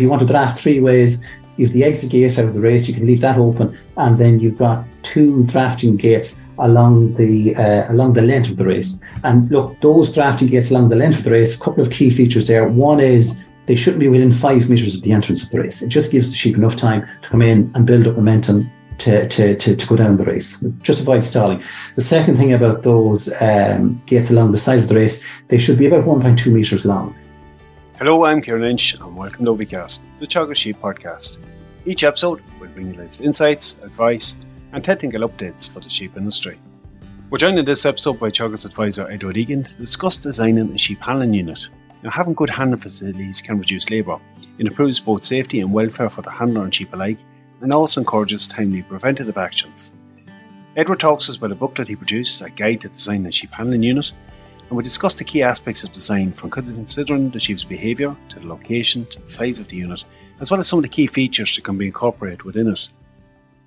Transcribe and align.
if 0.00 0.04
you 0.04 0.08
want 0.08 0.20
to 0.20 0.26
draft 0.26 0.58
three 0.58 0.80
ways, 0.80 1.22
you've 1.58 1.74
the 1.74 1.84
exit 1.84 2.10
gate 2.10 2.38
out 2.38 2.46
of 2.46 2.54
the 2.54 2.60
race, 2.60 2.88
you 2.88 2.94
can 2.94 3.06
leave 3.06 3.20
that 3.20 3.36
open, 3.36 3.78
and 3.98 4.16
then 4.16 4.40
you've 4.40 4.56
got 4.56 4.82
two 5.02 5.44
drafting 5.44 5.94
gates 5.94 6.40
along 6.58 7.12
the 7.16 7.54
uh, 7.54 7.92
along 7.92 8.14
the 8.14 8.22
length 8.22 8.48
of 8.48 8.56
the 8.56 8.64
race. 8.64 8.98
And 9.24 9.50
look, 9.50 9.78
those 9.82 10.10
drafting 10.10 10.48
gates 10.48 10.70
along 10.70 10.88
the 10.88 10.96
length 10.96 11.18
of 11.18 11.24
the 11.24 11.32
race, 11.32 11.54
a 11.54 11.60
couple 11.60 11.82
of 11.82 11.90
key 11.90 12.08
features 12.08 12.46
there. 12.46 12.66
One 12.66 12.98
is 12.98 13.44
they 13.66 13.74
shouldn't 13.74 14.00
be 14.00 14.08
within 14.08 14.32
five 14.32 14.70
meters 14.70 14.94
of 14.94 15.02
the 15.02 15.12
entrance 15.12 15.42
of 15.42 15.50
the 15.50 15.60
race. 15.60 15.82
It 15.82 15.88
just 15.88 16.10
gives 16.10 16.30
the 16.30 16.36
sheep 16.36 16.56
enough 16.56 16.76
time 16.76 17.06
to 17.20 17.28
come 17.28 17.42
in 17.42 17.70
and 17.74 17.86
build 17.86 18.06
up 18.06 18.16
momentum 18.16 18.70
to, 19.00 19.28
to, 19.28 19.54
to, 19.54 19.76
to 19.76 19.86
go 19.86 19.96
down 19.96 20.16
the 20.16 20.24
race. 20.24 20.64
Just 20.80 21.02
avoid 21.02 21.24
stalling. 21.24 21.62
The 21.94 22.02
second 22.02 22.38
thing 22.38 22.54
about 22.54 22.84
those 22.84 23.30
um, 23.38 24.00
gates 24.06 24.30
along 24.30 24.52
the 24.52 24.58
side 24.58 24.78
of 24.78 24.88
the 24.88 24.94
race, 24.94 25.22
they 25.48 25.58
should 25.58 25.78
be 25.78 25.86
about 25.86 26.04
1.2 26.04 26.50
metres 26.50 26.86
long. 26.86 27.14
Hello, 28.00 28.24
I'm 28.24 28.40
Kieran 28.40 28.62
Lynch 28.62 28.94
and 28.94 29.14
welcome 29.14 29.44
to 29.44 29.54
OviCast, 29.54 30.08
the 30.18 30.26
Teagasc 30.26 30.56
Sheep 30.56 30.80
podcast. 30.80 31.36
Each 31.84 32.02
episode 32.02 32.40
will 32.58 32.68
bring 32.68 32.86
you 32.86 32.94
latest 32.94 33.20
insights, 33.20 33.82
advice, 33.82 34.42
and 34.72 34.82
technical 34.82 35.28
updates 35.28 35.70
for 35.70 35.80
the 35.80 35.90
sheep 35.90 36.16
industry. 36.16 36.58
We're 37.28 37.36
joined 37.36 37.58
in 37.58 37.66
this 37.66 37.84
episode 37.84 38.18
by 38.18 38.30
Teagasc 38.30 38.64
advisor 38.64 39.06
Edward 39.10 39.36
Egan 39.36 39.64
to 39.64 39.74
discuss 39.74 40.16
designing 40.16 40.72
a 40.72 40.78
sheep 40.78 41.02
handling 41.02 41.34
unit. 41.34 41.68
Now, 42.02 42.08
having 42.08 42.32
good 42.32 42.48
handling 42.48 42.80
facilities 42.80 43.42
can 43.42 43.58
reduce 43.58 43.90
labour. 43.90 44.16
It 44.58 44.66
improves 44.66 44.98
both 44.98 45.22
safety 45.22 45.60
and 45.60 45.70
welfare 45.70 46.08
for 46.08 46.22
the 46.22 46.30
handler 46.30 46.64
and 46.64 46.74
sheep 46.74 46.94
alike, 46.94 47.18
and 47.60 47.70
also 47.70 48.00
encourages 48.00 48.48
timely 48.48 48.80
preventative 48.80 49.36
actions. 49.36 49.92
Edward 50.74 51.00
talks 51.00 51.28
us 51.28 51.36
about 51.36 51.52
a 51.52 51.54
booklet 51.54 51.88
he 51.88 51.96
produced, 51.96 52.40
a 52.40 52.48
guide 52.48 52.80
to 52.80 52.88
designing 52.88 53.26
a 53.26 53.32
sheep 53.32 53.50
handling 53.50 53.82
unit, 53.82 54.10
and 54.70 54.76
we 54.76 54.84
discuss 54.84 55.16
the 55.16 55.24
key 55.24 55.42
aspects 55.42 55.82
of 55.82 55.92
design 55.92 56.32
from 56.32 56.48
considering 56.48 57.30
the 57.30 57.40
sheep's 57.40 57.64
behaviour 57.64 58.16
to 58.28 58.38
the 58.38 58.46
location 58.46 59.04
to 59.04 59.18
the 59.18 59.26
size 59.26 59.58
of 59.58 59.66
the 59.66 59.76
unit, 59.76 60.04
as 60.38 60.48
well 60.48 60.60
as 60.60 60.68
some 60.68 60.78
of 60.78 60.84
the 60.84 60.88
key 60.88 61.08
features 61.08 61.56
that 61.56 61.64
can 61.64 61.76
be 61.76 61.86
incorporated 61.86 62.42
within 62.44 62.68
it. 62.68 62.88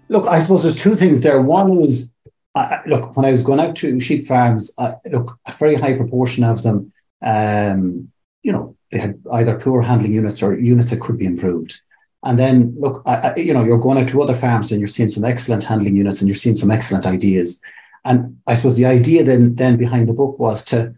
Look, 0.08 0.28
I 0.28 0.40
suppose 0.40 0.64
there's 0.64 0.82
two 0.82 0.96
things 0.96 1.20
there. 1.20 1.42
One 1.42 1.82
is, 1.82 2.10
uh, 2.56 2.78
look, 2.86 3.18
when 3.18 3.26
I 3.26 3.32
was 3.32 3.42
going 3.42 3.60
out 3.60 3.76
to 3.78 4.00
sheep 4.00 4.28
farms, 4.28 4.72
look, 5.06 5.38
a 5.46 5.52
very 5.52 5.76
high 5.76 5.98
proportion 5.98 6.46
of 6.46 6.64
them, 6.64 6.94
um, 7.22 8.10
you 8.42 8.54
know, 8.54 8.78
they 8.90 9.00
had 9.00 9.22
either 9.34 9.60
poor 9.60 9.82
handling 9.82 10.14
units 10.14 10.42
or 10.42 10.58
units 10.58 10.92
that 10.92 11.02
could 11.02 11.18
be 11.18 11.26
improved. 11.26 11.82
And 12.24 12.40
then, 12.40 12.76
look, 12.80 13.04
I, 13.06 13.16
I, 13.16 13.36
you 13.36 13.54
know, 13.54 13.66
you're 13.66 13.78
going 13.78 13.98
out 13.98 14.08
to 14.10 14.24
other 14.24 14.36
farms 14.36 14.72
and 14.72 14.80
you're 14.80 14.88
seeing 14.88 15.10
some 15.10 15.26
excellent 15.26 15.66
handling 15.66 15.98
units 15.98 16.22
and 16.22 16.30
you're 16.30 16.36
seeing 16.36 16.56
some 16.56 16.72
excellent 16.72 17.06
ideas. 17.06 17.60
And 18.06 18.40
I 18.48 18.54
suppose 18.54 18.76
the 18.76 18.86
idea 18.86 19.24
then, 19.24 19.56
then 19.56 19.78
behind 19.78 20.08
the 20.08 20.14
book 20.14 20.38
was 20.40 20.64
to 20.66 20.96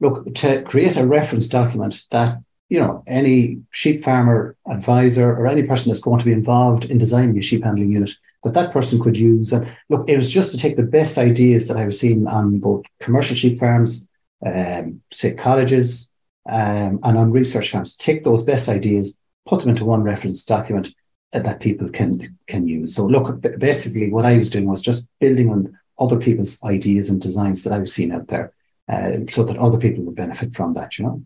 look 0.00 0.34
to 0.34 0.62
create 0.62 0.96
a 0.96 1.06
reference 1.06 1.46
document 1.46 2.02
that 2.10 2.38
you 2.68 2.78
know 2.78 3.02
any 3.06 3.62
sheep 3.70 4.02
farmer 4.02 4.56
advisor 4.68 5.30
or 5.30 5.46
any 5.46 5.62
person 5.62 5.90
that's 5.90 6.00
going 6.00 6.18
to 6.18 6.24
be 6.24 6.32
involved 6.32 6.84
in 6.86 6.98
designing 6.98 7.38
a 7.38 7.42
sheep 7.42 7.64
handling 7.64 7.92
unit 7.92 8.10
that 8.44 8.54
that 8.54 8.72
person 8.72 9.00
could 9.00 9.16
use. 9.16 9.52
And 9.52 9.68
look, 9.88 10.08
it 10.08 10.16
was 10.16 10.30
just 10.30 10.52
to 10.52 10.58
take 10.58 10.76
the 10.76 10.82
best 10.82 11.18
ideas 11.18 11.68
that 11.68 11.76
I 11.76 11.86
was 11.86 11.98
seeing 11.98 12.26
on 12.26 12.58
both 12.58 12.84
commercial 13.00 13.34
sheep 13.34 13.58
farms, 13.58 14.06
um, 14.44 15.02
say 15.12 15.34
colleges, 15.34 16.08
um, 16.48 17.00
and 17.02 17.18
on 17.18 17.32
research 17.32 17.72
farms. 17.72 17.96
Take 17.96 18.24
those 18.24 18.42
best 18.42 18.68
ideas, 18.68 19.18
put 19.46 19.60
them 19.60 19.70
into 19.70 19.84
one 19.84 20.02
reference 20.02 20.44
document 20.44 20.88
that 21.32 21.60
people 21.60 21.88
can 21.88 22.38
can 22.46 22.68
use. 22.68 22.94
So 22.94 23.04
look, 23.04 23.40
basically, 23.58 24.10
what 24.10 24.24
I 24.24 24.38
was 24.38 24.50
doing 24.50 24.66
was 24.66 24.80
just 24.80 25.08
building 25.20 25.50
on 25.50 25.76
other 25.98 26.18
people's 26.18 26.62
ideas 26.62 27.08
and 27.08 27.20
designs 27.20 27.64
that 27.64 27.72
I've 27.72 27.88
seen 27.88 28.12
out 28.12 28.28
there, 28.28 28.52
uh, 28.88 29.24
so 29.30 29.44
that 29.44 29.56
other 29.56 29.78
people 29.78 30.04
would 30.04 30.16
benefit 30.16 30.54
from 30.54 30.74
that. 30.74 30.98
You 30.98 31.04
know. 31.04 31.22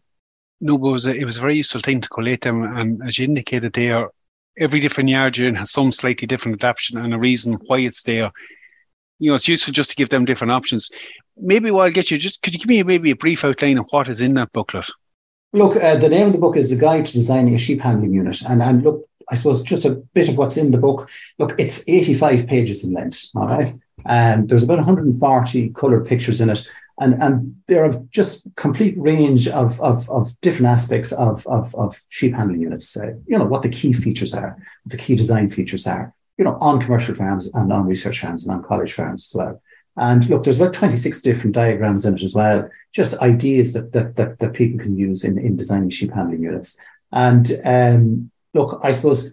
No, 0.60 0.78
but 0.78 0.88
it 0.88 0.92
was, 0.92 1.06
a, 1.06 1.14
it 1.14 1.24
was 1.24 1.38
a 1.38 1.40
very 1.40 1.56
useful 1.56 1.80
thing 1.80 2.00
to 2.00 2.08
collate 2.08 2.42
them, 2.42 2.62
and 2.62 3.00
as 3.06 3.18
you 3.18 3.24
indicated 3.24 3.72
there, 3.72 4.10
every 4.58 4.80
different 4.80 5.08
yard 5.08 5.36
you're 5.36 5.48
in 5.48 5.54
has 5.54 5.70
some 5.70 5.90
slightly 5.90 6.26
different 6.26 6.62
adaptation 6.62 6.98
and 6.98 7.14
a 7.14 7.18
reason 7.18 7.58
why 7.66 7.78
it's 7.78 8.02
there. 8.02 8.30
You 9.18 9.30
know, 9.30 9.34
it's 9.34 9.48
useful 9.48 9.72
just 9.72 9.90
to 9.90 9.96
give 9.96 10.08
them 10.08 10.24
different 10.24 10.52
options. 10.52 10.90
Maybe 11.36 11.70
while 11.70 11.86
I 11.86 11.90
get 11.90 12.10
you, 12.10 12.18
just 12.18 12.42
could 12.42 12.54
you 12.54 12.58
give 12.58 12.68
me 12.68 12.82
maybe 12.82 13.10
a 13.10 13.16
brief 13.16 13.44
outline 13.44 13.78
of 13.78 13.86
what 13.90 14.08
is 14.08 14.20
in 14.20 14.34
that 14.34 14.52
booklet? 14.52 14.90
Look, 15.52 15.76
uh, 15.76 15.96
the 15.96 16.08
name 16.08 16.26
of 16.26 16.32
the 16.32 16.38
book 16.38 16.56
is 16.56 16.70
The 16.70 16.76
Guide 16.76 17.04
to 17.06 17.12
Designing 17.12 17.54
a 17.54 17.58
Sheep 17.58 17.80
Handling 17.80 18.14
Unit. 18.14 18.40
And, 18.42 18.62
and 18.62 18.82
look, 18.82 19.08
I 19.28 19.34
suppose 19.34 19.62
just 19.62 19.84
a 19.84 19.90
bit 19.90 20.28
of 20.28 20.38
what's 20.38 20.56
in 20.56 20.70
the 20.70 20.78
book. 20.78 21.08
Look, 21.38 21.54
it's 21.58 21.86
85 21.88 22.46
pages 22.46 22.84
in 22.84 22.92
length, 22.92 23.30
all 23.34 23.46
right? 23.46 23.74
And 24.06 24.48
there's 24.48 24.64
about 24.64 24.78
140 24.78 25.70
coloured 25.70 26.06
pictures 26.06 26.40
in 26.40 26.50
it. 26.50 26.66
And, 26.98 27.14
and 27.22 27.56
there 27.66 27.82
are 27.82 27.86
of 27.86 28.10
just 28.10 28.44
complete 28.56 28.94
range 28.98 29.48
of, 29.48 29.80
of, 29.80 30.08
of 30.10 30.38
different 30.42 30.66
aspects 30.66 31.12
of, 31.12 31.46
of, 31.46 31.74
of 31.74 32.00
sheep 32.08 32.34
handling 32.34 32.60
units. 32.60 32.94
Uh, 32.96 33.14
you 33.26 33.38
know, 33.38 33.46
what 33.46 33.62
the 33.62 33.70
key 33.70 33.92
features 33.92 34.34
are, 34.34 34.56
what 34.84 34.92
the 34.92 34.98
key 34.98 35.16
design 35.16 35.48
features 35.48 35.86
are, 35.86 36.14
you 36.36 36.44
know, 36.44 36.58
on 36.60 36.80
commercial 36.80 37.14
farms 37.14 37.48
and 37.54 37.72
on 37.72 37.86
research 37.86 38.20
farms 38.20 38.44
and 38.44 38.52
on 38.52 38.62
college 38.62 38.92
farms 38.92 39.30
as 39.30 39.38
well. 39.38 39.62
And 39.96 40.28
look, 40.28 40.44
there's 40.44 40.60
about 40.60 40.74
26 40.74 41.20
different 41.22 41.54
diagrams 41.54 42.04
in 42.04 42.14
it 42.14 42.22
as 42.22 42.34
well, 42.34 42.68
just 42.92 43.18
ideas 43.18 43.72
that 43.72 43.92
that 43.92 44.16
that, 44.16 44.38
that 44.38 44.52
people 44.52 44.78
can 44.78 44.96
use 44.96 45.24
in, 45.24 45.38
in 45.38 45.56
designing 45.56 45.90
sheep 45.90 46.12
handling 46.12 46.42
units. 46.42 46.76
And 47.12 47.60
um, 47.64 48.30
look, 48.54 48.80
I 48.82 48.92
suppose 48.92 49.32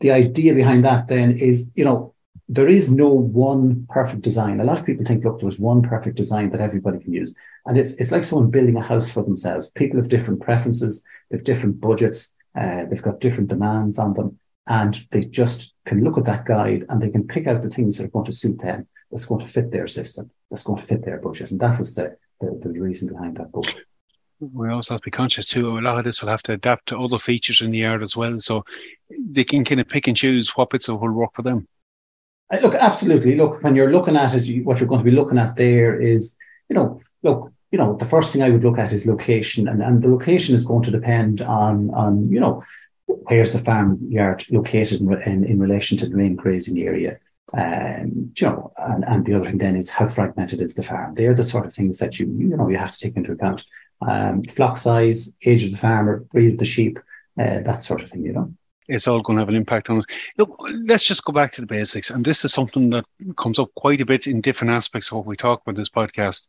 the 0.00 0.10
idea 0.10 0.54
behind 0.54 0.84
that 0.84 1.08
then 1.08 1.38
is, 1.38 1.70
you 1.74 1.84
know, 1.84 2.14
there 2.48 2.68
is 2.68 2.90
no 2.90 3.08
one 3.08 3.86
perfect 3.90 4.22
design. 4.22 4.60
A 4.60 4.64
lot 4.64 4.78
of 4.78 4.86
people 4.86 5.04
think, 5.04 5.24
look, 5.24 5.40
there's 5.40 5.58
one 5.58 5.82
perfect 5.82 6.16
design 6.16 6.50
that 6.50 6.60
everybody 6.60 6.98
can 6.98 7.12
use. 7.12 7.34
And 7.66 7.76
it's, 7.76 7.92
it's 7.94 8.10
like 8.10 8.24
someone 8.24 8.50
building 8.50 8.76
a 8.76 8.82
house 8.82 9.10
for 9.10 9.22
themselves. 9.22 9.70
People 9.70 10.00
have 10.00 10.08
different 10.08 10.40
preferences, 10.40 11.04
they 11.30 11.36
have 11.36 11.44
different 11.44 11.80
budgets, 11.80 12.32
uh, 12.58 12.84
they've 12.88 13.02
got 13.02 13.20
different 13.20 13.50
demands 13.50 13.98
on 13.98 14.14
them. 14.14 14.38
And 14.66 15.06
they 15.10 15.24
just 15.24 15.74
can 15.84 16.02
look 16.02 16.16
at 16.16 16.24
that 16.24 16.46
guide 16.46 16.84
and 16.88 17.00
they 17.00 17.10
can 17.10 17.26
pick 17.26 17.46
out 17.46 17.62
the 17.62 17.70
things 17.70 17.96
that 17.96 18.04
are 18.04 18.08
going 18.08 18.26
to 18.26 18.32
suit 18.32 18.58
them, 18.60 18.86
that's 19.10 19.26
going 19.26 19.44
to 19.44 19.50
fit 19.50 19.70
their 19.70 19.86
system, 19.86 20.30
that's 20.50 20.62
going 20.62 20.80
to 20.80 20.86
fit 20.86 21.04
their 21.04 21.18
budget. 21.18 21.50
And 21.50 21.60
that 21.60 21.78
was 21.78 21.94
the, 21.94 22.16
the, 22.40 22.58
the 22.62 22.80
reason 22.80 23.08
behind 23.08 23.36
that 23.36 23.52
book 23.52 23.66
we 24.40 24.70
also 24.70 24.94
have 24.94 25.00
to 25.00 25.06
be 25.06 25.10
conscious 25.10 25.48
too. 25.48 25.78
A 25.78 25.80
lot 25.80 25.98
of 25.98 26.04
this 26.04 26.22
will 26.22 26.28
have 26.28 26.42
to 26.44 26.52
adapt 26.52 26.86
to 26.88 26.98
other 26.98 27.18
features 27.18 27.60
in 27.60 27.72
the 27.72 27.78
yard 27.78 28.02
as 28.02 28.16
well, 28.16 28.38
so 28.38 28.64
they 29.10 29.44
can 29.44 29.64
kind 29.64 29.80
of 29.80 29.88
pick 29.88 30.06
and 30.06 30.16
choose 30.16 30.50
what 30.50 30.70
bits 30.70 30.88
of 30.88 31.00
will 31.00 31.10
work 31.10 31.34
for 31.34 31.42
them. 31.42 31.66
Uh, 32.50 32.58
look, 32.62 32.74
absolutely. 32.74 33.36
Look, 33.36 33.62
when 33.62 33.76
you're 33.76 33.92
looking 33.92 34.16
at 34.16 34.34
it, 34.34 34.64
what 34.64 34.80
you're 34.80 34.88
going 34.88 35.00
to 35.00 35.10
be 35.10 35.16
looking 35.16 35.38
at 35.38 35.56
there 35.56 36.00
is, 36.00 36.34
you 36.68 36.74
know, 36.74 37.00
look, 37.22 37.52
you 37.70 37.78
know, 37.78 37.96
the 37.96 38.06
first 38.06 38.32
thing 38.32 38.42
I 38.42 38.50
would 38.50 38.64
look 38.64 38.78
at 38.78 38.92
is 38.92 39.06
location, 39.06 39.68
and, 39.68 39.82
and 39.82 40.02
the 40.02 40.08
location 40.08 40.54
is 40.54 40.64
going 40.64 40.82
to 40.84 40.90
depend 40.90 41.42
on 41.42 41.90
on 41.90 42.30
you 42.30 42.40
know 42.40 42.62
where's 43.06 43.52
the 43.52 43.58
farm 43.58 43.98
yard 44.08 44.44
located 44.50 45.00
in, 45.00 45.12
in, 45.22 45.44
in 45.44 45.58
relation 45.58 45.98
to 45.98 46.06
the 46.08 46.16
main 46.16 46.34
grazing 46.34 46.78
area. 46.78 47.18
Um, 47.54 48.32
you 48.36 48.46
know, 48.46 48.72
and, 48.76 49.04
and 49.04 49.24
the 49.24 49.34
other 49.34 49.44
thing 49.44 49.58
then 49.58 49.76
is 49.76 49.90
how 49.90 50.06
fragmented 50.06 50.60
is 50.60 50.74
the 50.74 50.82
farm. 50.82 51.14
They're 51.14 51.34
the 51.34 51.44
sort 51.44 51.66
of 51.66 51.74
things 51.74 51.98
that 51.98 52.18
you 52.18 52.26
you 52.26 52.56
know 52.56 52.68
you 52.68 52.78
have 52.78 52.92
to 52.92 52.98
take 52.98 53.16
into 53.16 53.32
account. 53.32 53.64
Um, 54.00 54.44
flock 54.44 54.78
size, 54.78 55.32
age 55.44 55.64
of 55.64 55.72
the 55.72 55.76
farmer, 55.76 56.20
breed 56.32 56.52
of 56.52 56.58
the 56.58 56.64
sheep, 56.64 56.98
uh, 57.38 57.60
that 57.60 57.82
sort 57.82 58.02
of 58.02 58.08
thing. 58.08 58.24
You 58.24 58.32
know 58.32 58.54
it's 58.88 59.06
all 59.06 59.20
going 59.20 59.36
to 59.36 59.40
have 59.42 59.48
an 59.48 59.54
impact 59.54 59.90
on 59.90 59.98
it. 59.98 60.06
Look, 60.36 60.56
let's 60.86 61.04
just 61.04 61.24
go 61.24 61.32
back 61.32 61.52
to 61.52 61.60
the 61.60 61.66
basics. 61.66 62.10
And 62.10 62.24
this 62.24 62.44
is 62.44 62.52
something 62.52 62.90
that 62.90 63.04
comes 63.36 63.58
up 63.58 63.70
quite 63.76 64.00
a 64.00 64.06
bit 64.06 64.26
in 64.26 64.40
different 64.40 64.72
aspects 64.72 65.10
of 65.10 65.18
what 65.18 65.26
we 65.26 65.36
talk 65.36 65.62
about 65.62 65.76
in 65.76 65.80
this 65.80 65.90
podcast. 65.90 66.48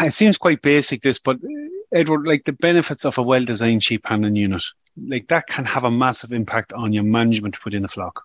It 0.00 0.14
seems 0.14 0.36
quite 0.36 0.62
basic, 0.62 1.02
this, 1.02 1.18
but 1.18 1.38
Edward, 1.92 2.26
like 2.26 2.44
the 2.44 2.52
benefits 2.54 3.04
of 3.04 3.18
a 3.18 3.22
well 3.22 3.44
designed 3.44 3.84
sheep 3.84 4.06
handling 4.06 4.36
unit, 4.36 4.62
like 5.06 5.28
that 5.28 5.46
can 5.46 5.64
have 5.64 5.84
a 5.84 5.90
massive 5.90 6.32
impact 6.32 6.72
on 6.72 6.92
your 6.92 7.04
management 7.04 7.64
within 7.64 7.84
a 7.84 7.88
flock. 7.88 8.22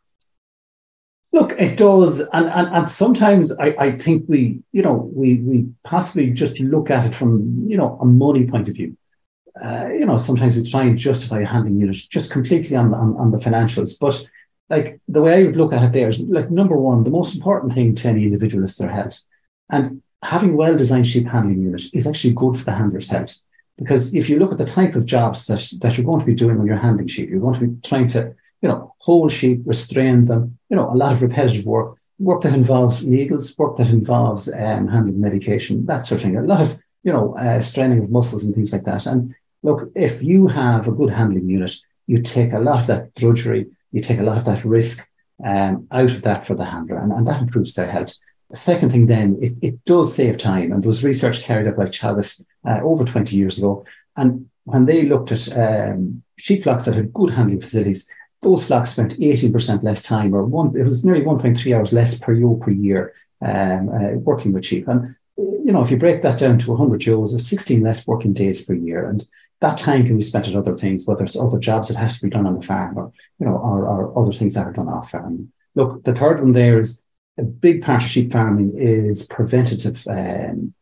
Look, 1.31 1.51
it 1.59 1.77
does, 1.77 2.19
and 2.19 2.47
and, 2.49 2.67
and 2.75 2.89
sometimes 2.89 3.51
I, 3.59 3.75
I 3.77 3.91
think 3.91 4.25
we, 4.27 4.63
you 4.71 4.81
know, 4.81 5.11
we 5.13 5.35
we 5.35 5.67
possibly 5.83 6.31
just 6.31 6.59
look 6.59 6.89
at 6.89 7.05
it 7.05 7.13
from 7.13 7.65
you 7.67 7.77
know 7.77 7.99
a 8.01 8.05
money 8.05 8.47
point 8.47 8.67
of 8.67 8.75
view 8.75 8.97
uh, 9.63 9.87
you 9.89 10.05
know, 10.05 10.17
sometimes 10.17 10.55
we 10.55 10.63
try 10.63 10.83
and 10.83 10.97
justify 10.97 11.41
a 11.41 11.45
handling 11.45 11.79
unit 11.79 11.97
just 12.09 12.31
completely 12.31 12.75
on, 12.75 12.93
on, 12.93 13.15
on 13.17 13.31
the 13.31 13.37
financials. 13.37 13.97
But 13.99 14.25
like 14.69 14.99
the 15.07 15.21
way 15.21 15.33
I 15.33 15.43
would 15.43 15.55
look 15.55 15.73
at 15.73 15.83
it 15.83 15.91
there 15.93 16.09
is 16.09 16.19
like 16.19 16.49
number 16.51 16.77
one, 16.77 17.03
the 17.03 17.09
most 17.09 17.35
important 17.35 17.73
thing 17.73 17.95
to 17.95 18.07
any 18.09 18.23
individual 18.23 18.63
is 18.63 18.77
their 18.77 18.91
health. 18.91 19.21
And 19.69 20.01
having 20.23 20.55
well 20.55 20.77
designed 20.77 21.07
sheep 21.07 21.27
handling 21.27 21.61
unit 21.61 21.83
is 21.93 22.07
actually 22.07 22.33
good 22.33 22.57
for 22.57 22.65
the 22.65 22.73
handler's 22.73 23.09
health. 23.09 23.37
Because 23.77 24.13
if 24.13 24.29
you 24.29 24.39
look 24.39 24.51
at 24.51 24.57
the 24.57 24.65
type 24.65 24.95
of 24.95 25.05
jobs 25.05 25.45
that, 25.47 25.65
that 25.81 25.97
you're 25.97 26.05
going 26.05 26.19
to 26.19 26.25
be 26.25 26.35
doing 26.35 26.57
when 26.57 26.67
you're 26.67 26.75
handling 26.77 27.07
sheep, 27.07 27.29
you're 27.29 27.39
going 27.39 27.55
to 27.55 27.67
be 27.67 27.81
trying 27.87 28.07
to, 28.09 28.35
you 28.61 28.67
know, 28.67 28.93
hold 28.99 29.31
sheep, 29.31 29.61
restrain 29.65 30.25
them, 30.25 30.57
you 30.69 30.75
know, 30.75 30.91
a 30.91 30.95
lot 30.95 31.13
of 31.13 31.21
repetitive 31.21 31.65
work, 31.65 31.95
work 32.19 32.41
that 32.41 32.53
involves 32.53 33.05
needles, 33.05 33.57
work 33.57 33.77
that 33.77 33.87
involves 33.87 34.49
um, 34.49 34.89
handling 34.89 35.21
medication, 35.21 35.85
that 35.85 36.05
sort 36.05 36.19
of 36.19 36.25
thing. 36.25 36.37
A 36.37 36.41
lot 36.41 36.59
of, 36.59 36.77
you 37.03 37.13
know, 37.13 37.37
uh, 37.37 37.61
straining 37.61 37.99
of 37.99 38.11
muscles 38.11 38.43
and 38.43 38.53
things 38.53 38.73
like 38.73 38.83
that. 38.83 39.05
And 39.05 39.33
look, 39.63 39.91
if 39.95 40.21
you 40.21 40.47
have 40.47 40.87
a 40.87 40.91
good 40.91 41.11
handling 41.11 41.49
unit, 41.49 41.75
you 42.07 42.21
take 42.21 42.53
a 42.53 42.59
lot 42.59 42.81
of 42.81 42.87
that 42.87 43.13
drudgery, 43.15 43.67
you 43.91 44.01
take 44.01 44.19
a 44.19 44.23
lot 44.23 44.37
of 44.37 44.45
that 44.45 44.65
risk 44.65 45.07
um, 45.45 45.87
out 45.91 46.11
of 46.11 46.21
that 46.23 46.43
for 46.43 46.55
the 46.55 46.65
handler, 46.65 46.97
and, 46.97 47.11
and 47.11 47.27
that 47.27 47.41
improves 47.41 47.73
their 47.73 47.91
health. 47.91 48.13
The 48.49 48.57
second 48.57 48.91
thing, 48.91 49.05
then, 49.05 49.37
it, 49.41 49.53
it 49.61 49.85
does 49.85 50.13
save 50.13 50.37
time, 50.37 50.71
and 50.71 50.81
there 50.81 50.87
was 50.87 51.03
research 51.03 51.43
carried 51.43 51.67
out 51.67 51.77
by 51.77 51.85
Teagasc 51.85 52.43
uh, 52.67 52.79
over 52.81 53.05
20 53.05 53.35
years 53.35 53.57
ago, 53.57 53.85
And 54.15 54.49
when 54.63 54.85
they 54.85 55.03
looked 55.03 55.31
at 55.31 55.57
um, 55.57 56.23
sheep 56.37 56.63
flocks 56.63 56.85
that 56.85 56.95
had 56.95 57.13
good 57.13 57.31
handling 57.31 57.61
facilities, 57.61 58.09
those 58.41 58.65
flocks 58.65 58.91
spent 58.91 59.19
18% 59.19 59.83
less 59.83 60.01
time, 60.01 60.33
or 60.33 60.45
one, 60.45 60.75
it 60.75 60.83
was 60.83 61.03
nearly 61.03 61.21
1.3 61.21 61.77
hours 61.77 61.93
less 61.93 62.17
per 62.17 62.33
ewe 62.33 62.59
per 62.63 62.71
year 62.71 63.13
um, 63.41 63.89
uh, 63.89 64.11
working 64.17 64.53
with 64.53 64.65
sheep. 64.65 64.87
And, 64.87 65.15
you 65.37 65.71
know, 65.71 65.81
if 65.81 65.91
you 65.91 65.97
break 65.97 66.21
that 66.21 66.39
down 66.39 66.57
to 66.59 66.71
100 66.71 67.05
ewes, 67.05 67.31
there's 67.31 67.47
16 67.47 67.81
less 67.81 68.07
working 68.07 68.33
days 68.33 68.63
per 68.63 68.73
year. 68.73 69.09
And 69.09 69.27
that 69.61 69.77
time 69.77 70.05
can 70.05 70.17
be 70.17 70.23
spent 70.23 70.47
at 70.47 70.55
other 70.55 70.77
things, 70.77 71.05
whether 71.05 71.23
it's 71.23 71.35
other 71.35 71.59
jobs 71.59 71.89
that 71.89 71.97
has 71.97 72.17
to 72.17 72.23
be 72.23 72.29
done 72.29 72.47
on 72.47 72.57
the 72.57 72.65
farm 72.65 72.97
or, 72.97 73.11
you 73.39 73.45
know, 73.45 73.55
or, 73.55 73.87
or 73.87 74.19
other 74.19 74.31
things 74.31 74.53
that 74.53 74.65
are 74.65 74.71
done 74.71 74.87
off 74.87 75.11
farm. 75.11 75.51
Look, 75.75 76.03
the 76.03 76.13
third 76.13 76.39
one 76.39 76.53
there 76.53 76.79
is 76.79 77.01
a 77.37 77.43
big 77.43 77.83
part 77.83 78.03
of 78.03 78.09
sheep 78.09 78.31
farming 78.31 78.73
is 78.77 79.25
preventative, 79.25 80.05
um, 80.07 80.73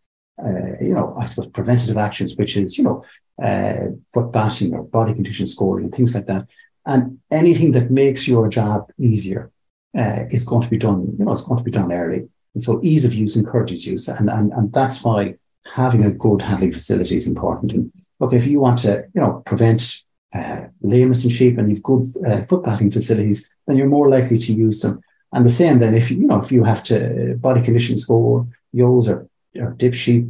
uh, 0.43 0.77
you 0.81 0.93
know, 0.93 1.17
I 1.19 1.25
suppose 1.25 1.51
preventative 1.51 1.97
actions, 1.97 2.35
which 2.35 2.55
is, 2.55 2.77
you 2.77 2.83
know, 2.83 3.03
uh, 3.41 3.91
footbathing 4.13 4.73
or 4.73 4.83
body 4.83 5.13
condition 5.13 5.47
scoring 5.47 5.85
and 5.85 5.93
things 5.93 6.13
like 6.13 6.27
that. 6.27 6.47
And 6.85 7.19
anything 7.31 7.73
that 7.73 7.91
makes 7.91 8.27
your 8.27 8.47
job 8.47 8.91
easier 8.99 9.51
uh, 9.97 10.25
is 10.31 10.43
going 10.43 10.61
to 10.61 10.69
be 10.69 10.77
done, 10.77 11.15
you 11.17 11.25
know, 11.25 11.31
it's 11.31 11.41
going 11.41 11.57
to 11.57 11.63
be 11.63 11.71
done 11.71 11.91
early. 11.91 12.29
And 12.53 12.63
so 12.63 12.79
ease 12.83 13.05
of 13.05 13.13
use 13.13 13.35
encourages 13.35 13.85
use. 13.85 14.07
And, 14.07 14.29
and, 14.29 14.51
and 14.53 14.71
that's 14.71 15.03
why 15.03 15.35
having 15.65 16.05
a 16.05 16.11
good 16.11 16.41
handling 16.41 16.71
facility 16.71 17.17
is 17.17 17.27
important. 17.27 17.71
And 17.71 17.91
look, 18.19 18.33
if 18.33 18.45
you 18.45 18.59
want 18.59 18.79
to, 18.79 19.05
you 19.13 19.21
know, 19.21 19.41
prevent 19.45 20.03
uh, 20.33 20.61
lameness 20.81 21.23
in 21.23 21.29
sheep 21.29 21.57
and 21.57 21.69
you've 21.69 21.83
good 21.83 22.05
uh, 22.25 22.43
foot 22.45 22.63
facilities, 22.91 23.49
then 23.65 23.77
you're 23.77 23.87
more 23.87 24.09
likely 24.09 24.37
to 24.37 24.53
use 24.53 24.81
them. 24.81 25.01
And 25.33 25.45
the 25.45 25.49
same 25.49 25.79
then 25.79 25.95
if 25.95 26.09
you, 26.09 26.17
you 26.17 26.27
know, 26.27 26.41
if 26.41 26.51
you 26.51 26.63
have 26.63 26.83
to 26.85 27.35
body 27.39 27.61
condition 27.61 27.97
score, 27.97 28.47
yos 28.71 29.09
or, 29.09 29.27
or 29.59 29.71
dip 29.71 29.93
sheep, 29.93 30.27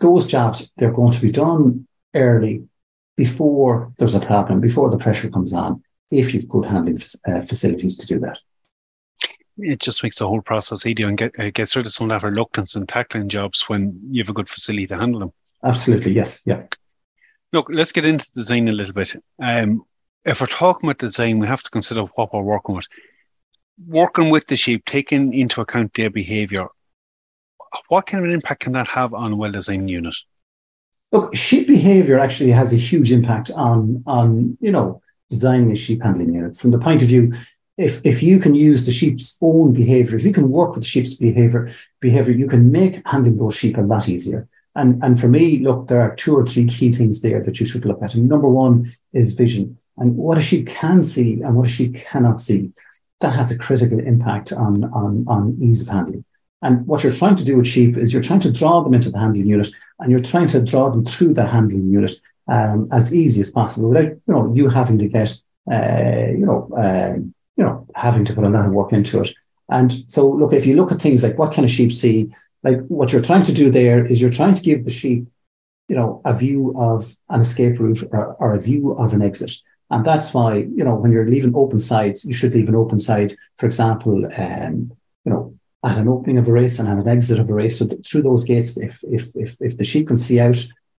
those 0.00 0.26
jobs, 0.26 0.70
they're 0.76 0.92
going 0.92 1.12
to 1.12 1.20
be 1.20 1.30
done 1.30 1.86
early 2.14 2.66
before 3.16 3.92
there's 3.98 4.14
a 4.14 4.20
problem, 4.20 4.60
before 4.60 4.90
the 4.90 4.98
pressure 4.98 5.30
comes 5.30 5.52
on 5.52 5.82
if 6.10 6.34
you've 6.34 6.48
good 6.48 6.66
handling 6.66 7.00
uh, 7.26 7.40
facilities 7.40 7.96
to 7.96 8.06
do 8.06 8.20
that. 8.20 8.38
It 9.58 9.80
just 9.80 10.02
makes 10.02 10.18
the 10.18 10.28
whole 10.28 10.42
process 10.42 10.84
easier 10.84 11.08
and 11.08 11.16
get, 11.16 11.38
uh, 11.38 11.50
gets 11.50 11.74
rid 11.74 11.86
of 11.86 11.92
some 11.92 12.10
of 12.10 12.20
that 12.20 12.26
reluctance 12.26 12.76
in 12.76 12.86
tackling 12.86 13.28
jobs 13.28 13.64
when 13.68 13.98
you 14.10 14.22
have 14.22 14.28
a 14.28 14.34
good 14.34 14.48
facility 14.48 14.86
to 14.88 14.98
handle 14.98 15.20
them. 15.20 15.32
Absolutely, 15.64 16.12
yes, 16.12 16.42
yeah. 16.44 16.62
Look, 17.52 17.68
let's 17.70 17.92
get 17.92 18.04
into 18.04 18.30
design 18.32 18.68
a 18.68 18.72
little 18.72 18.94
bit. 18.94 19.14
Um, 19.40 19.82
if 20.24 20.40
we're 20.40 20.46
talking 20.46 20.88
about 20.88 20.98
design, 20.98 21.38
we 21.38 21.46
have 21.46 21.62
to 21.62 21.70
consider 21.70 22.02
what 22.02 22.32
we're 22.34 22.42
working 22.42 22.74
with. 22.74 22.86
Working 23.86 24.30
with 24.30 24.46
the 24.46 24.56
sheep, 24.56 24.84
taking 24.84 25.32
into 25.32 25.60
account 25.60 25.94
their 25.94 26.10
behaviour, 26.10 26.66
what 27.88 28.06
kind 28.06 28.24
of 28.24 28.28
an 28.28 28.34
impact 28.34 28.62
can 28.62 28.72
that 28.72 28.88
have 28.88 29.14
on 29.14 29.32
a 29.32 29.36
well-designed 29.36 29.90
unit? 29.90 30.14
Look, 31.12 31.36
sheep 31.36 31.66
behaviour 31.66 32.18
actually 32.18 32.50
has 32.52 32.72
a 32.72 32.76
huge 32.76 33.12
impact 33.12 33.50
on 33.52 34.02
on 34.06 34.58
you 34.60 34.72
know 34.72 35.00
designing 35.30 35.70
a 35.72 35.76
sheep 35.76 36.02
handling 36.02 36.34
unit 36.34 36.56
from 36.56 36.70
the 36.70 36.78
point 36.78 37.02
of 37.02 37.08
view 37.08 37.32
if 37.76 38.04
if 38.04 38.22
you 38.22 38.38
can 38.38 38.54
use 38.54 38.86
the 38.86 38.92
sheep's 38.92 39.36
own 39.40 39.72
behavior 39.72 40.16
if 40.16 40.24
you 40.24 40.32
can 40.32 40.50
work 40.50 40.74
with 40.74 40.82
the 40.82 40.88
sheep's 40.88 41.14
behavior 41.14 41.68
behavior 42.00 42.32
you 42.32 42.46
can 42.46 42.70
make 42.70 43.06
handling 43.06 43.36
those 43.36 43.54
sheep 43.54 43.76
a 43.76 43.80
lot 43.80 44.08
easier 44.08 44.48
and 44.76 45.02
and 45.02 45.18
for 45.20 45.28
me 45.28 45.58
look 45.58 45.88
there 45.88 46.00
are 46.00 46.14
two 46.14 46.36
or 46.36 46.46
three 46.46 46.66
key 46.66 46.92
things 46.92 47.20
there 47.20 47.42
that 47.42 47.58
you 47.58 47.66
should 47.66 47.84
look 47.84 48.02
at. 48.02 48.14
And 48.14 48.28
number 48.28 48.48
one 48.48 48.92
is 49.12 49.32
vision. 49.32 49.78
And 49.98 50.16
what 50.16 50.38
a 50.38 50.42
sheep 50.42 50.68
can 50.68 51.02
see 51.02 51.40
and 51.42 51.56
what 51.56 51.66
a 51.66 51.70
sheep 51.70 51.96
cannot 51.96 52.40
see? 52.40 52.72
That 53.20 53.34
has 53.34 53.50
a 53.50 53.58
critical 53.58 53.98
impact 53.98 54.52
on 54.52 54.84
on 54.84 55.24
on 55.26 55.58
ease 55.60 55.80
of 55.82 55.88
handling. 55.88 56.24
And 56.62 56.86
what 56.86 57.02
you're 57.02 57.12
trying 57.12 57.36
to 57.36 57.44
do 57.44 57.56
with 57.56 57.66
sheep 57.66 57.96
is 57.96 58.12
you're 58.12 58.22
trying 58.22 58.40
to 58.40 58.52
draw 58.52 58.82
them 58.82 58.94
into 58.94 59.10
the 59.10 59.18
handling 59.18 59.46
unit 59.46 59.68
and 59.98 60.10
you're 60.10 60.20
trying 60.20 60.48
to 60.48 60.60
draw 60.60 60.90
them 60.90 61.04
through 61.04 61.34
the 61.34 61.46
handling 61.46 61.90
unit 61.90 62.12
um, 62.48 62.88
as 62.92 63.14
easy 63.14 63.40
as 63.40 63.50
possible 63.50 63.88
without 63.88 64.12
you 64.12 64.34
know 64.34 64.52
you 64.54 64.68
having 64.68 64.98
to 64.98 65.08
get 65.08 65.30
uh, 65.70 66.28
you 66.30 66.46
know 66.46 66.68
uh, 66.76 67.14
you 67.56 67.64
know 67.64 67.86
having 67.94 68.24
to 68.24 68.34
put 68.34 68.44
a 68.44 68.48
lot 68.48 68.66
of 68.66 68.72
work 68.72 68.92
into 68.92 69.20
it. 69.20 69.34
And 69.68 70.04
so 70.06 70.28
look, 70.28 70.52
if 70.52 70.64
you 70.64 70.76
look 70.76 70.92
at 70.92 71.00
things 71.00 71.22
like 71.22 71.38
what 71.38 71.52
kind 71.52 71.64
of 71.64 71.70
sheep 71.70 71.92
see, 71.92 72.30
like 72.62 72.80
what 72.86 73.12
you're 73.12 73.22
trying 73.22 73.44
to 73.44 73.52
do 73.52 73.70
there 73.70 74.04
is 74.04 74.20
you're 74.20 74.30
trying 74.30 74.54
to 74.54 74.62
give 74.62 74.84
the 74.84 74.90
sheep, 74.90 75.26
you 75.88 75.96
know, 75.96 76.20
a 76.24 76.32
view 76.32 76.74
of 76.78 77.16
an 77.28 77.40
escape 77.40 77.78
route 77.78 78.02
or, 78.12 78.34
or 78.34 78.54
a 78.54 78.60
view 78.60 78.92
of 78.92 79.12
an 79.12 79.22
exit. 79.22 79.52
And 79.90 80.04
that's 80.04 80.34
why, 80.34 80.56
you 80.56 80.82
know, 80.84 80.96
when 80.96 81.12
you're 81.12 81.28
leaving 81.28 81.54
open 81.54 81.78
sides, 81.78 82.24
you 82.24 82.34
should 82.34 82.54
leave 82.54 82.68
an 82.68 82.74
open 82.74 82.98
side, 82.98 83.36
for 83.56 83.66
example, 83.66 84.26
um, 84.36 84.92
you 85.24 85.32
know, 85.32 85.54
at 85.84 85.98
an 85.98 86.08
opening 86.08 86.38
of 86.38 86.48
a 86.48 86.52
race 86.52 86.80
and 86.80 86.88
at 86.88 86.98
an 86.98 87.08
exit 87.08 87.38
of 87.38 87.48
a 87.48 87.54
race. 87.54 87.78
So 87.78 87.88
through 88.04 88.22
those 88.22 88.42
gates, 88.42 88.76
if 88.76 89.00
if 89.04 89.28
if 89.36 89.56
if 89.60 89.76
the 89.76 89.84
sheep 89.84 90.08
can 90.08 90.18
see 90.18 90.40
out 90.40 90.56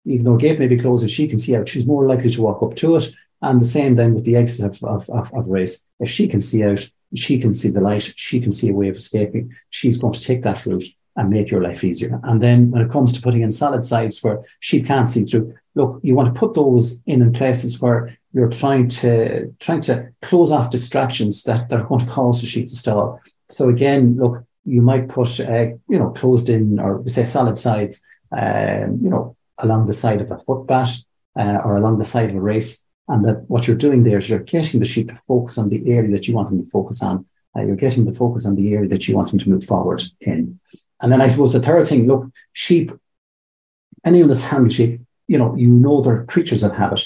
even 0.06 0.24
though 0.24 0.36
a 0.36 0.38
gate 0.38 0.58
may 0.58 0.68
be 0.68 0.78
closed, 0.78 1.04
if 1.04 1.10
she 1.10 1.26
can 1.26 1.38
see 1.38 1.56
out, 1.56 1.68
she's 1.68 1.86
more 1.86 2.06
likely 2.06 2.30
to 2.30 2.40
walk 2.40 2.62
up 2.62 2.76
to 2.76 2.96
it. 2.96 3.12
And 3.42 3.60
the 3.60 3.66
same 3.66 3.96
then 3.96 4.14
with 4.14 4.24
the 4.24 4.36
exit 4.36 4.64
of, 4.64 4.82
of, 4.84 5.10
of, 5.10 5.34
of 5.34 5.48
race. 5.48 5.82
If 6.00 6.08
she 6.08 6.28
can 6.28 6.40
see 6.40 6.64
out, 6.64 6.88
she 7.14 7.38
can 7.38 7.52
see 7.52 7.68
the 7.68 7.80
light, 7.80 8.12
she 8.16 8.40
can 8.40 8.50
see 8.50 8.70
a 8.70 8.74
way 8.74 8.88
of 8.88 8.96
escaping, 8.96 9.54
she's 9.70 9.98
going 9.98 10.14
to 10.14 10.22
take 10.22 10.42
that 10.42 10.64
route 10.64 10.84
and 11.16 11.30
make 11.30 11.50
your 11.50 11.62
life 11.62 11.82
easier. 11.82 12.20
And 12.24 12.42
then 12.42 12.70
when 12.70 12.82
it 12.82 12.90
comes 12.90 13.12
to 13.12 13.22
putting 13.22 13.42
in 13.42 13.50
solid 13.50 13.84
sides 13.84 14.22
where 14.22 14.44
sheep 14.60 14.86
can't 14.86 15.08
see 15.08 15.24
through, 15.24 15.54
look, 15.74 16.00
you 16.02 16.14
want 16.14 16.32
to 16.32 16.38
put 16.38 16.54
those 16.54 17.00
in 17.06 17.22
in 17.22 17.32
places 17.32 17.80
where 17.80 18.16
you're 18.32 18.50
trying 18.50 18.88
to 18.88 19.50
trying 19.60 19.80
to 19.82 20.08
close 20.20 20.50
off 20.50 20.70
distractions 20.70 21.42
that, 21.44 21.68
that 21.68 21.80
are 21.80 21.86
going 21.86 22.04
to 22.04 22.12
cause 22.12 22.40
the 22.40 22.46
sheep 22.46 22.68
to 22.68 22.76
stall. 22.76 23.20
So 23.48 23.70
again, 23.70 24.16
look, 24.18 24.44
you 24.66 24.82
might 24.82 25.08
put 25.08 25.40
uh, 25.40 25.68
you 25.88 25.98
know 25.98 26.10
closed 26.10 26.48
in 26.48 26.78
or 26.78 27.02
say 27.06 27.24
solid 27.24 27.58
sides, 27.58 28.02
um, 28.36 28.98
you 29.02 29.08
know, 29.08 29.36
along 29.58 29.86
the 29.86 29.94
side 29.94 30.20
of 30.20 30.30
a 30.30 30.38
footbath 30.40 30.98
uh, 31.38 31.60
or 31.64 31.76
along 31.76 31.98
the 31.98 32.04
side 32.04 32.30
of 32.30 32.36
a 32.36 32.40
race. 32.40 32.82
And 33.08 33.24
that 33.24 33.48
what 33.48 33.66
you're 33.66 33.76
doing 33.76 34.02
there 34.02 34.18
is 34.18 34.28
you're 34.28 34.40
getting 34.40 34.80
the 34.80 34.86
sheep 34.86 35.08
to 35.08 35.14
focus 35.28 35.58
on 35.58 35.68
the 35.68 35.80
area 35.90 36.10
that 36.10 36.26
you 36.26 36.34
want 36.34 36.50
them 36.50 36.62
to 36.62 36.70
focus 36.70 37.02
on. 37.02 37.24
Uh, 37.56 37.62
you're 37.62 37.76
getting 37.76 38.04
the 38.04 38.12
focus 38.12 38.44
on 38.44 38.56
the 38.56 38.74
area 38.74 38.88
that 38.88 39.08
you 39.08 39.16
want 39.16 39.30
them 39.30 39.38
to 39.38 39.48
move 39.48 39.64
forward 39.64 40.02
in. 40.20 40.58
And 41.00 41.12
then 41.12 41.20
I 41.20 41.26
suppose 41.26 41.52
the 41.52 41.60
third 41.60 41.86
thing, 41.88 42.06
look, 42.06 42.28
sheep, 42.52 42.92
anyone 44.04 44.28
that's 44.28 44.42
handled 44.42 44.72
sheep, 44.72 45.00
you 45.28 45.38
know, 45.38 45.54
you 45.56 45.68
know 45.68 46.00
they're 46.00 46.24
creatures 46.24 46.62
of 46.62 46.72
habit 46.72 47.02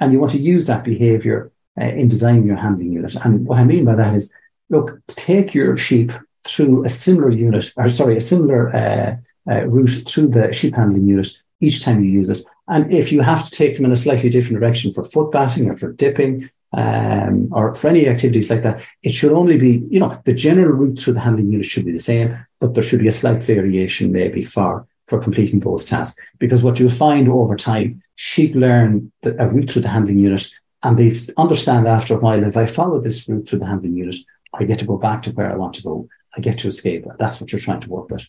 and 0.00 0.12
you 0.12 0.18
want 0.18 0.32
to 0.32 0.38
use 0.38 0.66
that 0.66 0.84
behavior 0.84 1.52
uh, 1.80 1.84
in 1.84 2.08
designing 2.08 2.44
your 2.44 2.56
handling 2.56 2.92
unit. 2.92 3.14
And 3.24 3.46
what 3.46 3.58
I 3.58 3.64
mean 3.64 3.84
by 3.84 3.94
that 3.94 4.14
is, 4.14 4.30
look, 4.68 5.00
take 5.06 5.54
your 5.54 5.76
sheep 5.76 6.12
through 6.44 6.84
a 6.84 6.88
similar 6.88 7.30
unit, 7.30 7.72
or 7.76 7.88
sorry, 7.88 8.16
a 8.16 8.20
similar 8.20 8.74
uh, 8.74 9.16
uh, 9.50 9.66
route 9.66 10.08
through 10.08 10.28
the 10.28 10.52
sheep 10.52 10.74
handling 10.74 11.06
unit 11.06 11.28
each 11.60 11.84
time 11.84 12.02
you 12.02 12.10
use 12.10 12.30
it. 12.30 12.44
And 12.68 12.92
if 12.92 13.12
you 13.12 13.20
have 13.20 13.44
to 13.44 13.50
take 13.50 13.76
them 13.76 13.84
in 13.84 13.92
a 13.92 13.96
slightly 13.96 14.30
different 14.30 14.58
direction 14.60 14.92
for 14.92 15.04
footbathing 15.04 15.70
or 15.70 15.76
for 15.76 15.92
dipping, 15.92 16.50
um, 16.74 17.48
or 17.52 17.74
for 17.74 17.88
any 17.88 18.08
activities 18.08 18.50
like 18.50 18.62
that, 18.62 18.86
it 19.02 19.12
should 19.12 19.32
only 19.32 19.58
be, 19.58 19.82
you 19.90 20.00
know, 20.00 20.20
the 20.24 20.32
general 20.32 20.72
route 20.72 21.00
through 21.00 21.14
the 21.14 21.20
handling 21.20 21.52
unit 21.52 21.66
should 21.66 21.84
be 21.84 21.92
the 21.92 21.98
same, 21.98 22.36
but 22.60 22.74
there 22.74 22.82
should 22.82 23.00
be 23.00 23.08
a 23.08 23.12
slight 23.12 23.42
variation 23.42 24.12
maybe 24.12 24.42
for, 24.42 24.86
for 25.06 25.20
completing 25.20 25.60
those 25.60 25.84
tasks. 25.84 26.18
Because 26.38 26.62
what 26.62 26.80
you'll 26.80 26.90
find 26.90 27.28
over 27.28 27.56
time, 27.56 28.02
sheep 28.14 28.54
learn 28.54 29.12
the, 29.22 29.40
a 29.42 29.48
route 29.48 29.70
through 29.70 29.82
the 29.82 29.88
handling 29.88 30.18
unit 30.18 30.48
and 30.82 30.98
they 30.98 31.12
understand 31.36 31.86
after 31.86 32.14
a 32.14 32.18
while, 32.18 32.42
if 32.42 32.56
I 32.56 32.66
follow 32.66 33.00
this 33.00 33.28
route 33.28 33.48
through 33.48 33.60
the 33.60 33.66
handling 33.66 33.96
unit, 33.96 34.16
I 34.54 34.64
get 34.64 34.78
to 34.80 34.86
go 34.86 34.98
back 34.98 35.22
to 35.22 35.30
where 35.32 35.50
I 35.50 35.56
want 35.56 35.74
to 35.74 35.82
go. 35.82 36.08
I 36.36 36.40
get 36.40 36.58
to 36.58 36.68
escape. 36.68 37.04
That's 37.18 37.40
what 37.40 37.52
you're 37.52 37.60
trying 37.60 37.80
to 37.80 37.90
work 37.90 38.10
with. 38.10 38.26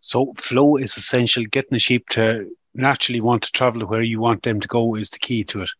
So 0.00 0.32
flow 0.36 0.76
is 0.76 0.96
essential. 0.96 1.44
Getting 1.44 1.76
the 1.76 1.78
sheep 1.78 2.08
to 2.10 2.50
naturally 2.74 3.20
want 3.20 3.42
to 3.42 3.52
travel 3.52 3.86
where 3.86 4.02
you 4.02 4.20
want 4.20 4.42
them 4.42 4.58
to 4.60 4.68
go 4.68 4.94
is 4.94 5.10
the 5.10 5.18
key 5.18 5.44
to 5.44 5.62
it. 5.62 5.70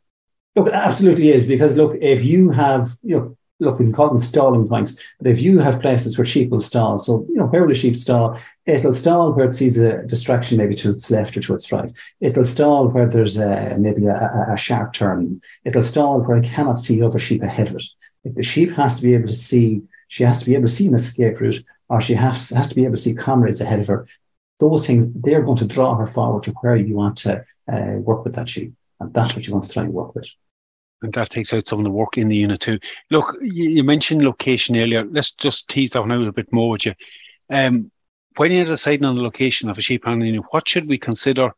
Look, 0.54 0.68
it 0.68 0.74
absolutely 0.74 1.30
is 1.30 1.46
because 1.46 1.76
look, 1.76 1.96
if 2.00 2.24
you 2.24 2.50
have, 2.50 2.90
you 3.02 3.16
know, 3.16 3.36
look, 3.58 3.78
we 3.78 3.86
can 3.86 3.94
call 3.94 4.08
them 4.08 4.18
stalling 4.18 4.68
points, 4.68 4.96
but 5.18 5.30
if 5.30 5.40
you 5.40 5.58
have 5.60 5.80
places 5.80 6.18
where 6.18 6.24
sheep 6.24 6.50
will 6.50 6.60
stall, 6.60 6.98
so 6.98 7.24
you 7.28 7.36
know, 7.36 7.46
where 7.46 7.62
will 7.62 7.70
a 7.70 7.74
sheep 7.74 7.96
stall? 7.96 8.38
It'll 8.66 8.92
stall 8.92 9.32
where 9.32 9.46
it 9.46 9.54
sees 9.54 9.78
a 9.78 10.02
distraction, 10.02 10.58
maybe 10.58 10.74
to 10.76 10.90
its 10.90 11.10
left 11.10 11.36
or 11.36 11.40
to 11.40 11.54
its 11.54 11.72
right. 11.72 11.90
It'll 12.20 12.44
stall 12.44 12.88
where 12.88 13.08
there's 13.08 13.36
a, 13.36 13.76
maybe 13.78 14.06
a, 14.06 14.46
a 14.52 14.56
sharp 14.56 14.92
turn. 14.92 15.40
It'll 15.64 15.82
stall 15.82 16.20
where 16.20 16.36
it 16.36 16.44
cannot 16.44 16.78
see 16.78 17.02
other 17.02 17.18
sheep 17.18 17.42
ahead 17.42 17.68
of 17.68 17.76
it. 17.76 17.84
If 18.24 18.34
the 18.34 18.42
sheep 18.42 18.72
has 18.72 18.96
to 18.96 19.02
be 19.02 19.14
able 19.14 19.28
to 19.28 19.34
see, 19.34 19.82
she 20.08 20.24
has 20.24 20.40
to 20.40 20.46
be 20.46 20.54
able 20.54 20.68
to 20.68 20.74
see 20.74 20.86
an 20.88 20.94
escape 20.94 21.40
route 21.40 21.64
or 21.88 22.00
she 22.00 22.14
has, 22.14 22.50
has 22.50 22.68
to 22.68 22.74
be 22.74 22.84
able 22.84 22.94
to 22.94 23.00
see 23.00 23.14
comrades 23.14 23.60
ahead 23.60 23.80
of 23.80 23.88
her. 23.88 24.06
Those 24.60 24.86
things, 24.86 25.06
they're 25.14 25.42
going 25.42 25.58
to 25.58 25.66
draw 25.66 25.96
her 25.96 26.06
forward 26.06 26.44
to 26.44 26.52
where 26.60 26.76
you 26.76 26.94
want 26.94 27.16
to 27.18 27.44
uh, 27.72 27.98
work 27.98 28.24
with 28.24 28.34
that 28.34 28.48
sheep. 28.48 28.74
And 29.02 29.12
that's 29.12 29.34
what 29.34 29.46
you 29.46 29.52
want 29.52 29.64
to 29.64 29.72
try 29.72 29.82
and 29.82 29.92
work 29.92 30.14
with. 30.14 30.28
And 31.02 31.12
that 31.14 31.30
takes 31.30 31.52
out 31.52 31.66
some 31.66 31.80
of 31.80 31.84
the 31.84 31.90
work 31.90 32.16
in 32.16 32.28
the 32.28 32.36
unit 32.36 32.60
too. 32.60 32.78
Look, 33.10 33.36
you, 33.42 33.82
mentioned 33.82 34.24
location 34.24 34.76
earlier. 34.76 35.04
Let's 35.04 35.32
just 35.32 35.68
tease 35.68 35.90
that 35.90 36.00
one 36.00 36.12
out 36.12 36.28
a 36.28 36.32
bit 36.32 36.52
more 36.52 36.70
with 36.70 36.86
you. 36.86 36.94
Um, 37.50 37.90
when 38.36 38.52
you're 38.52 38.64
deciding 38.64 39.04
on 39.04 39.16
the 39.16 39.22
location 39.22 39.68
of 39.68 39.76
a 39.76 39.80
sheep 39.80 40.04
handling 40.04 40.34
unit, 40.34 40.46
what 40.50 40.68
should 40.68 40.88
we 40.88 40.98
consider? 40.98 41.50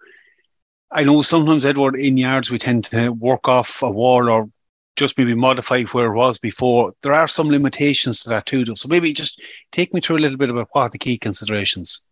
I 0.91 1.05
know 1.05 1.21
sometimes, 1.21 1.67
Edward, 1.67 1.97
in 1.97 2.17
yards 2.17 2.51
we 2.51 2.59
tend 2.59 2.85
to 2.87 3.11
work 3.11 3.47
off 3.47 3.83
a 3.83 3.91
wall 3.91 4.31
or 4.31 4.49
just 4.97 5.19
maybe 5.19 5.35
modify 5.35 5.83
where 5.85 6.13
it 6.13 6.17
was 6.17 6.39
before. 6.39 6.95
There 7.03 7.13
are 7.13 7.29
some 7.29 7.49
limitations 7.49 8.23
to 8.23 8.31
that 8.31 8.47
too, 8.47 8.65
though. 8.65 8.75
So 8.75 8.89
maybe 8.89 9.13
just 9.13 9.43
take 9.73 9.93
me 9.93 10.01
through 10.01 10.17
a 10.17 10.25
little 10.25 10.39
bit 10.39 10.51
about 10.51 10.69
what 10.73 10.93
the 10.93 10.99
key 10.99 11.19
considerations. 11.19 12.03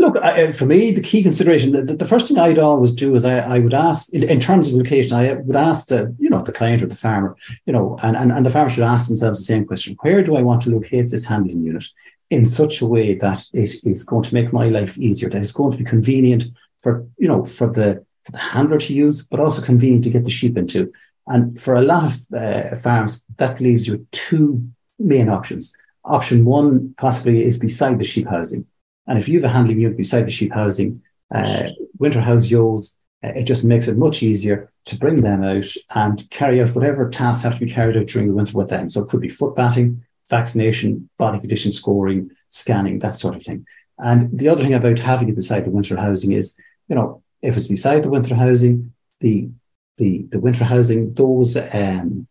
Look, 0.00 0.16
I, 0.16 0.50
for 0.50 0.64
me, 0.64 0.92
the 0.92 1.02
key 1.02 1.22
consideration, 1.22 1.72
the, 1.72 1.94
the, 1.94 2.06
first 2.06 2.26
thing 2.26 2.38
I'd 2.38 2.58
always 2.58 2.92
do 2.92 3.14
is 3.14 3.26
I, 3.26 3.40
I 3.40 3.58
would 3.58 3.74
ask, 3.74 4.10
in, 4.14 4.22
in, 4.22 4.40
terms 4.40 4.66
of 4.66 4.72
location, 4.72 5.14
I 5.14 5.34
would 5.34 5.54
ask 5.54 5.88
the, 5.88 6.16
you 6.18 6.30
know, 6.30 6.40
the 6.40 6.52
client 6.52 6.82
or 6.82 6.86
the 6.86 6.96
farmer, 6.96 7.36
you 7.66 7.74
know, 7.74 7.98
and, 8.02 8.16
and, 8.16 8.32
and 8.32 8.46
the 8.46 8.48
farmer 8.48 8.70
should 8.70 8.82
ask 8.82 9.08
themselves 9.08 9.40
the 9.40 9.44
same 9.44 9.66
question: 9.66 9.98
Where 10.00 10.22
do 10.22 10.36
I 10.36 10.42
want 10.42 10.62
to 10.62 10.70
locate 10.70 11.10
this 11.10 11.26
handling 11.26 11.62
unit 11.62 11.84
in 12.30 12.46
such 12.46 12.80
a 12.80 12.86
way 12.86 13.14
that 13.16 13.44
it 13.52 13.74
is 13.84 14.02
going 14.02 14.22
to 14.22 14.32
make 14.32 14.54
my 14.54 14.68
life 14.68 14.96
easier, 14.96 15.28
that 15.28 15.42
it's 15.42 15.52
going 15.52 15.72
to 15.72 15.78
be 15.78 15.84
convenient 15.84 16.44
for, 16.80 17.06
you 17.18 17.28
know, 17.28 17.44
for 17.44 17.70
the 17.70 18.02
for 18.24 18.32
the 18.32 18.38
handler 18.38 18.78
to 18.78 18.94
use, 18.94 19.20
but 19.26 19.38
also 19.38 19.60
convenient 19.60 20.04
to 20.04 20.10
get 20.10 20.24
the 20.24 20.30
sheep 20.30 20.56
into. 20.56 20.90
And 21.26 21.60
for 21.60 21.74
a 21.74 21.82
lot 21.82 22.04
of 22.04 22.14
uh, 22.34 22.76
farms, 22.76 23.26
that 23.36 23.60
leaves 23.60 23.86
you 23.86 24.06
two 24.12 24.66
main 24.98 25.28
options. 25.28 25.76
Option 26.06 26.46
one 26.46 26.94
possibly 26.96 27.44
is 27.44 27.58
beside 27.58 27.98
the 27.98 28.06
sheep 28.06 28.28
housing. 28.28 28.66
And 29.10 29.18
if 29.18 29.28
you 29.28 29.40
have 29.40 29.50
a 29.50 29.52
handling 29.52 29.80
unit 29.80 29.96
beside 29.96 30.24
the 30.24 30.30
sheep 30.30 30.52
housing, 30.52 31.02
uh, 31.34 31.70
winter 31.98 32.20
house 32.20 32.48
yolls, 32.48 32.96
uh, 33.24 33.32
it 33.34 33.42
just 33.42 33.64
makes 33.64 33.88
it 33.88 33.98
much 33.98 34.22
easier 34.22 34.70
to 34.84 34.96
bring 34.96 35.20
them 35.22 35.42
out 35.42 35.66
and 35.96 36.30
carry 36.30 36.62
out 36.62 36.76
whatever 36.76 37.10
tasks 37.10 37.42
have 37.42 37.54
to 37.58 37.64
be 37.64 37.72
carried 37.72 37.96
out 37.96 38.06
during 38.06 38.28
the 38.28 38.34
winter 38.34 38.56
with 38.56 38.68
them. 38.68 38.88
So 38.88 39.02
it 39.02 39.08
could 39.08 39.20
be 39.20 39.28
footbathing, 39.28 40.00
vaccination, 40.28 41.10
body 41.18 41.40
condition 41.40 41.72
scoring, 41.72 42.30
scanning, 42.50 43.00
that 43.00 43.16
sort 43.16 43.34
of 43.34 43.42
thing. 43.42 43.66
And 43.98 44.38
the 44.38 44.48
other 44.48 44.62
thing 44.62 44.74
about 44.74 45.00
having 45.00 45.28
it 45.28 45.34
beside 45.34 45.64
the 45.64 45.70
winter 45.70 45.96
housing 45.96 46.30
is, 46.30 46.56
you 46.88 46.94
know, 46.94 47.24
if 47.42 47.56
it's 47.56 47.66
beside 47.66 48.04
the 48.04 48.10
winter 48.10 48.36
housing, 48.36 48.92
the 49.18 49.50
the 49.98 50.22
the 50.30 50.38
winter 50.38 50.64
housing, 50.64 51.14
those 51.14 51.56
um, 51.56 52.28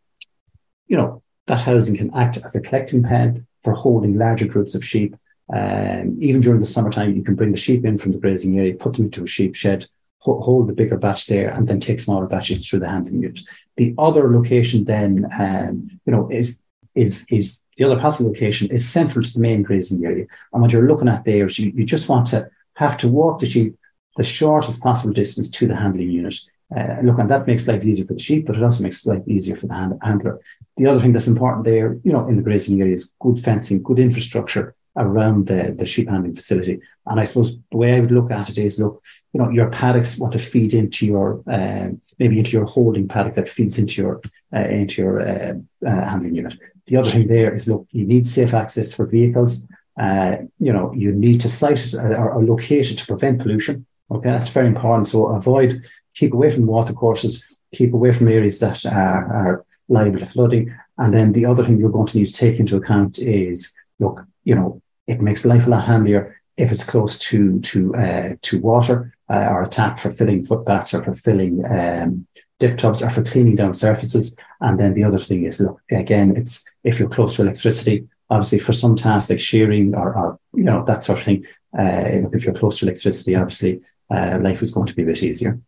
you 0.87 0.95
know, 0.95 1.21
that 1.47 1.59
housing 1.59 1.97
can 1.97 2.15
act 2.15 2.37
as 2.37 2.55
a 2.55 2.61
collecting 2.61 3.03
pen 3.03 3.45
for 3.63 3.73
holding 3.73 4.17
larger 4.17 4.47
groups 4.47 4.75
of 4.75 4.85
sheep. 4.85 5.17
Um, 5.51 6.17
even 6.19 6.41
during 6.41 6.59
the 6.59 6.65
summertime, 6.65 7.15
you 7.15 7.23
can 7.23 7.35
bring 7.35 7.51
the 7.51 7.57
sheep 7.57 7.85
in 7.85 7.97
from 7.97 8.11
the 8.11 8.19
grazing 8.19 8.57
area, 8.57 8.75
put 8.75 8.93
them 8.93 9.05
into 9.05 9.23
a 9.23 9.27
sheep 9.27 9.55
shed, 9.55 9.87
ho- 10.19 10.41
hold 10.41 10.67
the 10.67 10.73
bigger 10.73 10.97
batch 10.97 11.25
there, 11.27 11.49
and 11.49 11.67
then 11.67 11.79
take 11.79 11.99
smaller 11.99 12.27
batches 12.27 12.67
through 12.67 12.79
the 12.79 12.89
handling 12.89 13.21
unit. 13.21 13.39
The 13.77 13.95
other 13.97 14.31
location 14.31 14.85
then, 14.85 15.27
um, 15.39 15.89
you 16.05 16.11
know, 16.11 16.29
is 16.29 16.59
is 16.95 17.25
is 17.29 17.61
the 17.77 17.85
other 17.85 17.99
possible 17.99 18.29
location 18.29 18.69
is 18.69 18.87
central 18.87 19.23
to 19.23 19.33
the 19.33 19.39
main 19.39 19.63
grazing 19.63 20.05
area. 20.05 20.25
And 20.53 20.61
what 20.61 20.71
you're 20.71 20.87
looking 20.87 21.07
at 21.07 21.25
there 21.25 21.45
is 21.45 21.57
you, 21.57 21.71
you 21.73 21.85
just 21.85 22.09
want 22.09 22.27
to 22.27 22.49
have 22.75 22.97
to 22.97 23.07
walk 23.07 23.39
the 23.39 23.45
sheep 23.45 23.75
the 24.17 24.23
shortest 24.23 24.81
possible 24.81 25.13
distance 25.13 25.49
to 25.49 25.65
the 25.65 25.75
handling 25.75 26.09
unit. 26.09 26.35
Uh, 26.75 26.97
look, 27.01 27.17
and 27.17 27.31
that 27.31 27.47
makes 27.47 27.67
life 27.67 27.83
easier 27.83 28.05
for 28.05 28.13
the 28.13 28.19
sheep, 28.19 28.45
but 28.45 28.55
it 28.55 28.61
also 28.61 28.83
makes 28.83 29.05
life 29.05 29.23
easier 29.27 29.55
for 29.55 29.67
the 29.67 29.73
hand, 29.73 29.97
handler. 30.03 30.39
The 30.77 30.87
other 30.87 30.99
thing 30.99 31.13
that's 31.13 31.25
important 31.25 31.63
there, 31.63 31.97
you 32.03 32.11
know, 32.11 32.27
in 32.27 32.35
the 32.35 32.43
grazing 32.43 32.79
area 32.81 32.93
is 32.93 33.13
good 33.19 33.39
fencing, 33.39 33.81
good 33.81 33.97
infrastructure 33.97 34.75
around 34.95 35.47
the, 35.47 35.75
the 35.77 35.85
sheep 35.85 36.09
handling 36.09 36.33
facility. 36.33 36.79
And 37.05 37.19
I 37.19 37.23
suppose 37.23 37.57
the 37.71 37.77
way 37.77 37.95
I 37.95 37.99
would 37.99 38.11
look 38.11 38.31
at 38.31 38.49
it 38.49 38.57
is, 38.57 38.79
look, 38.79 39.03
you 39.33 39.41
know, 39.41 39.49
your 39.49 39.69
paddocks 39.69 40.17
want 40.17 40.33
to 40.33 40.39
feed 40.39 40.73
into 40.73 41.05
your, 41.05 41.41
um, 41.47 42.01
maybe 42.17 42.37
into 42.37 42.51
your 42.51 42.65
holding 42.65 43.07
paddock 43.07 43.35
that 43.35 43.49
feeds 43.49 43.77
into 43.79 44.01
your, 44.01 44.21
uh, 44.53 44.67
into 44.67 45.01
your 45.01 45.21
uh, 45.21 45.53
uh 45.85 45.89
handling 45.89 46.35
unit. 46.35 46.55
The 46.87 46.97
other 46.97 47.09
thing 47.09 47.27
there 47.27 47.53
is, 47.53 47.67
look, 47.67 47.87
you 47.91 48.05
need 48.05 48.25
safe 48.25 48.53
access 48.53 48.93
for 48.93 49.05
vehicles. 49.05 49.65
Uh, 49.99 50.37
you 50.59 50.73
know, 50.73 50.93
you 50.93 51.11
need 51.11 51.41
to 51.41 51.49
site 51.49 51.85
it 51.85 51.93
or, 51.93 52.31
or 52.31 52.43
locate 52.43 52.89
it 52.89 52.97
to 52.97 53.05
prevent 53.05 53.41
pollution. 53.41 53.85
Okay, 54.11 54.29
that's 54.29 54.49
very 54.49 54.67
important. 54.67 55.07
So 55.07 55.27
avoid, 55.27 55.83
keep 56.15 56.33
away 56.33 56.49
from 56.49 56.65
water 56.65 56.93
courses, 56.93 57.43
keep 57.73 57.93
away 57.93 58.11
from 58.11 58.27
areas 58.27 58.59
that 58.59 58.85
are, 58.85 59.25
are 59.33 59.65
liable 59.87 60.19
to 60.19 60.25
flooding. 60.25 60.73
And 60.97 61.13
then 61.13 61.31
the 61.31 61.45
other 61.45 61.63
thing 61.63 61.77
you're 61.77 61.91
going 61.91 62.07
to 62.07 62.17
need 62.17 62.27
to 62.27 62.33
take 62.33 62.59
into 62.59 62.77
account 62.77 63.19
is, 63.19 63.71
look, 63.99 64.25
you 64.43 64.55
know, 64.55 64.81
it 65.07 65.21
makes 65.21 65.45
life 65.45 65.67
a 65.67 65.69
lot 65.69 65.85
handier 65.85 66.41
if 66.57 66.71
it's 66.71 66.83
close 66.83 67.17
to 67.19 67.59
to 67.61 67.95
uh, 67.95 68.35
to 68.41 68.59
water 68.59 69.15
uh, 69.29 69.47
or 69.49 69.63
a 69.63 69.67
tap 69.67 69.99
for 69.99 70.11
filling 70.11 70.43
footbaths 70.43 70.93
or 70.93 71.03
for 71.03 71.15
filling 71.15 71.63
um, 71.65 72.27
dip 72.59 72.77
tubs 72.77 73.01
or 73.01 73.09
for 73.09 73.23
cleaning 73.23 73.55
down 73.55 73.73
surfaces. 73.73 74.35
And 74.59 74.79
then 74.79 74.93
the 74.93 75.03
other 75.03 75.17
thing 75.17 75.45
is, 75.45 75.59
look, 75.59 75.81
again, 75.91 76.35
it's 76.35 76.65
if 76.83 76.99
you're 76.99 77.09
close 77.09 77.37
to 77.37 77.43
electricity, 77.43 78.07
obviously 78.29 78.59
for 78.59 78.73
some 78.73 78.95
tasks 78.95 79.29
like 79.29 79.39
shearing 79.39 79.95
or, 79.95 80.13
or 80.15 80.39
you 80.53 80.63
know 80.63 80.83
that 80.85 81.03
sort 81.03 81.19
of 81.19 81.25
thing. 81.25 81.45
Uh, 81.77 82.27
if 82.33 82.43
you're 82.43 82.53
close 82.53 82.79
to 82.79 82.85
electricity, 82.85 83.35
obviously 83.35 83.79
uh, 84.09 84.39
life 84.41 84.61
is 84.61 84.71
going 84.71 84.87
to 84.87 84.95
be 84.95 85.03
a 85.03 85.05
bit 85.05 85.23
easier. 85.23 85.59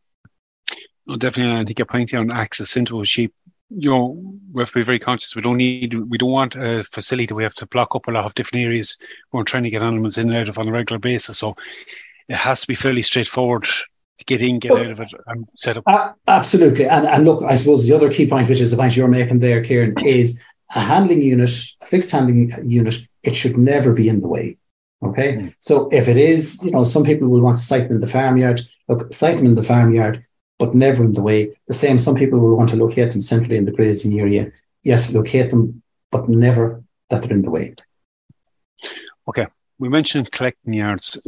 Well, 1.06 1.18
definitely. 1.18 1.62
I 1.62 1.66
think 1.66 1.80
your 1.80 1.86
point 1.86 2.12
there 2.12 2.20
on 2.20 2.32
access 2.32 2.78
into 2.78 3.02
a 3.02 3.06
sheep, 3.06 3.34
you 3.76 3.90
know, 3.90 4.38
we 4.52 4.62
have 4.62 4.70
to 4.70 4.80
be 4.80 4.84
very 4.84 5.00
conscious. 5.00 5.36
We 5.36 5.42
don't 5.42 5.58
need, 5.58 5.94
we 5.94 6.18
don't 6.18 6.32
want 6.32 6.56
a 6.56 6.84
facility 6.84 7.28
that 7.28 7.36
we 7.36 7.44
have 7.44 7.56
to 7.56 7.66
block 7.66 7.96
up 7.96 8.08
a 8.08 8.12
lot 8.12 8.26
of 8.26 8.36
different 8.36 8.66
areas. 8.66 8.98
We're 9.32 9.44
trying 9.44 9.64
to 9.64 9.70
get 9.70 9.82
animals 9.82 10.18
in 10.18 10.30
and 10.30 10.38
out 10.38 10.50
of 10.50 10.60
on 10.60 10.68
a 10.68 10.72
regular 10.72 11.00
basis. 11.00 11.38
So 11.38 11.56
it 12.28 12.36
has 12.36 12.62
to 12.62 12.68
be 12.68 12.76
fairly 12.76 13.02
straightforward 13.02 13.64
to 13.64 14.26
get 14.26 14.42
in, 14.42 14.60
get 14.60 14.72
out 14.72 14.92
of 14.92 15.00
it, 15.00 15.14
and 15.28 15.48
set 15.58 15.78
up. 15.78 15.84
Uh, 15.88 16.12
absolutely. 16.28 16.88
And, 16.88 17.08
and 17.08 17.26
look, 17.26 17.44
I 17.44 17.54
suppose 17.56 17.88
the 17.88 17.96
other 17.96 18.12
key 18.12 18.28
point, 18.28 18.50
which 18.50 18.62
is 18.62 18.72
the 18.72 18.78
point 18.78 18.96
you're 18.96 19.08
making 19.08 19.40
there, 19.40 19.64
Kieran, 19.64 19.96
is 20.06 20.38
a 20.76 20.82
handling 20.82 21.22
unit, 21.22 21.50
a 21.82 21.86
fixed 21.86 22.12
handling 22.12 22.54
unit, 22.70 22.96
it 23.24 23.36
should 23.36 23.58
never 23.58 23.94
be 23.94 24.10
in 24.10 24.22
the 24.22 24.28
way. 24.28 24.58
Okay. 25.04 25.34
Mm. 25.34 25.56
So 25.60 25.90
if 25.90 26.08
it 26.08 26.18
is, 26.18 26.62
you 26.64 26.72
know, 26.72 26.84
some 26.84 27.04
people 27.04 27.28
will 27.28 27.42
want 27.42 27.58
to 27.58 27.64
site 27.64 27.88
them 27.88 27.98
in 27.98 28.02
the 28.02 28.08
farmyard. 28.08 28.62
Look, 28.88 29.14
site 29.14 29.38
them 29.38 29.48
in 29.48 29.56
the 29.56 29.64
farmyard, 29.64 30.26
but 30.62 30.76
never 30.76 31.04
in 31.04 31.14
the 31.14 31.24
way. 31.24 31.58
The 31.68 31.74
same, 31.74 31.98
some 31.98 32.14
people 32.14 32.38
will 32.38 32.56
want 32.56 32.70
to 32.70 32.76
locate 32.76 33.10
them 33.10 33.20
centrally 33.20 33.58
in 33.58 33.66
the 33.66 33.72
grazing 33.72 34.20
area. 34.20 34.52
Yes, 34.84 35.12
locate 35.12 35.50
them, 35.50 35.82
but 36.12 36.30
never 36.30 36.84
that 37.10 37.24
they're 37.24 37.34
in 37.34 37.42
the 37.42 37.50
way. 37.50 37.74
Okay. 39.28 39.48
We 39.80 39.90
mentioned 39.90 40.32
collecting 40.32 40.74
yards. 40.76 41.26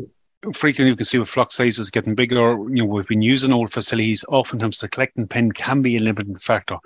Frequently, 0.55 0.91
you 0.91 0.95
can 0.95 1.05
see 1.05 1.17
with 1.17 1.29
flock 1.29 1.51
sizes 1.51 1.89
getting 1.89 2.13
bigger. 2.13 2.51
You 2.69 2.83
know, 2.83 2.85
we've 2.85 3.07
been 3.07 3.23
using 3.23 3.51
old 3.51 3.73
facilities. 3.73 4.23
Oftentimes, 4.29 4.77
the 4.77 4.87
collecting 4.87 5.27
pen 5.27 5.51
can 5.51 5.81
be 5.81 5.97
a 5.97 5.99
limiting 5.99 6.37
factor. 6.37 6.77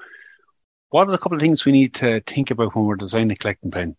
What 0.91 1.09
are 1.09 1.11
the 1.11 1.17
couple 1.17 1.35
of 1.35 1.41
things 1.41 1.65
we 1.65 1.73
need 1.73 1.93
to 1.95 2.21
think 2.21 2.49
about 2.49 2.73
when 2.73 2.85
we're 2.85 2.95
designing 2.95 3.31
a 3.31 3.35
collecting 3.35 3.71
pen? 3.71 3.97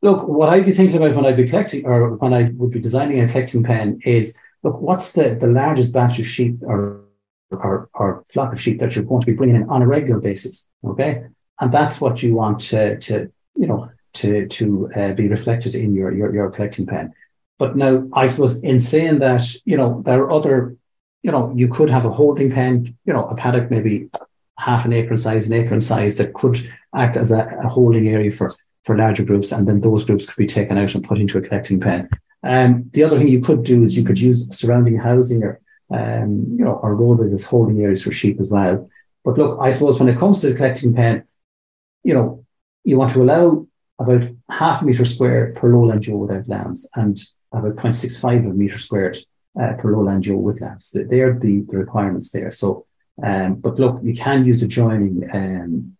Look, 0.00 0.26
what 0.26 0.48
I'd 0.48 0.64
be 0.64 0.72
thinking 0.72 0.96
about 0.96 1.14
when 1.14 1.26
I'd 1.26 1.36
be 1.36 1.46
collecting 1.46 1.84
or 1.84 2.16
when 2.16 2.32
I 2.32 2.52
would 2.54 2.70
be 2.70 2.80
designing 2.80 3.20
a 3.20 3.28
collecting 3.28 3.62
pen 3.62 4.00
is 4.06 4.34
look, 4.62 4.80
what's 4.80 5.12
the, 5.12 5.34
the 5.34 5.46
largest 5.46 5.92
batch 5.92 6.18
of 6.18 6.26
sheep 6.26 6.62
or, 6.62 7.04
or, 7.50 7.88
or 7.94 8.24
flock 8.32 8.52
of 8.52 8.60
sheep 8.60 8.80
that 8.80 8.94
you're 8.94 9.04
going 9.04 9.20
to 9.20 9.26
be 9.26 9.34
bringing 9.34 9.56
in 9.56 9.68
on 9.68 9.82
a 9.82 9.86
regular 9.86 10.20
basis? 10.20 10.66
Okay. 10.84 11.24
And 11.60 11.72
that's 11.72 12.00
what 12.00 12.22
you 12.22 12.34
want 12.34 12.60
to, 12.60 12.98
to 12.98 13.30
you 13.56 13.66
know, 13.66 13.90
to, 14.14 14.46
to 14.48 14.90
uh, 14.96 15.12
be 15.12 15.28
reflected 15.28 15.74
in 15.74 15.94
your, 15.94 16.12
your, 16.12 16.34
your 16.34 16.50
collecting 16.50 16.86
pen. 16.86 17.12
But 17.58 17.76
now, 17.76 18.08
I 18.12 18.26
suppose 18.26 18.60
in 18.60 18.80
saying 18.80 19.18
that, 19.18 19.42
you 19.64 19.76
know, 19.76 20.02
there 20.02 20.22
are 20.22 20.30
other, 20.30 20.76
you 21.22 21.30
know, 21.30 21.52
you 21.54 21.68
could 21.68 21.90
have 21.90 22.06
a 22.06 22.10
holding 22.10 22.50
pen, 22.50 22.96
you 23.04 23.12
know, 23.12 23.26
a 23.26 23.34
paddock 23.34 23.70
maybe 23.70 24.08
half 24.58 24.84
an 24.84 24.92
acre 24.92 25.12
in 25.12 25.18
size, 25.18 25.46
an 25.46 25.52
acre 25.52 25.74
in 25.74 25.80
size 25.80 26.16
that 26.16 26.32
could 26.34 26.58
act 26.94 27.16
as 27.16 27.30
a, 27.30 27.46
a 27.62 27.68
holding 27.68 28.08
area 28.08 28.30
for 28.30 28.50
for 28.84 28.96
larger 28.96 29.24
groups, 29.24 29.52
and 29.52 29.68
then 29.68 29.80
those 29.80 30.04
groups 30.04 30.26
could 30.26 30.36
be 30.36 30.46
taken 30.46 30.78
out 30.78 30.94
and 30.94 31.04
put 31.04 31.18
into 31.18 31.38
a 31.38 31.40
collecting 31.42 31.80
pen. 31.80 32.08
Um, 32.42 32.90
the 32.92 33.04
other 33.04 33.18
thing 33.18 33.28
you 33.28 33.40
could 33.40 33.62
do 33.62 33.84
is 33.84 33.96
you 33.96 34.04
could 34.04 34.18
use 34.18 34.48
surrounding 34.56 34.96
housing 34.96 35.42
or 35.44 35.60
um, 35.90 36.46
you 36.58 36.64
know 36.64 36.74
or 36.82 36.94
roadways 36.94 37.32
as 37.32 37.44
holding 37.44 37.80
areas 37.80 38.02
for 38.02 38.12
sheep 38.12 38.40
as 38.40 38.48
well. 38.48 38.88
But 39.24 39.38
look, 39.38 39.58
I 39.60 39.72
suppose 39.72 39.98
when 39.98 40.08
it 40.08 40.18
comes 40.18 40.40
to 40.40 40.48
the 40.48 40.54
collecting 40.54 40.94
pen, 40.94 41.24
you 42.02 42.14
know, 42.14 42.44
you 42.84 42.96
want 42.96 43.12
to 43.12 43.22
allow 43.22 43.66
about 43.98 44.24
half 44.48 44.80
a 44.80 44.84
meter 44.84 45.04
square 45.04 45.52
per 45.54 45.68
lowland 45.68 46.06
yow 46.06 46.16
without 46.16 46.48
lambs 46.48 46.88
and 46.94 47.20
about 47.52 47.76
0.65 47.76 48.46
of 48.46 48.52
a 48.52 48.54
meter 48.54 48.78
squared 48.78 49.18
uh, 49.60 49.74
per 49.74 49.92
lowland 49.92 50.24
yow 50.24 50.36
with 50.36 50.60
lambs. 50.60 50.90
They're 50.90 51.38
the, 51.38 51.60
the 51.68 51.76
requirements 51.76 52.30
there. 52.30 52.50
So, 52.50 52.86
um, 53.22 53.56
but 53.56 53.78
look, 53.78 54.00
you 54.02 54.14
can 54.14 54.46
use 54.46 54.62
adjoining 54.62 55.28
um, 55.32 55.96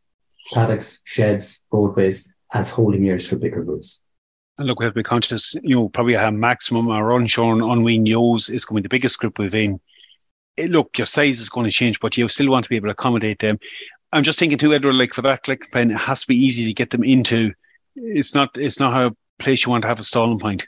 paddocks, 0.53 1.01
sheds, 1.05 1.61
roadways 1.71 2.33
as 2.53 2.71
holding 2.71 3.07
areas 3.07 3.27
for 3.27 3.37
bigger 3.37 3.63
groups. 3.63 4.01
And 4.61 4.69
look, 4.69 4.79
we 4.79 4.85
have 4.85 4.93
to 4.93 4.99
be 4.99 5.03
conscious, 5.03 5.55
you 5.63 5.75
know, 5.75 5.89
probably 5.89 6.15
a 6.15 6.31
maximum 6.31 6.89
or 6.89 7.19
unshorn, 7.19 7.73
unweaned 7.73 8.07
ewes 8.07 8.51
is 8.51 8.67
going 8.67 8.77
to 8.77 8.83
be 8.83 8.85
the 8.89 9.01
biggest 9.01 9.19
group 9.19 9.39
we've 9.39 9.55
in. 9.55 9.81
It, 10.59 10.69
look, 10.69 10.99
your 10.99 11.07
size 11.07 11.41
is 11.41 11.49
going 11.49 11.65
to 11.65 11.73
change, 11.73 11.99
but 11.99 12.19
you 12.19 12.29
still 12.29 12.51
want 12.51 12.65
to 12.65 12.69
be 12.69 12.77
able 12.77 12.89
to 12.89 12.93
accommodate 12.93 13.39
them. 13.39 13.59
I'm 14.13 14.23
just 14.23 14.39
thinking 14.39 14.59
too, 14.59 14.75
Edward, 14.75 14.97
like 14.97 15.15
for 15.15 15.23
that 15.23 15.45
click 15.45 15.73
pen, 15.73 15.91
it 15.91 15.97
has 15.97 16.21
to 16.21 16.27
be 16.27 16.37
easy 16.37 16.67
to 16.67 16.75
get 16.75 16.91
them 16.91 17.03
into. 17.03 17.55
It's 17.97 18.35
not, 18.35 18.51
it's 18.59 18.79
not 18.79 19.03
a 19.03 19.17
place 19.39 19.65
you 19.65 19.71
want 19.71 19.81
to 19.81 19.89
have 19.89 19.99
a 19.99 20.05
stalling 20.05 20.39
point. 20.39 20.67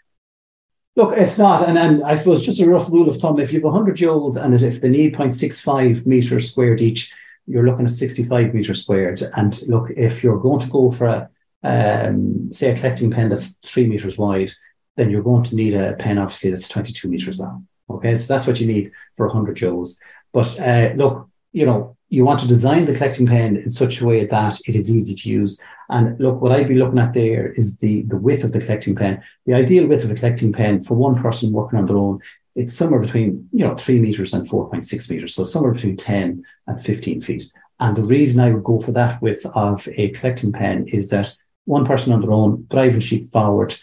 Look, 0.96 1.14
it's 1.18 1.36
not. 1.36 1.68
And 1.68 1.76
then 1.76 2.02
I 2.02 2.14
suppose 2.14 2.46
just 2.46 2.62
a 2.62 2.70
rough 2.70 2.90
rule 2.90 3.10
of 3.10 3.20
thumb, 3.20 3.40
if 3.40 3.52
you 3.52 3.58
have 3.58 3.64
100 3.64 4.00
ewes 4.00 4.36
and 4.36 4.54
if 4.54 4.80
they 4.80 4.88
need 4.88 5.14
0.65 5.14 6.06
metres 6.06 6.50
squared 6.50 6.80
each, 6.80 7.12
you're 7.46 7.66
looking 7.66 7.84
at 7.84 7.92
65 7.92 8.54
metres 8.54 8.84
squared. 8.84 9.20
And 9.36 9.60
look, 9.68 9.90
if 9.90 10.24
you're 10.24 10.40
going 10.40 10.60
to 10.60 10.68
go 10.68 10.90
for 10.90 11.08
a, 11.08 11.28
um, 11.62 12.50
say 12.50 12.70
a 12.70 12.76
collecting 12.76 13.10
pen 13.10 13.28
that's 13.28 13.56
three 13.64 13.86
meters 13.86 14.18
wide, 14.18 14.50
then 14.96 15.10
you're 15.10 15.22
going 15.22 15.44
to 15.44 15.56
need 15.56 15.74
a 15.74 15.94
pen 15.94 16.18
obviously 16.18 16.50
that's 16.50 16.68
22 16.68 17.08
meters 17.08 17.38
long. 17.38 17.66
Okay, 17.88 18.16
so 18.16 18.32
that's 18.32 18.46
what 18.46 18.60
you 18.60 18.66
need 18.66 18.92
for 19.16 19.26
100 19.26 19.56
joules. 19.56 19.96
But 20.32 20.58
uh, 20.60 20.92
look, 20.96 21.28
you 21.52 21.66
know, 21.66 21.96
you 22.08 22.24
want 22.24 22.40
to 22.40 22.48
design 22.48 22.84
the 22.84 22.94
collecting 22.94 23.26
pen 23.26 23.56
in 23.56 23.70
such 23.70 24.00
a 24.00 24.06
way 24.06 24.26
that 24.26 24.60
it 24.66 24.76
is 24.76 24.90
easy 24.90 25.14
to 25.14 25.28
use. 25.28 25.60
And 25.88 26.18
look, 26.20 26.40
what 26.40 26.52
I'd 26.52 26.68
be 26.68 26.74
looking 26.74 26.98
at 26.98 27.14
there 27.14 27.48
is 27.52 27.76
the, 27.76 28.02
the 28.02 28.16
width 28.16 28.44
of 28.44 28.52
the 28.52 28.60
collecting 28.60 28.94
pen. 28.94 29.22
The 29.46 29.54
ideal 29.54 29.86
width 29.86 30.04
of 30.04 30.10
a 30.10 30.14
collecting 30.14 30.52
pen 30.52 30.82
for 30.82 30.94
one 30.94 31.20
person 31.20 31.52
working 31.52 31.78
on 31.78 31.86
their 31.86 31.96
own, 31.96 32.20
it's 32.54 32.74
somewhere 32.74 33.00
between, 33.00 33.48
you 33.52 33.64
know, 33.66 33.76
three 33.76 33.98
meters 33.98 34.34
and 34.34 34.48
4.6 34.48 35.10
meters. 35.10 35.34
So 35.34 35.44
somewhere 35.44 35.72
between 35.72 35.96
10 35.96 36.44
and 36.66 36.80
15 36.80 37.20
feet. 37.20 37.50
And 37.80 37.96
the 37.96 38.04
reason 38.04 38.40
I 38.40 38.52
would 38.52 38.64
go 38.64 38.78
for 38.78 38.92
that 38.92 39.20
width 39.20 39.44
of 39.46 39.88
a 39.96 40.10
collecting 40.10 40.52
pen 40.52 40.86
is 40.88 41.08
that 41.08 41.34
one 41.64 41.84
person 41.84 42.12
on 42.12 42.20
their 42.20 42.32
own, 42.32 42.66
driving 42.70 43.00
sheep 43.00 43.30
forward, 43.30 43.74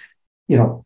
you 0.47 0.57
know, 0.57 0.85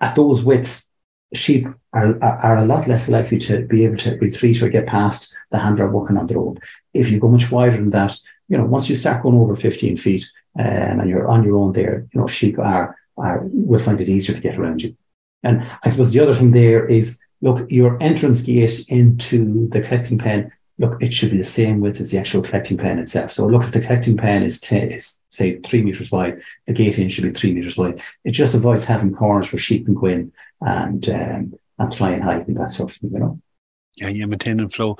at 0.00 0.14
those 0.14 0.44
widths, 0.44 0.90
sheep 1.32 1.66
are, 1.92 2.22
are, 2.22 2.58
a 2.58 2.66
lot 2.66 2.86
less 2.86 3.08
likely 3.08 3.38
to 3.38 3.66
be 3.66 3.84
able 3.84 3.96
to 3.96 4.16
retreat 4.18 4.62
or 4.62 4.68
get 4.68 4.86
past 4.86 5.34
the 5.50 5.58
handler 5.58 5.90
working 5.90 6.16
on 6.16 6.26
their 6.26 6.38
own. 6.38 6.58
If 6.92 7.10
you 7.10 7.18
go 7.18 7.28
much 7.28 7.50
wider 7.50 7.76
than 7.76 7.90
that, 7.90 8.16
you 8.48 8.58
know, 8.58 8.64
once 8.64 8.88
you 8.88 8.94
start 8.94 9.22
going 9.22 9.36
over 9.36 9.56
15 9.56 9.96
feet 9.96 10.24
um, 10.58 11.00
and 11.00 11.08
you're 11.08 11.28
on 11.28 11.44
your 11.44 11.56
own 11.56 11.72
there, 11.72 12.06
you 12.12 12.20
know, 12.20 12.26
sheep 12.26 12.58
are, 12.58 12.96
are 13.16 13.40
will 13.44 13.80
find 13.80 14.00
it 14.00 14.08
easier 14.08 14.34
to 14.34 14.40
get 14.40 14.58
around 14.58 14.82
you. 14.82 14.96
And 15.42 15.66
I 15.82 15.88
suppose 15.88 16.12
the 16.12 16.20
other 16.20 16.34
thing 16.34 16.50
there 16.50 16.86
is, 16.86 17.18
look, 17.40 17.70
your 17.70 18.02
entrance 18.02 18.42
gate 18.42 18.86
into 18.88 19.68
the 19.68 19.80
collecting 19.80 20.18
pen 20.18 20.52
look, 20.78 21.00
it 21.02 21.12
should 21.12 21.30
be 21.30 21.38
the 21.38 21.44
same 21.44 21.80
width 21.80 22.00
as 22.00 22.10
the 22.10 22.18
actual 22.18 22.42
collecting 22.42 22.76
pen 22.76 22.98
itself. 22.98 23.30
So 23.30 23.46
look, 23.46 23.62
if 23.62 23.72
the 23.72 23.80
collecting 23.80 24.16
pen 24.16 24.42
is, 24.42 24.60
ten, 24.60 24.90
is 24.90 25.18
say 25.34 25.58
three 25.58 25.82
meters 25.82 26.10
wide, 26.12 26.40
the 26.66 26.72
gate 26.72 26.98
in 26.98 27.08
should 27.08 27.24
be 27.24 27.30
three 27.30 27.52
meters 27.52 27.76
wide. 27.76 28.02
It 28.24 28.32
just 28.32 28.54
avoids 28.54 28.84
having 28.84 29.14
corners 29.14 29.52
where 29.52 29.58
sheep 29.58 29.84
can 29.84 29.94
go 29.94 30.06
in 30.06 30.32
and 30.60 31.08
um, 31.08 31.54
and 31.78 31.92
try 31.92 32.10
and 32.10 32.22
hide 32.22 32.46
and 32.48 32.56
that 32.56 32.70
sort 32.70 32.90
of 32.90 32.96
thing, 32.96 33.10
you 33.12 33.18
know. 33.18 33.40
Yeah, 33.96 34.08
you 34.08 34.26
maintain 34.26 34.60
and 34.60 34.72
flow. 34.72 34.96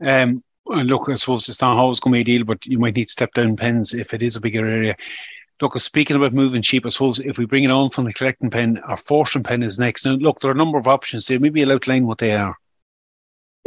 Um, 0.00 0.42
look, 0.66 1.08
I 1.08 1.14
suppose 1.16 1.48
it's 1.48 1.60
not 1.60 1.76
always 1.76 2.00
going 2.00 2.12
to 2.12 2.24
be 2.24 2.32
ideal, 2.32 2.44
but 2.44 2.64
you 2.66 2.78
might 2.78 2.96
need 2.96 3.08
step 3.08 3.32
down 3.34 3.56
pens 3.56 3.94
if 3.94 4.14
it 4.14 4.22
is 4.22 4.36
a 4.36 4.40
bigger 4.40 4.66
area. 4.66 4.96
Look, 5.60 5.78
speaking 5.78 6.16
about 6.16 6.34
moving 6.34 6.62
sheep, 6.62 6.86
I 6.86 6.90
suppose 6.90 7.18
if 7.18 7.36
we 7.36 7.44
bring 7.44 7.64
it 7.64 7.70
on 7.70 7.90
from 7.90 8.04
the 8.04 8.12
collecting 8.12 8.50
pen, 8.50 8.78
our 8.78 8.96
forcing 8.96 9.42
pen 9.42 9.62
is 9.62 9.78
next. 9.78 10.04
Now, 10.04 10.12
look, 10.12 10.40
there 10.40 10.50
are 10.50 10.54
a 10.54 10.58
number 10.58 10.78
of 10.78 10.86
options 10.86 11.26
there. 11.26 11.40
Maybe 11.40 11.60
you'll 11.60 11.72
outline 11.72 12.06
what 12.06 12.18
they 12.18 12.32
are. 12.32 12.56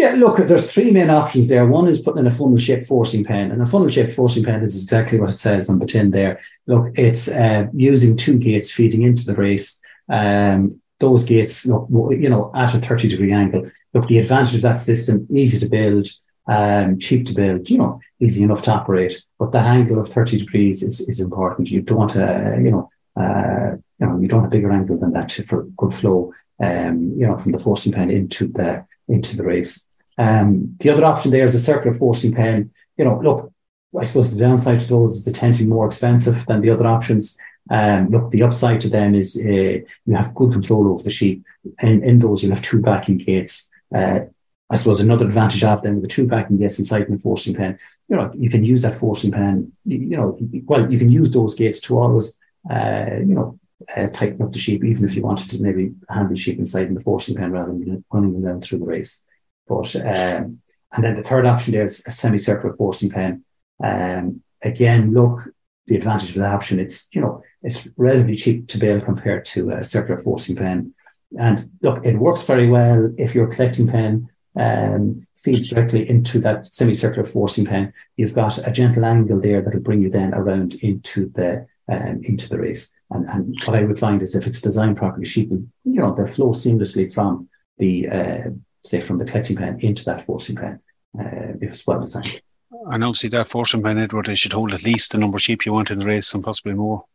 Yeah, 0.01 0.15
look, 0.15 0.38
there's 0.38 0.74
three 0.74 0.89
main 0.89 1.12
options 1.12 1.48
there. 1.48 1.67
One 1.67 1.88
is 1.88 2.01
putting 2.01 2.22
in 2.22 2.25
a 2.25 2.31
funnel 2.31 2.58
shaped 2.58 2.88
forcing 2.88 3.24
pen, 3.24 3.51
and 3.51 3.62
a 3.62 3.67
funnel 3.67 3.88
shaped 3.88 4.13
forcing 4.13 4.43
pen 4.43 4.63
is 4.63 4.81
exactly 4.81 5.20
what 5.20 5.29
it 5.29 5.38
says 5.38 5.70
on 5.70 5.77
the 5.77 5.86
tin 5.86 6.10
there. 6.10 6.39
Look, 6.65 6.98
it's 6.98 7.27
uh, 7.27 7.67
using 7.72 8.17
two 8.17 8.39
gates 8.39 8.72
feeding 8.72 9.03
into 9.03 9.27
the 9.27 9.36
race. 9.36 9.79
Um, 10.10 10.81
those 11.00 11.24
gates, 11.24 11.67
look, 11.67 11.88
you 12.10 12.29
know, 12.29 12.51
at 12.55 12.74
a 12.74 12.79
30 12.79 13.10
degree 13.10 13.31
angle. 13.31 13.70
Look, 13.93 14.08
the 14.08 14.17
advantage 14.17 14.55
of 14.55 14.63
that 14.63 14.79
system, 14.79 15.27
easy 15.29 15.60
to 15.60 15.70
build, 15.70 16.08
um, 16.48 16.98
cheap 16.98 17.27
to 17.27 17.34
build, 17.36 17.70
you 17.70 17.77
know, 17.77 18.00
easy 18.20 18.41
enough 18.41 18.63
to 18.63 18.72
operate. 18.72 19.22
But 19.38 19.51
that 19.51 19.67
angle 19.67 20.00
of 20.00 20.10
30 20.10 20.39
degrees 20.39 20.81
is, 20.81 21.00
is 21.01 21.20
important. 21.20 21.70
You 21.70 21.84
don't 21.84 22.00
want 22.00 22.12
to, 22.13 22.60
you 22.60 22.72
know, 22.72 22.89
uh, 23.15 23.75
you 24.00 24.08
know, 24.08 24.20
you 24.20 24.27
don't 24.27 24.39
have 24.39 24.48
a 24.48 24.55
bigger 24.55 24.72
angle 24.72 24.98
than 24.98 25.13
that 25.13 25.31
for 25.46 25.65
good 25.77 25.93
flow, 25.93 26.34
um, 26.60 27.13
you 27.20 27.27
know, 27.27 27.38
from 27.38 27.51
the 27.51 27.60
forcing 27.60 27.91
pen 27.91 28.10
into 28.10 28.48
the 28.48 28.84
into 29.08 29.38
the 29.38 29.43
race. 29.43 29.86
Um, 30.17 30.75
the 30.79 30.89
other 30.89 31.05
option 31.05 31.31
there 31.31 31.45
is 31.45 31.55
a 31.55 31.59
circular 31.59 31.95
forcing 31.95 32.33
pen. 32.33 32.71
You 32.97 33.05
know, 33.05 33.19
look, 33.19 33.53
I 33.99 34.05
suppose 34.05 34.31
the 34.31 34.39
downside 34.39 34.79
to 34.81 34.87
those 34.87 35.15
is 35.15 35.25
they 35.25 35.31
tend 35.31 35.55
to 35.55 35.63
be 35.63 35.69
more 35.69 35.85
expensive 35.85 36.45
than 36.45 36.61
the 36.61 36.69
other 36.69 36.87
options. 36.87 37.37
Um, 37.69 38.09
look, 38.09 38.31
the 38.31 38.43
upside 38.43 38.81
to 38.81 38.89
them 38.89 39.15
is 39.15 39.37
uh, 39.37 39.79
you 40.05 40.15
have 40.15 40.35
good 40.35 40.51
control 40.51 40.87
over 40.87 41.03
the 41.03 41.09
sheep. 41.09 41.43
And 41.79 42.03
in 42.03 42.19
those, 42.19 42.41
you'll 42.41 42.55
have 42.55 42.63
two 42.63 42.81
backing 42.81 43.17
gates. 43.17 43.69
Uh, 43.93 44.21
I 44.69 44.77
suppose 44.77 45.01
another 45.01 45.25
advantage 45.25 45.63
of 45.65 45.81
them 45.81 45.95
with 45.95 46.03
the 46.03 46.07
two 46.07 46.25
backing 46.27 46.57
gates 46.57 46.79
inside 46.79 47.05
the 47.09 47.17
forcing 47.17 47.53
pen, 47.53 47.77
you 48.07 48.15
know, 48.15 48.31
you 48.33 48.49
can 48.49 48.63
use 48.63 48.83
that 48.83 48.95
forcing 48.95 49.31
pen, 49.31 49.73
you, 49.83 50.15
know, 50.15 50.37
well, 50.63 50.89
you 50.89 50.97
can 50.97 51.11
use 51.11 51.29
those 51.29 51.55
gates 51.55 51.81
to 51.81 51.99
always, 51.99 52.37
uh, 52.69 53.17
you 53.19 53.35
know, 53.35 53.59
uh, 53.95 54.07
tighten 54.07 54.41
up 54.41 54.53
the 54.53 54.59
sheep, 54.59 54.85
even 54.85 55.03
if 55.03 55.13
you 55.13 55.23
wanted 55.23 55.49
to 55.49 55.61
maybe 55.61 55.93
handle 56.07 56.35
sheep 56.35 56.57
inside 56.57 56.87
in 56.87 56.93
the 56.93 57.01
forcing 57.01 57.35
pen 57.35 57.51
rather 57.51 57.73
than 57.73 58.03
running 58.13 58.31
them 58.31 58.43
down 58.43 58.61
through 58.61 58.79
the 58.79 58.85
race. 58.85 59.23
But 59.71 59.95
um, 59.95 60.59
and 60.93 61.03
then 61.03 61.15
the 61.15 61.23
third 61.23 61.46
option 61.46 61.74
there 61.74 61.85
is 61.85 62.03
a 62.05 62.11
semicircular 62.11 62.75
forcing 62.75 63.09
pen. 63.09 63.43
Um, 63.81 64.41
again, 64.61 65.13
look, 65.13 65.39
the 65.87 65.96
advantage 65.96 66.31
of 66.31 66.35
that 66.35 66.53
option, 66.53 66.79
it's 66.79 67.07
you 67.13 67.22
know, 67.22 67.41
it's 67.63 67.87
relatively 67.96 68.35
cheap 68.35 68.67
to 68.67 68.77
build 68.77 69.05
compared 69.05 69.46
to 69.46 69.72
a 69.72 69.83
circular 69.83 70.22
forcing 70.22 70.57
pen. 70.57 70.93
And 71.39 71.69
look, 71.81 72.05
it 72.05 72.17
works 72.17 72.43
very 72.43 72.69
well 72.69 73.13
if 73.17 73.33
your 73.33 73.48
collecting 73.48 73.87
pen 73.87 74.29
um, 74.57 75.25
feeds 75.37 75.69
directly 75.69 76.09
into 76.09 76.39
that 76.39 76.67
semicircular 76.67 77.27
forcing 77.27 77.65
pen. 77.65 77.93
You've 78.17 78.35
got 78.35 78.67
a 78.67 78.72
gentle 78.72 79.05
angle 79.05 79.39
there 79.39 79.61
that'll 79.61 79.79
bring 79.79 80.01
you 80.01 80.09
then 80.09 80.33
around 80.33 80.74
into 80.81 81.29
the 81.29 81.65
um, 81.87 82.22
into 82.24 82.50
the 82.50 82.59
race. 82.59 82.93
And, 83.09 83.25
and 83.27 83.55
what 83.65 83.77
I 83.77 83.83
would 83.83 84.00
find 84.00 84.22
is 84.22 84.35
if 84.35 84.48
it's 84.48 84.61
designed 84.61 84.98
properly, 84.98 85.25
sheep 85.25 85.50
you 85.50 85.69
know, 85.83 86.13
they'll 86.13 86.27
flow 86.27 86.51
seamlessly 86.51 87.11
from 87.13 87.48
the 87.77 88.09
uh, 88.09 88.50
say 88.83 89.01
from 89.01 89.17
the 89.17 89.25
collecting 89.25 89.55
pen 89.55 89.79
into 89.81 90.03
that 90.05 90.25
forcing 90.25 90.55
pen 90.55 90.79
uh, 91.20 91.53
if 91.61 91.74
it's 91.74 91.87
well 91.87 92.00
designed. 92.00 92.41
And 92.72 93.03
obviously 93.03 93.29
that 93.29 93.48
forcing 93.48 93.83
pen, 93.83 94.00
Edward, 94.00 94.29
it 94.29 94.37
should 94.37 94.53
hold 94.53 94.74
at 94.74 94.83
least 94.83 95.11
the 95.11 95.17
number 95.17 95.37
of 95.37 95.41
sheep 95.41 95.65
you 95.65 95.74
want 95.74 95.91
in 95.91 96.00
the 96.00 96.05
race 96.05 96.33
and 96.33 96.44
possibly 96.44 96.74
more. 96.74 97.05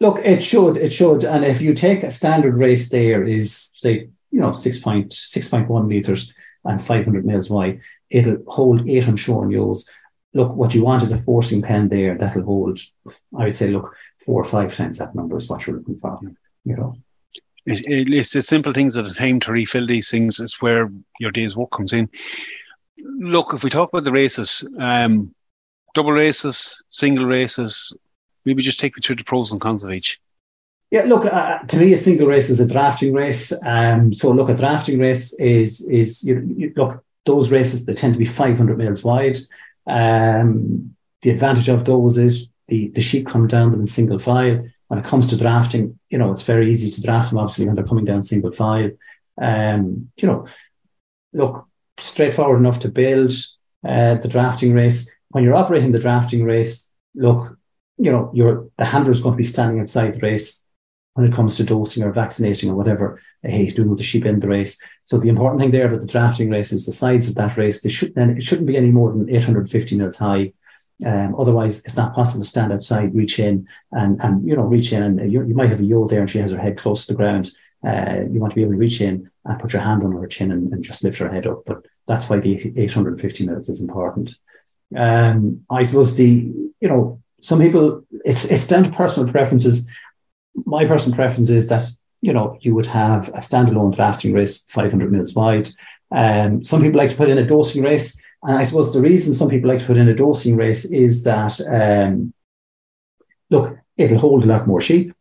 Look, 0.00 0.18
it 0.18 0.42
should, 0.42 0.76
it 0.76 0.92
should. 0.92 1.24
And 1.24 1.44
if 1.44 1.60
you 1.60 1.74
take 1.74 2.02
a 2.02 2.12
standard 2.12 2.56
race 2.56 2.88
there 2.90 3.24
is 3.24 3.70
say, 3.76 4.08
you 4.30 4.40
know, 4.40 4.50
6.6.1 4.50 5.86
meters 5.86 6.34
and 6.64 6.82
500 6.82 7.24
mils 7.24 7.50
wide, 7.50 7.80
it'll 8.10 8.42
hold 8.46 8.88
eight 8.88 9.08
on 9.08 9.16
shore 9.16 9.44
and 9.44 9.52
yos. 9.52 9.88
Look, 10.34 10.54
what 10.54 10.74
you 10.74 10.84
want 10.84 11.04
is 11.04 11.12
a 11.12 11.22
forcing 11.22 11.62
pen 11.62 11.88
there 11.88 12.18
that'll 12.18 12.42
hold, 12.42 12.80
I 13.36 13.44
would 13.44 13.54
say, 13.54 13.70
look, 13.70 13.94
four 14.18 14.40
or 14.40 14.44
five 14.44 14.74
times 14.74 14.98
that 14.98 15.14
number 15.14 15.36
is 15.36 15.48
what 15.48 15.66
you're 15.66 15.76
looking 15.76 15.96
for, 15.96 16.18
you 16.64 16.76
know 16.76 16.96
it, 17.66 18.12
it's 18.12 18.32
the 18.32 18.42
simple 18.42 18.72
things 18.72 18.96
at 18.96 19.04
the 19.04 19.14
time 19.14 19.40
to 19.40 19.52
refill 19.52 19.86
these 19.86 20.10
things 20.10 20.40
is 20.40 20.60
where 20.60 20.90
your 21.18 21.30
day's 21.30 21.56
work 21.56 21.70
comes 21.70 21.92
in. 21.92 22.08
Look, 22.98 23.54
if 23.54 23.64
we 23.64 23.70
talk 23.70 23.90
about 23.90 24.04
the 24.04 24.12
races, 24.12 24.68
um, 24.78 25.34
double 25.94 26.12
races, 26.12 26.82
single 26.88 27.26
races, 27.26 27.96
maybe 28.44 28.62
just 28.62 28.80
take 28.80 28.96
me 28.96 29.02
through 29.02 29.16
the 29.16 29.24
pros 29.24 29.52
and 29.52 29.60
cons 29.60 29.84
of 29.84 29.92
each. 29.92 30.20
Yeah, 30.90 31.02
look, 31.02 31.24
uh, 31.24 31.60
to 31.60 31.76
me, 31.78 31.92
a 31.92 31.96
single 31.96 32.28
race 32.28 32.50
is 32.50 32.60
a 32.60 32.68
drafting 32.68 33.14
race. 33.14 33.52
Um, 33.64 34.14
so, 34.14 34.30
look, 34.30 34.48
a 34.48 34.54
drafting 34.54 35.00
race 35.00 35.32
is 35.34 35.80
is 35.88 36.22
you, 36.22 36.54
you, 36.56 36.72
look 36.76 37.02
those 37.24 37.50
races 37.50 37.86
they 37.86 37.94
tend 37.94 38.12
to 38.12 38.18
be 38.18 38.26
500 38.26 38.76
mils 38.76 39.02
wide. 39.02 39.38
Um, 39.86 40.94
the 41.22 41.30
advantage 41.30 41.68
of 41.68 41.84
those 41.84 42.18
is 42.18 42.48
the 42.68 42.88
the 42.88 43.02
sheep 43.02 43.26
come 43.26 43.46
down 43.46 43.72
them 43.72 43.80
in 43.80 43.86
single 43.86 44.18
file 44.18 44.62
when 44.88 44.98
it 44.98 45.04
comes 45.04 45.26
to 45.28 45.36
drafting, 45.36 45.98
you 46.10 46.18
know, 46.18 46.32
it's 46.32 46.42
very 46.42 46.70
easy 46.70 46.90
to 46.90 47.02
draft 47.02 47.30
them, 47.30 47.38
obviously, 47.38 47.66
when 47.66 47.74
they're 47.74 47.86
coming 47.86 48.04
down 48.04 48.22
single 48.22 48.52
file. 48.52 48.90
Um, 49.40 50.10
you 50.16 50.28
know, 50.28 50.46
look, 51.32 51.66
straightforward 51.98 52.58
enough 52.58 52.80
to 52.80 52.88
build 52.88 53.32
uh, 53.86 54.16
the 54.16 54.28
drafting 54.28 54.72
race. 54.72 55.10
When 55.30 55.44
you're 55.44 55.54
operating 55.54 55.92
the 55.92 55.98
drafting 55.98 56.44
race, 56.44 56.88
look, 57.14 57.58
you 57.98 58.10
know, 58.10 58.30
your 58.34 58.68
the 58.76 58.84
handler 58.84 59.12
is 59.12 59.22
going 59.22 59.34
to 59.34 59.38
be 59.38 59.44
standing 59.44 59.80
outside 59.80 60.14
the 60.14 60.20
race 60.20 60.64
when 61.14 61.26
it 61.26 61.34
comes 61.34 61.56
to 61.56 61.64
dosing 61.64 62.02
or 62.02 62.12
vaccinating 62.12 62.70
or 62.70 62.74
whatever 62.74 63.20
uh, 63.44 63.50
he's 63.50 63.74
doing 63.74 63.88
with 63.88 63.98
the 63.98 64.04
sheep 64.04 64.26
in 64.26 64.40
the 64.40 64.48
race. 64.48 64.80
So 65.04 65.18
the 65.18 65.28
important 65.28 65.60
thing 65.60 65.70
there 65.70 65.86
about 65.86 66.00
the 66.00 66.06
drafting 66.06 66.50
race 66.50 66.72
is 66.72 66.86
the 66.86 66.92
sides 66.92 67.28
of 67.28 67.36
that 67.36 67.56
race. 67.56 67.80
They 67.80 67.88
should 67.88 68.14
then 68.14 68.36
it 68.36 68.42
shouldn't 68.42 68.66
be 68.66 68.76
any 68.76 68.90
more 68.90 69.12
than 69.12 69.30
850 69.30 69.96
mils 69.96 70.18
high. 70.18 70.52
Um, 71.04 71.34
otherwise, 71.38 71.82
it's 71.84 71.96
not 71.96 72.14
possible 72.14 72.44
to 72.44 72.48
stand 72.48 72.72
outside, 72.72 73.14
reach 73.14 73.38
in, 73.38 73.68
and 73.92 74.20
and 74.22 74.46
you 74.46 74.54
know 74.54 74.62
reach 74.62 74.92
in, 74.92 75.02
and 75.02 75.32
you, 75.32 75.44
you 75.44 75.54
might 75.54 75.70
have 75.70 75.80
a 75.80 75.84
yo 75.84 76.06
there, 76.06 76.20
and 76.20 76.30
she 76.30 76.38
has 76.38 76.52
her 76.52 76.58
head 76.58 76.78
close 76.78 77.06
to 77.06 77.12
the 77.12 77.16
ground. 77.16 77.52
Uh, 77.84 78.20
you 78.30 78.40
want 78.40 78.52
to 78.52 78.54
be 78.54 78.62
able 78.62 78.72
to 78.72 78.78
reach 78.78 79.00
in 79.00 79.30
and 79.44 79.60
put 79.60 79.72
your 79.72 79.82
hand 79.82 80.02
on 80.02 80.12
her 80.12 80.26
chin 80.26 80.52
and, 80.52 80.72
and 80.72 80.82
just 80.82 81.04
lift 81.04 81.18
her 81.18 81.30
head 81.30 81.46
up. 81.46 81.62
But 81.66 81.84
that's 82.06 82.28
why 82.30 82.38
the 82.38 82.72
850 82.76 83.46
mils 83.46 83.68
is 83.68 83.82
important. 83.82 84.34
Um, 84.96 85.64
I 85.68 85.82
suppose 85.82 86.14
the 86.14 86.52
you 86.80 86.88
know 86.88 87.20
some 87.40 87.60
people 87.60 88.04
it's 88.24 88.44
it's 88.44 88.66
down 88.66 88.84
to 88.84 88.90
personal 88.90 89.30
preferences. 89.30 89.88
My 90.64 90.84
personal 90.84 91.16
preference 91.16 91.50
is 91.50 91.68
that 91.68 91.90
you 92.20 92.32
know 92.32 92.56
you 92.60 92.74
would 92.74 92.86
have 92.86 93.28
a 93.28 93.38
standalone 93.38 93.94
drafting 93.94 94.32
race 94.32 94.58
500 94.68 95.10
mils 95.10 95.34
wide. 95.34 95.68
Um, 96.10 96.62
some 96.62 96.80
people 96.80 96.98
like 96.98 97.10
to 97.10 97.16
put 97.16 97.28
in 97.28 97.38
a 97.38 97.46
dosing 97.46 97.82
race 97.82 98.16
and 98.44 98.58
I 98.58 98.64
suppose 98.64 98.92
the 98.92 99.00
reason 99.00 99.34
some 99.34 99.48
people 99.48 99.70
like 99.70 99.80
to 99.80 99.86
put 99.86 99.96
in 99.96 100.08
a 100.08 100.14
dosing 100.14 100.56
race 100.56 100.84
is 100.84 101.22
that, 101.24 101.58
um, 101.62 102.34
look, 103.50 103.76
it'll 103.96 104.18
hold 104.18 104.44
a 104.44 104.46
lot 104.46 104.66
more 104.66 104.80
sheep. 104.80 105.14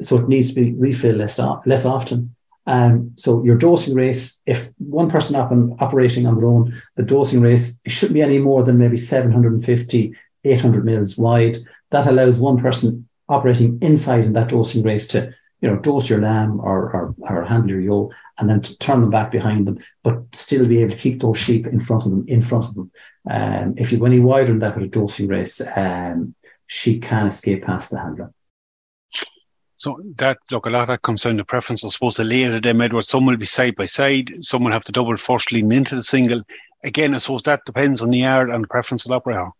So 0.00 0.16
it 0.16 0.28
needs 0.28 0.54
to 0.54 0.60
be 0.60 0.72
refilled 0.72 1.16
less, 1.16 1.38
less 1.66 1.84
often. 1.84 2.34
Um, 2.66 3.12
so 3.16 3.42
your 3.44 3.56
dosing 3.56 3.94
race, 3.94 4.40
if 4.46 4.70
one 4.78 5.10
person 5.10 5.36
up 5.36 5.50
and 5.50 5.74
operating 5.80 6.26
on 6.26 6.38
their 6.38 6.48
own, 6.48 6.80
the 6.96 7.02
dosing 7.02 7.40
race, 7.40 7.76
shouldn't 7.86 8.14
be 8.14 8.22
any 8.22 8.38
more 8.38 8.62
than 8.62 8.78
maybe 8.78 8.96
750, 8.96 10.14
800 10.44 10.84
mils 10.84 11.18
wide. 11.18 11.56
That 11.90 12.06
allows 12.06 12.36
one 12.36 12.58
person 12.58 13.08
operating 13.28 13.78
inside 13.82 14.24
in 14.24 14.34
that 14.34 14.48
dosing 14.48 14.82
race 14.82 15.06
to, 15.08 15.34
you 15.60 15.68
know, 15.68 15.76
dose 15.76 16.08
your 16.08 16.20
lamb 16.20 16.60
or, 16.60 16.92
or, 16.94 17.14
or 17.18 17.44
handle 17.44 17.70
your 17.70 17.80
yoke 17.80 18.12
and 18.38 18.48
then 18.48 18.62
turn 18.62 19.00
them 19.00 19.10
back 19.10 19.32
behind 19.32 19.66
them, 19.66 19.78
but 20.04 20.22
still 20.32 20.66
be 20.66 20.80
able 20.80 20.92
to 20.92 20.96
keep 20.96 21.20
those 21.20 21.38
sheep 21.38 21.66
in 21.66 21.80
front 21.80 22.04
of 22.04 22.10
them, 22.10 22.24
in 22.28 22.42
front 22.42 22.64
of 22.64 22.74
them. 22.74 22.90
Um, 23.28 23.74
if 23.76 23.90
you 23.90 23.98
go 23.98 24.06
any 24.06 24.20
wider 24.20 24.48
than 24.48 24.60
that 24.60 24.76
with 24.76 24.84
a 24.84 24.88
dosing 24.88 25.26
race, 25.26 25.60
um, 25.76 26.34
sheep 26.66 27.02
can 27.02 27.26
escape 27.26 27.64
past 27.64 27.90
the 27.90 27.98
handler. 27.98 28.32
So 29.76 30.00
that 30.16 30.38
look, 30.50 30.66
a 30.66 30.70
lot 30.70 30.82
of 30.82 30.88
that 30.88 31.02
comes 31.02 31.22
down 31.22 31.36
to 31.36 31.44
preference. 31.44 31.84
I 31.84 31.88
suppose 31.88 32.16
the 32.16 32.24
later 32.24 32.60
them 32.60 32.80
Edward, 32.80 33.04
some 33.04 33.26
will 33.26 33.36
be 33.36 33.46
side 33.46 33.76
by 33.76 33.86
side, 33.86 34.32
some 34.40 34.64
will 34.64 34.72
have 34.72 34.84
to 34.84 34.92
double 34.92 35.16
first 35.16 35.52
leading 35.52 35.72
into 35.72 35.94
the 35.94 36.02
single. 36.02 36.42
Again, 36.84 37.14
I 37.14 37.18
suppose 37.18 37.42
that 37.44 37.64
depends 37.64 38.02
on 38.02 38.10
the 38.10 38.18
yard 38.18 38.50
and 38.50 38.62
the 38.62 38.68
preference 38.68 39.04
of 39.04 39.10
the 39.10 39.16
operator. 39.16 39.50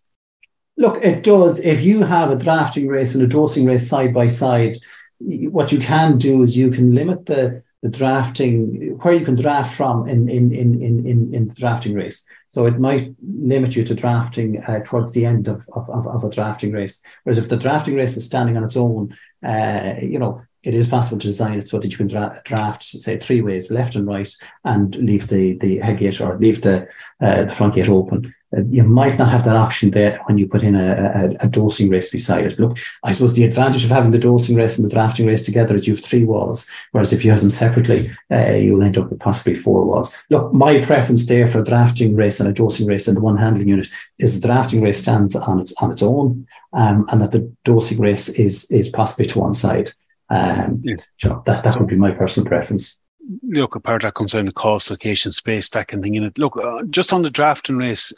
Look, 0.76 1.04
it 1.04 1.24
does. 1.24 1.58
If 1.58 1.82
you 1.82 2.04
have 2.04 2.30
a 2.30 2.36
drafting 2.36 2.86
race 2.86 3.14
and 3.14 3.22
a 3.22 3.26
dosing 3.26 3.64
race 3.64 3.88
side 3.88 4.14
by 4.14 4.28
side, 4.28 4.76
what 5.20 5.72
you 5.72 5.78
can 5.78 6.18
do 6.18 6.42
is 6.42 6.56
you 6.56 6.70
can 6.70 6.94
limit 6.94 7.26
the 7.26 7.62
the 7.82 7.88
drafting 7.88 8.98
where 9.02 9.14
you 9.14 9.24
can 9.24 9.36
draft 9.36 9.76
from 9.76 10.08
in 10.08 10.28
in 10.28 10.52
in 10.52 10.82
in 10.82 11.34
in 11.34 11.48
the 11.48 11.54
drafting 11.54 11.94
race. 11.94 12.24
So 12.48 12.66
it 12.66 12.78
might 12.78 13.14
limit 13.22 13.76
you 13.76 13.84
to 13.84 13.94
drafting 13.94 14.62
uh, 14.64 14.80
towards 14.84 15.12
the 15.12 15.24
end 15.24 15.48
of, 15.48 15.68
of, 15.74 16.06
of 16.06 16.24
a 16.24 16.30
drafting 16.30 16.72
race. 16.72 17.00
Whereas 17.22 17.38
if 17.38 17.48
the 17.48 17.56
drafting 17.56 17.94
race 17.94 18.16
is 18.16 18.24
standing 18.24 18.56
on 18.56 18.64
its 18.64 18.76
own, 18.76 19.16
uh, 19.46 19.94
you 20.00 20.18
know, 20.18 20.42
it 20.64 20.74
is 20.74 20.88
possible 20.88 21.18
to 21.20 21.26
design 21.26 21.58
it 21.58 21.68
so 21.68 21.78
that 21.78 21.90
you 21.90 21.96
can 21.96 22.08
dra- 22.08 22.40
draft, 22.44 22.82
say, 22.82 23.18
three 23.18 23.42
ways, 23.42 23.70
left 23.70 23.94
and 23.94 24.06
right, 24.06 24.32
and 24.64 24.96
leave 24.96 25.28
the 25.28 25.56
the 25.58 25.78
head 25.78 25.98
gate 25.98 26.20
or 26.20 26.36
leave 26.38 26.62
the 26.62 26.88
uh, 27.20 27.44
the 27.44 27.54
front 27.54 27.74
gate 27.74 27.88
open. 27.88 28.34
Uh, 28.56 28.62
you 28.70 28.82
might 28.82 29.18
not 29.18 29.28
have 29.28 29.44
that 29.44 29.56
option 29.56 29.90
there 29.90 30.20
when 30.24 30.38
you 30.38 30.48
put 30.48 30.62
in 30.62 30.74
a, 30.74 31.36
a, 31.40 31.46
a, 31.46 31.48
dosing 31.48 31.90
race 31.90 32.10
beside 32.10 32.46
it. 32.46 32.58
Look, 32.58 32.78
I 33.04 33.12
suppose 33.12 33.34
the 33.34 33.44
advantage 33.44 33.84
of 33.84 33.90
having 33.90 34.10
the 34.10 34.18
dosing 34.18 34.56
race 34.56 34.78
and 34.78 34.86
the 34.86 34.92
drafting 34.92 35.26
race 35.26 35.42
together 35.42 35.74
is 35.74 35.86
you 35.86 35.94
have 35.94 36.04
three 36.04 36.24
walls, 36.24 36.68
whereas 36.92 37.12
if 37.12 37.24
you 37.24 37.30
have 37.30 37.40
them 37.40 37.50
separately, 37.50 38.10
uh, 38.30 38.54
you'll 38.54 38.82
end 38.82 38.96
up 38.96 39.10
with 39.10 39.20
possibly 39.20 39.54
four 39.54 39.84
walls. 39.84 40.14
Look, 40.30 40.52
my 40.54 40.82
preference 40.82 41.26
there 41.26 41.46
for 41.46 41.60
a 41.60 41.64
drafting 41.64 42.16
race 42.16 42.40
and 42.40 42.48
a 42.48 42.52
dosing 42.52 42.86
race 42.86 43.06
and 43.06 43.16
the 43.16 43.20
one 43.20 43.36
handling 43.36 43.68
unit 43.68 43.88
is 44.18 44.40
the 44.40 44.46
drafting 44.46 44.80
race 44.80 45.00
stands 45.00 45.36
on 45.36 45.60
its 45.60 45.74
on 45.82 45.90
its 45.90 46.02
own, 46.02 46.46
um, 46.72 47.06
and 47.10 47.20
that 47.20 47.32
the 47.32 47.52
dosing 47.64 48.00
race 48.00 48.30
is 48.30 48.70
is 48.70 48.88
possibly 48.88 49.26
to 49.26 49.40
one 49.40 49.54
side. 49.54 49.90
Um, 50.30 50.80
yeah. 50.82 50.96
so 51.18 51.42
that 51.46 51.64
that 51.64 51.78
would 51.78 51.88
be 51.88 51.96
my 51.96 52.10
personal 52.10 52.46
preference 52.46 52.98
look, 53.42 53.74
a 53.74 53.80
part 53.80 54.02
that 54.02 54.14
comes 54.14 54.32
down 54.32 54.46
to 54.46 54.52
cost, 54.52 54.90
location, 54.90 55.32
space, 55.32 55.70
that 55.70 55.88
kind 55.88 56.00
of 56.00 56.04
thing 56.04 56.14
in 56.14 56.24
it. 56.24 56.38
Look, 56.38 56.56
uh, 56.56 56.84
just 56.86 57.12
on 57.12 57.22
the 57.22 57.30
drafting 57.30 57.76
race, 57.76 58.12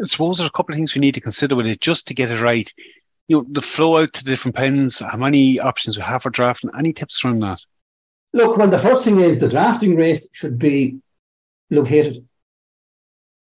I 0.00 0.04
suppose 0.06 0.38
there's 0.38 0.48
a 0.48 0.52
couple 0.52 0.72
of 0.72 0.76
things 0.76 0.94
we 0.94 1.00
need 1.00 1.14
to 1.14 1.20
consider 1.20 1.56
with 1.56 1.66
it 1.66 1.80
just 1.80 2.06
to 2.08 2.14
get 2.14 2.30
it 2.30 2.40
right. 2.40 2.72
You 3.28 3.38
know, 3.38 3.46
the 3.50 3.62
flow 3.62 3.98
out 3.98 4.12
to 4.14 4.24
the 4.24 4.30
different 4.30 4.56
pens, 4.56 4.98
how 4.98 5.16
many 5.16 5.60
options 5.60 5.96
we 5.96 6.02
have 6.02 6.22
for 6.22 6.30
drafting, 6.30 6.70
any 6.78 6.92
tips 6.92 7.18
from 7.18 7.40
that? 7.40 7.60
Look, 8.32 8.56
well, 8.56 8.68
the 8.68 8.78
first 8.78 9.04
thing 9.04 9.20
is 9.20 9.38
the 9.38 9.48
drafting 9.48 9.96
race 9.96 10.26
should 10.32 10.58
be 10.58 10.98
located 11.70 12.26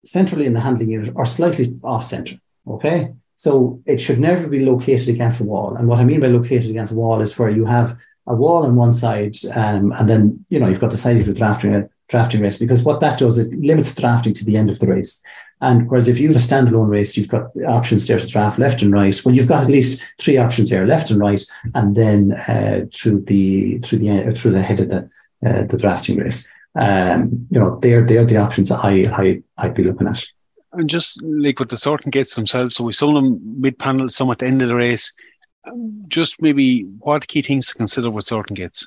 centrally 0.05 0.47
in 0.47 0.55
the 0.55 0.61
handling 0.61 0.91
unit 0.91 1.13
or 1.15 1.25
slightly 1.25 1.79
off 1.83 2.05
center. 2.05 2.37
Okay. 2.67 3.13
So 3.37 3.81
it 3.87 4.01
should 4.01 4.19
never 4.19 4.49
be 4.49 4.65
located 4.65 5.09
against 5.09 5.39
the 5.39 5.45
wall. 5.45 5.77
And 5.77 5.87
what 5.87 6.01
I 6.01 6.05
mean 6.05 6.21
by 6.21 6.27
located 6.27 6.71
against 6.71 6.93
the 6.93 6.99
wall 6.99 7.21
is 7.21 7.39
where 7.39 7.51
you 7.51 7.65
have 7.65 7.99
a 8.27 8.35
wall 8.35 8.65
on 8.65 8.77
one 8.77 8.93
side, 8.93 9.37
um, 9.55 9.93
and 9.93 10.09
then 10.09 10.45
you 10.49 10.59
know 10.59 10.69
you've 10.69 10.81
got 10.81 10.91
the 10.91 10.97
side 10.97 11.17
of 11.17 11.27
the 11.27 11.35
drafting 11.35 11.89
drafting 12.09 12.41
race 12.41 12.59
because 12.59 12.83
what 12.83 13.01
that 13.01 13.19
does 13.19 13.39
it 13.39 13.53
limits 13.55 13.95
drafting 13.95 14.35
to 14.35 14.45
the 14.45 14.57
end 14.57 14.71
of 14.71 14.79
the 14.79 14.87
race. 14.87 15.23
And 15.61 15.89
whereas 15.89 16.07
if 16.07 16.19
you 16.19 16.29
have 16.29 16.37
a 16.37 16.41
standalone 16.41 16.89
race, 16.89 17.17
you've 17.17 17.29
got 17.29 17.51
options 17.67 18.07
there 18.07 18.19
to 18.19 18.27
draft 18.27 18.59
left 18.59 18.83
and 18.83 18.93
right. 18.93 19.25
Well, 19.25 19.35
you've 19.35 19.49
got 19.49 19.65
at 19.65 19.71
least 19.71 20.05
three 20.19 20.37
options 20.37 20.71
there, 20.71 20.87
left 20.87 21.11
and 21.11 21.19
right, 21.19 21.43
and 21.75 21.97
then 21.97 22.33
uh, 22.33 22.87
through 22.95 23.23
the 23.23 23.79
through 23.79 23.99
the 23.99 24.11
uh, 24.11 24.33
through 24.33 24.53
the 24.53 24.63
head 24.63 24.81
of 24.81 24.89
the 24.89 25.11
uh, 25.45 25.65
the 25.65 25.77
drafting 25.77 26.19
race. 26.19 26.49
Um, 26.77 27.49
you 27.51 27.59
know, 27.59 27.79
they're 27.81 28.07
they're 28.07 28.25
the 28.25 28.37
options 28.37 28.71
I 28.71 29.05
I 29.13 29.43
I'd 29.57 29.75
be 29.75 29.85
looking 29.85 30.07
at. 30.07 30.25
And 30.73 30.89
just 30.89 31.21
like 31.23 31.59
with 31.59 31.71
the 31.71 31.77
sorting 31.77 32.11
gates 32.11 32.35
themselves, 32.35 32.77
so 32.77 32.85
we 32.85 32.93
saw 32.93 33.13
them 33.13 33.41
mid 33.61 33.79
panel, 33.79 34.09
some 34.11 34.31
at 34.31 34.39
the 34.39 34.47
end 34.47 34.63
of 34.63 34.69
the 34.69 34.77
race. 34.77 35.13
Just 36.07 36.41
maybe 36.41 36.83
what 37.01 37.27
key 37.27 37.43
things 37.43 37.67
to 37.67 37.75
consider 37.75 38.11
with 38.11 38.27
sorting 38.27 38.55
gates? 38.55 38.87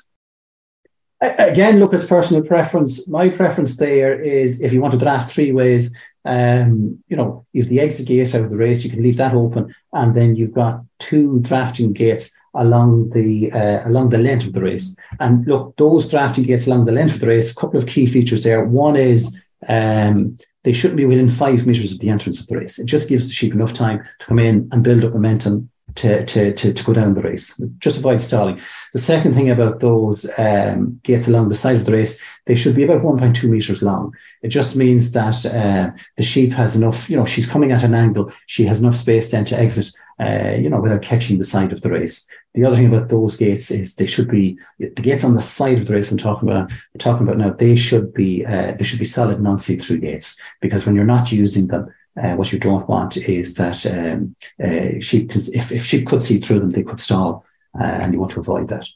Again, 1.20 1.78
look, 1.78 1.92
it's 1.92 2.04
personal 2.04 2.42
preference. 2.42 3.06
My 3.06 3.28
preference 3.28 3.76
there 3.76 4.18
is 4.20 4.60
if 4.60 4.72
you 4.72 4.80
want 4.80 4.92
to 4.92 4.98
draft 4.98 5.30
three 5.30 5.52
ways, 5.52 5.92
um, 6.24 7.02
you 7.08 7.16
know, 7.16 7.46
if 7.52 7.68
the 7.68 7.80
exit 7.80 8.06
gate 8.06 8.34
out 8.34 8.42
of 8.42 8.50
the 8.50 8.56
race, 8.56 8.84
you 8.84 8.90
can 8.90 9.02
leave 9.02 9.16
that 9.16 9.34
open, 9.34 9.74
and 9.92 10.14
then 10.14 10.36
you've 10.36 10.52
got 10.52 10.82
two 10.98 11.40
drafting 11.40 11.92
gates 11.92 12.30
along 12.54 13.10
the 13.10 13.50
uh, 13.52 13.88
along 13.88 14.10
the 14.10 14.18
length 14.18 14.46
of 14.46 14.52
the 14.52 14.60
race. 14.60 14.94
And 15.18 15.46
look, 15.46 15.76
those 15.76 16.08
drafting 16.08 16.44
gates 16.44 16.66
along 16.66 16.84
the 16.84 16.92
length 16.92 17.14
of 17.14 17.20
the 17.20 17.28
race, 17.28 17.50
a 17.50 17.54
couple 17.54 17.78
of 17.78 17.86
key 17.86 18.06
features 18.06 18.44
there. 18.44 18.64
One 18.64 18.96
is 18.96 19.40
um, 19.68 20.38
they 20.64 20.72
shouldn't 20.72 20.98
be 20.98 21.06
within 21.06 21.28
five 21.28 21.66
meters 21.66 21.92
of 21.92 21.98
the 21.98 22.10
entrance 22.10 22.40
of 22.40 22.46
the 22.46 22.56
race. 22.56 22.78
It 22.78 22.86
just 22.86 23.08
gives 23.08 23.26
the 23.26 23.34
sheep 23.34 23.52
enough 23.52 23.74
time 23.74 24.04
to 24.20 24.26
come 24.26 24.38
in 24.38 24.68
and 24.70 24.84
build 24.84 25.04
up 25.04 25.12
momentum 25.12 25.70
to, 25.96 26.24
to, 26.24 26.52
to, 26.54 26.72
to 26.72 26.84
go 26.84 26.92
down 26.92 27.14
the 27.14 27.20
race. 27.20 27.60
Just 27.78 27.98
avoid 27.98 28.20
stalling. 28.20 28.60
The 28.92 29.00
second 29.00 29.34
thing 29.34 29.50
about 29.50 29.80
those 29.80 30.30
um, 30.38 31.00
gates 31.02 31.28
along 31.28 31.48
the 31.48 31.54
side 31.54 31.76
of 31.76 31.84
the 31.84 31.92
race, 31.92 32.20
they 32.46 32.54
should 32.54 32.74
be 32.74 32.84
about 32.84 33.02
1.2 33.02 33.48
meters 33.48 33.82
long. 33.82 34.14
It 34.42 34.48
just 34.48 34.76
means 34.76 35.12
that 35.12 35.44
uh, 35.46 35.90
the 36.16 36.22
sheep 36.22 36.52
has 36.52 36.74
enough, 36.76 37.08
you 37.08 37.16
know, 37.16 37.24
she's 37.24 37.46
coming 37.46 37.72
at 37.72 37.82
an 37.82 37.94
angle. 37.94 38.32
She 38.46 38.64
has 38.64 38.80
enough 38.80 38.96
space 38.96 39.30
then 39.30 39.44
to 39.46 39.58
exit, 39.58 39.94
uh, 40.20 40.54
you 40.58 40.68
know, 40.68 40.80
without 40.80 41.02
catching 41.02 41.38
the 41.38 41.44
side 41.44 41.72
of 41.72 41.82
the 41.82 41.90
race. 41.90 42.26
The 42.54 42.64
other 42.64 42.76
thing 42.76 42.86
about 42.86 43.08
those 43.08 43.36
gates 43.36 43.70
is 43.70 43.94
they 43.94 44.06
should 44.06 44.28
be 44.28 44.58
the 44.78 44.90
gates 44.90 45.24
on 45.24 45.34
the 45.34 45.42
side 45.42 45.78
of 45.78 45.86
the 45.86 45.94
race. 45.94 46.10
I'm 46.10 46.18
talking 46.18 46.48
about. 46.48 46.70
I'm 46.70 46.98
talking 46.98 47.26
about 47.26 47.38
now. 47.38 47.50
They 47.50 47.76
should 47.76 48.12
be 48.12 48.44
uh, 48.44 48.72
they 48.72 48.84
should 48.84 48.98
be 48.98 49.06
solid 49.06 49.40
non-see-through 49.40 50.00
gates 50.00 50.38
because 50.60 50.84
when 50.84 50.94
you're 50.94 51.04
not 51.04 51.32
using 51.32 51.68
them, 51.68 51.92
uh, 52.20 52.34
what 52.34 52.52
you 52.52 52.58
don't 52.58 52.88
want 52.88 53.16
is 53.16 53.54
that 53.54 53.86
um, 53.86 54.36
uh, 54.62 55.00
sheep 55.00 55.30
can, 55.30 55.40
if, 55.54 55.72
if 55.72 55.84
sheep 55.84 56.06
could 56.06 56.22
see 56.22 56.38
through 56.38 56.60
them, 56.60 56.72
they 56.72 56.82
could 56.82 57.00
stall, 57.00 57.44
uh, 57.78 57.84
and 57.84 58.12
you 58.12 58.20
want 58.20 58.32
to 58.32 58.40
avoid 58.40 58.68
that. 58.68 58.86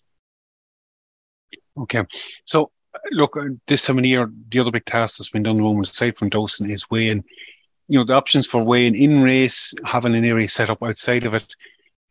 Okay, 1.78 2.04
so 2.44 2.70
look, 3.12 3.36
uh, 3.36 3.44
this 3.66 3.84
time 3.84 3.98
of 3.98 4.04
year, 4.04 4.30
the 4.48 4.58
other 4.58 4.70
big 4.70 4.84
task 4.84 5.18
that's 5.18 5.30
been 5.30 5.42
done, 5.42 5.60
moment 5.60 5.90
aside 5.90 6.16
from 6.16 6.28
dosing, 6.28 6.70
is 6.70 6.90
weighing. 6.90 7.24
You 7.88 7.98
know, 7.98 8.04
the 8.04 8.14
options 8.14 8.46
for 8.46 8.62
weighing 8.62 8.96
in 8.96 9.22
race, 9.22 9.72
having 9.84 10.14
an 10.14 10.24
area 10.24 10.48
set 10.48 10.70
up 10.70 10.82
outside 10.82 11.24
of 11.24 11.34
it. 11.34 11.54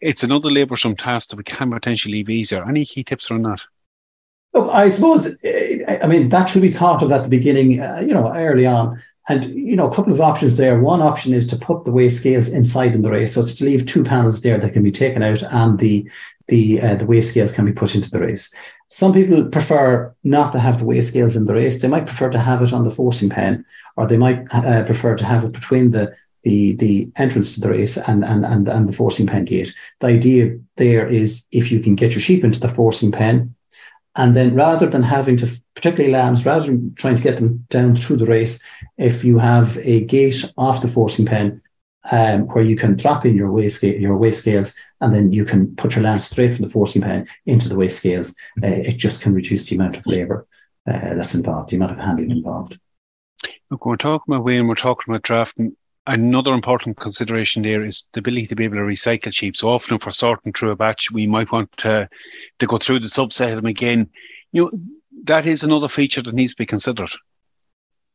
It's 0.02 0.24
another 0.24 0.50
laboursome 0.50 0.96
task 0.96 1.30
that 1.30 1.38
we 1.38 1.44
can 1.44 1.72
potentially 1.72 2.14
leave 2.14 2.30
easier. 2.30 2.68
Any 2.68 2.86
key 2.86 3.04
tips 3.04 3.30
on 3.32 3.44
that? 3.44 3.60
Look, 4.54 4.72
I 4.72 4.88
suppose, 4.90 5.44
uh, 5.44 5.98
I 6.02 6.08
mean, 6.08 6.30
that 6.30 6.46
should 6.46 6.62
be 6.62 6.72
thought 6.72 7.04
of 7.04 7.12
at 7.12 7.24
the 7.24 7.30
beginning, 7.30 7.82
uh, 7.82 8.00
you 8.00 8.14
know, 8.14 8.34
early 8.34 8.66
on. 8.66 9.02
And 9.28 9.46
you 9.46 9.76
know, 9.76 9.90
a 9.90 9.94
couple 9.94 10.14
of 10.14 10.22
options 10.22 10.58
there. 10.58 10.80
One 10.80 11.02
option 11.02 11.34
is 11.34 11.48
to 11.48 11.56
put 11.56 11.84
the 11.84 11.92
weigh 11.92 12.10
scales 12.10 12.50
inside 12.50 12.94
in 12.94 13.02
the 13.02 13.10
race, 13.10 13.34
so 13.34 13.42
it's 13.42 13.56
to 13.56 13.66
leave 13.66 13.86
two 13.86 14.04
panels 14.04 14.42
there 14.42 14.60
that 14.60 14.74
can 14.74 14.84
be 14.84 14.92
taken 14.92 15.24
out, 15.24 15.42
and 15.44 15.80
the 15.80 16.08
the 16.48 16.82
uh, 16.82 16.96
the 16.96 17.06
weigh 17.06 17.22
scales 17.22 17.52
can 17.52 17.66
be 17.66 17.74
put 17.74 17.96
into 17.96 18.12
the 18.12 18.20
race. 18.20 18.54
Some 18.90 19.14
people 19.14 19.44
prefer 19.46 20.14
not 20.24 20.52
to 20.52 20.60
have 20.60 20.78
the 20.78 20.86
weigh 20.86 21.02
scales 21.02 21.36
in 21.36 21.46
the 21.46 21.54
race. 21.54 21.82
They 21.82 21.88
might 21.88 22.06
prefer 22.06 22.30
to 22.30 22.40
have 22.40 22.62
it 22.62 22.72
on 22.72 22.84
the 22.84 22.92
forcing 22.92 23.30
pen, 23.30 23.66
or 23.98 24.08
they 24.08 24.18
might 24.18 24.46
uh, 24.54 24.84
prefer 24.84 25.16
to 25.16 25.26
have 25.26 25.44
it 25.44 25.52
between 25.52 25.92
the 25.92 26.14
the 26.44 26.74
the 26.74 27.12
entrance 27.16 27.56
to 27.56 27.62
the 27.62 27.70
race 27.70 27.98
and, 27.98 28.24
and 28.24 28.46
and 28.46 28.70
and 28.70 28.88
the 28.88 28.94
forcing 28.94 29.28
pen 29.28 29.46
gate. 29.46 29.74
The 30.00 30.08
idea 30.08 30.58
there 30.78 31.08
is 31.08 31.46
if 31.52 31.72
you 31.72 31.80
can 31.80 31.96
get 31.96 32.12
your 32.12 32.22
sheep 32.22 32.44
into 32.44 32.60
the 32.60 32.70
forcing 32.70 33.12
pen, 33.12 33.56
and 34.16 34.36
then 34.36 34.56
rather 34.56 34.88
than 34.88 35.04
having 35.04 35.38
to, 35.38 35.62
particularly 35.76 36.14
lambs, 36.14 36.46
rather 36.46 36.68
than 36.68 36.94
trying 36.96 37.16
to 37.16 37.24
get 37.24 37.36
them 37.36 37.66
down 37.70 37.98
through 37.98 38.18
the 38.18 38.26
race, 38.26 38.64
if 38.98 39.24
you 39.24 39.40
have 39.40 39.78
a 39.80 40.02
gate 40.02 40.46
off 40.58 40.82
the 40.82 40.88
forcing 40.88 41.26
pen 41.26 41.62
um, 42.12 42.42
where 42.48 42.64
you 42.64 42.76
can 42.76 42.96
drop 42.96 43.26
in 43.26 43.36
your 43.36 43.52
weigh 43.52 43.70
scale, 43.70 44.00
your 44.00 44.16
weigh 44.16 44.32
scales, 44.32 44.74
and 45.02 45.14
then 45.14 45.34
you 45.34 45.44
can 45.44 45.76
put 45.76 45.96
your 45.96 46.04
lambs 46.04 46.26
straight 46.26 46.56
from 46.56 46.66
the 46.66 46.72
forcing 46.72 47.02
pen 47.02 47.28
into 47.46 47.68
the 47.68 47.76
weigh 47.76 47.90
scales, 47.90 48.36
uh, 48.64 48.68
it 48.68 48.98
just 48.98 49.22
can 49.22 49.34
reduce 49.34 49.68
the 49.68 49.76
amount 49.76 49.98
of 49.98 50.08
labour 50.08 50.48
uh, 50.88 51.16
that's 51.16 51.36
involved, 51.36 51.70
the 51.70 51.76
amount 51.76 51.92
of 51.92 51.98
handling 51.98 52.32
involved. 52.32 52.80
Look, 53.70 53.86
we're 53.86 53.98
talking 53.98 54.34
about 54.34 54.46
weighing, 54.46 54.68
we're 54.68 54.76
talking 54.76 55.14
about 55.14 55.24
drafting 55.24 55.76
another 56.08 56.54
important 56.54 56.98
consideration 56.98 57.64
there 57.64 57.84
is 57.84 58.04
the 58.14 58.20
ability 58.20 58.48
to 58.48 58.56
be 58.56 58.64
able 58.64 58.78
to 58.78 58.82
recycle 58.82 59.34
sheep. 59.34 59.56
So 59.56 59.70
often, 59.70 59.96
if 59.96 60.06
we're 60.06 60.12
sorting 60.12 60.54
through 60.54 60.72
a 60.72 60.76
batch, 60.76 61.12
we 61.12 61.28
might 61.28 61.52
want 61.52 61.72
to, 61.78 62.08
to 62.60 62.66
go 62.66 62.78
through 62.78 63.00
the 63.00 63.08
subset 63.08 63.50
of 63.50 63.58
them 63.58 63.66
again. 63.66 64.10
You 64.52 64.64
know, 64.64 64.72
that 65.24 65.46
is 65.46 65.64
another 65.64 65.88
feature 65.88 66.22
that 66.22 66.36
needs 66.36 66.54
to 66.54 66.58
be 66.58 66.66
considered. 66.66 67.12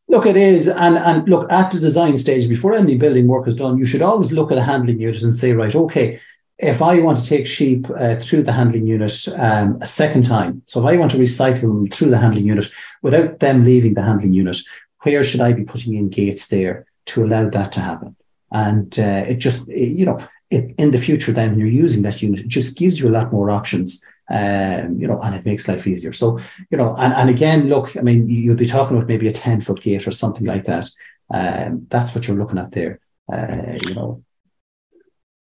Look, 0.08 0.26
it 0.26 0.36
is, 0.36 0.66
and 0.66 0.98
and 0.98 1.28
look 1.28 1.50
at 1.52 1.70
the 1.70 1.78
design 1.78 2.16
stage 2.16 2.48
before 2.48 2.74
any 2.74 2.96
building 2.96 3.28
work 3.28 3.46
is 3.46 3.54
done. 3.54 3.78
You 3.78 3.84
should 3.84 4.02
always 4.02 4.32
look 4.32 4.50
at 4.50 4.58
a 4.58 4.62
handling 4.62 5.00
unit 5.00 5.22
and 5.22 5.34
say, 5.34 5.52
right, 5.52 5.74
okay, 5.74 6.20
if 6.58 6.82
I 6.82 6.98
want 6.98 7.18
to 7.18 7.24
take 7.24 7.46
sheep 7.46 7.88
uh, 7.90 8.16
through 8.16 8.42
the 8.42 8.52
handling 8.52 8.86
unit 8.86 9.28
um, 9.38 9.78
a 9.80 9.86
second 9.86 10.24
time, 10.24 10.62
so 10.66 10.80
if 10.80 10.86
I 10.86 10.96
want 10.96 11.12
to 11.12 11.16
recycle 11.16 11.62
them 11.62 11.88
through 11.90 12.10
the 12.10 12.18
handling 12.18 12.46
unit 12.46 12.70
without 13.02 13.38
them 13.38 13.64
leaving 13.64 13.94
the 13.94 14.02
handling 14.02 14.32
unit, 14.32 14.58
where 15.02 15.22
should 15.22 15.40
I 15.40 15.52
be 15.52 15.64
putting 15.64 15.94
in 15.94 16.08
gates 16.08 16.48
there? 16.48 16.86
To 17.06 17.24
allow 17.24 17.48
that 17.50 17.72
to 17.72 17.80
happen. 17.80 18.16
And 18.52 18.98
uh, 18.98 19.24
it 19.28 19.36
just, 19.36 19.68
it, 19.68 19.90
you 19.90 20.04
know, 20.06 20.18
it, 20.50 20.74
in 20.78 20.90
the 20.90 20.98
future, 20.98 21.32
then 21.32 21.58
you're 21.58 21.68
using 21.68 22.02
that 22.02 22.20
unit, 22.20 22.40
it 22.40 22.48
just 22.48 22.76
gives 22.76 22.98
you 22.98 23.08
a 23.08 23.16
lot 23.18 23.32
more 23.32 23.50
options 23.50 24.04
Um, 24.30 25.00
you 25.00 25.08
know, 25.08 25.20
and 25.20 25.34
it 25.34 25.44
makes 25.44 25.66
life 25.66 25.86
easier. 25.88 26.12
So, 26.12 26.38
you 26.70 26.78
know, 26.78 26.94
and, 26.96 27.12
and 27.12 27.28
again, 27.28 27.68
look, 27.68 27.96
I 27.96 28.00
mean, 28.00 28.28
you'll 28.28 28.54
be 28.54 28.66
talking 28.66 28.96
about 28.96 29.08
maybe 29.08 29.26
a 29.26 29.32
10 29.32 29.60
foot 29.60 29.82
gate 29.82 30.06
or 30.06 30.12
something 30.12 30.46
like 30.46 30.64
that. 30.66 30.88
Um, 31.34 31.86
that's 31.90 32.14
what 32.14 32.28
you're 32.28 32.36
looking 32.36 32.58
at 32.58 32.70
there. 32.70 33.00
Uh, 33.32 33.78
you 33.82 33.94
know, 33.94 34.22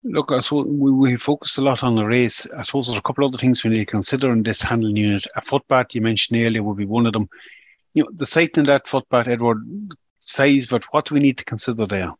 Look, 0.03 0.31
I 0.31 0.39
suppose 0.39 0.65
we, 0.67 0.91
we 0.91 1.15
focused 1.17 1.57
a 1.57 1.61
lot 1.61 1.83
on 1.83 1.95
the 1.95 2.05
race. 2.05 2.49
I 2.53 2.61
suppose 2.61 2.87
there's 2.87 2.97
a 2.97 3.01
couple 3.01 3.25
of 3.25 3.29
other 3.29 3.37
things 3.37 3.63
we 3.63 3.69
need 3.69 3.79
to 3.79 3.85
consider 3.85 4.31
in 4.31 4.43
this 4.43 4.61
handling 4.61 4.95
unit. 4.95 5.27
A 5.35 5.41
footbath 5.41 5.93
you 5.93 6.01
mentioned 6.01 6.41
earlier 6.41 6.63
would 6.63 6.77
be 6.77 6.85
one 6.85 7.05
of 7.05 7.13
them. 7.13 7.27
You 7.93 8.03
know, 8.03 8.09
the 8.13 8.25
site 8.25 8.57
in 8.57 8.65
that 8.65 8.87
footbath, 8.87 9.27
Edward, 9.27 9.61
size, 10.19 10.67
but 10.67 10.83
what 10.91 11.05
do 11.05 11.13
we 11.15 11.19
need 11.19 11.37
to 11.37 11.45
consider 11.45 11.85
there? 11.85 12.11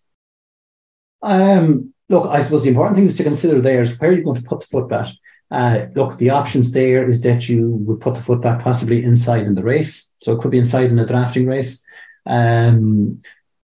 Um, 1.21 1.93
look, 2.07 2.29
I 2.29 2.39
suppose 2.41 2.63
the 2.63 2.69
important 2.69 2.95
thing 2.95 3.07
is 3.07 3.15
to 3.17 3.23
consider 3.23 3.59
there 3.59 3.81
is 3.81 3.99
where 3.99 4.11
you're 4.11 4.23
going 4.23 4.41
to 4.41 4.47
put 4.47 4.61
the 4.61 4.67
footbath. 4.67 5.11
Uh, 5.51 5.85
look, 5.95 6.17
the 6.17 6.29
options 6.29 6.71
there 6.71 7.07
is 7.07 7.21
that 7.21 7.49
you 7.49 7.69
would 7.69 7.99
put 7.99 8.15
the 8.15 8.21
footbath 8.21 8.63
possibly 8.63 9.03
inside 9.03 9.43
in 9.43 9.55
the 9.55 9.63
race. 9.63 10.09
So 10.21 10.33
it 10.33 10.41
could 10.41 10.51
be 10.51 10.59
inside 10.59 10.91
in 10.91 10.99
a 10.99 11.05
drafting 11.05 11.47
race. 11.47 11.83
Um, 12.25 13.21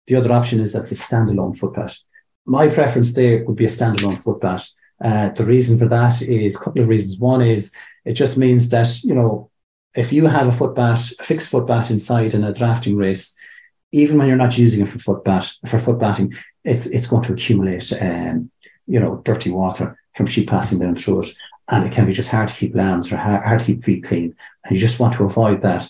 the 0.07 0.15
other 0.15 0.31
option 0.31 0.59
is 0.59 0.73
that's 0.73 0.91
a 0.91 0.95
standalone 0.95 1.57
footbath 1.57 1.97
my 2.45 2.67
preference 2.67 3.13
there 3.13 3.43
would 3.45 3.55
be 3.55 3.65
a 3.65 3.69
standalone 3.69 4.21
footbath. 4.21 4.69
Uh, 5.03 5.29
the 5.29 5.45
reason 5.45 5.77
for 5.77 5.87
that 5.87 6.21
is 6.21 6.55
a 6.55 6.59
couple 6.59 6.81
of 6.81 6.87
reasons. 6.87 7.17
One 7.17 7.41
is 7.41 7.71
it 8.05 8.13
just 8.13 8.37
means 8.37 8.69
that, 8.69 9.03
you 9.03 9.13
know, 9.13 9.49
if 9.95 10.11
you 10.11 10.27
have 10.27 10.47
a 10.47 10.51
footbath, 10.51 11.11
a 11.19 11.23
fixed 11.23 11.49
footbath 11.49 11.91
inside 11.91 12.33
in 12.33 12.43
a 12.43 12.53
drafting 12.53 12.95
race, 12.95 13.33
even 13.93 14.17
when 14.17 14.27
you're 14.27 14.35
not 14.35 14.57
using 14.57 14.81
it 14.81 14.89
for 14.89 14.99
footbath, 14.99 15.53
for 15.67 15.77
footbathing, 15.77 16.35
it's 16.65 16.87
it's 16.87 17.07
going 17.07 17.23
to 17.23 17.33
accumulate, 17.33 17.93
um, 18.01 18.51
you 18.87 18.99
know, 18.99 19.21
dirty 19.23 19.51
water 19.51 19.97
from 20.15 20.25
sheep 20.25 20.49
passing 20.49 20.79
down 20.79 20.97
through 20.97 21.21
it, 21.21 21.29
and 21.69 21.85
it 21.85 21.93
can 21.93 22.05
be 22.05 22.13
just 22.13 22.29
hard 22.29 22.49
to 22.49 22.55
keep 22.55 22.75
lambs 22.75 23.11
or 23.11 23.17
hard, 23.17 23.43
hard 23.43 23.59
to 23.59 23.65
keep 23.65 23.83
feet 23.83 24.03
clean, 24.03 24.35
and 24.65 24.75
you 24.75 24.81
just 24.81 24.99
want 24.99 25.13
to 25.13 25.23
avoid 25.23 25.61
that. 25.61 25.89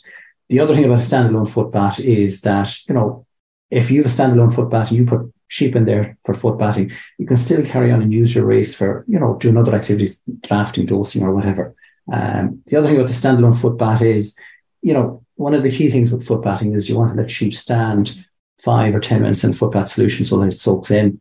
The 0.50 0.60
other 0.60 0.76
thing 0.76 0.86
about 0.86 1.00
a 1.00 1.02
standalone 1.02 1.50
footbath 1.50 2.00
is 2.00 2.42
that 2.42 2.70
you 2.88 2.94
know, 2.94 3.26
if 3.72 3.90
you 3.90 4.04
have 4.04 4.12
a 4.12 4.16
standalone 4.16 4.54
footbath 4.54 4.90
and 4.90 4.98
you 4.98 5.06
put 5.06 5.34
sheep 5.48 5.76
in 5.76 5.86
there 5.86 6.18
for 6.26 6.36
footbathing, 6.36 6.92
you 7.18 7.26
can 7.26 7.38
still 7.38 7.66
carry 7.66 7.92
on 7.92 8.02
and 8.02 8.12
use 8.12 8.36
your 8.36 8.46
race 8.46 8.74
for, 8.76 9.06
you 9.08 9.20
know, 9.20 9.38
doing 9.40 9.56
other 9.56 9.76
activities, 9.76 10.20
drafting, 10.42 10.86
dosing, 10.86 11.24
or 11.24 11.34
whatever. 11.34 11.76
Um, 12.12 12.64
the 12.66 12.76
other 12.76 12.88
thing 12.88 12.98
about 12.98 13.08
the 13.08 13.14
standalone 13.14 13.60
footbath 13.60 14.02
is, 14.02 14.36
you 14.82 14.94
know, 14.94 15.23
one 15.36 15.54
of 15.54 15.64
the 15.64 15.72
key 15.72 15.90
things 15.90 16.12
with 16.12 16.28
footbathing 16.28 16.76
is 16.76 16.90
you 16.90 16.98
want 16.98 17.12
to 17.12 17.22
let 17.22 17.32
sheep 17.32 17.54
stand 17.54 18.26
five 18.60 18.96
or 18.96 19.00
10 19.00 19.22
minutes 19.22 19.44
in 19.44 19.52
a 19.52 19.54
footbath 19.54 19.90
solution 19.90 20.26
so 20.26 20.40
that 20.40 20.54
it 20.54 20.60
soaks 20.60 20.92
in. 20.92 21.20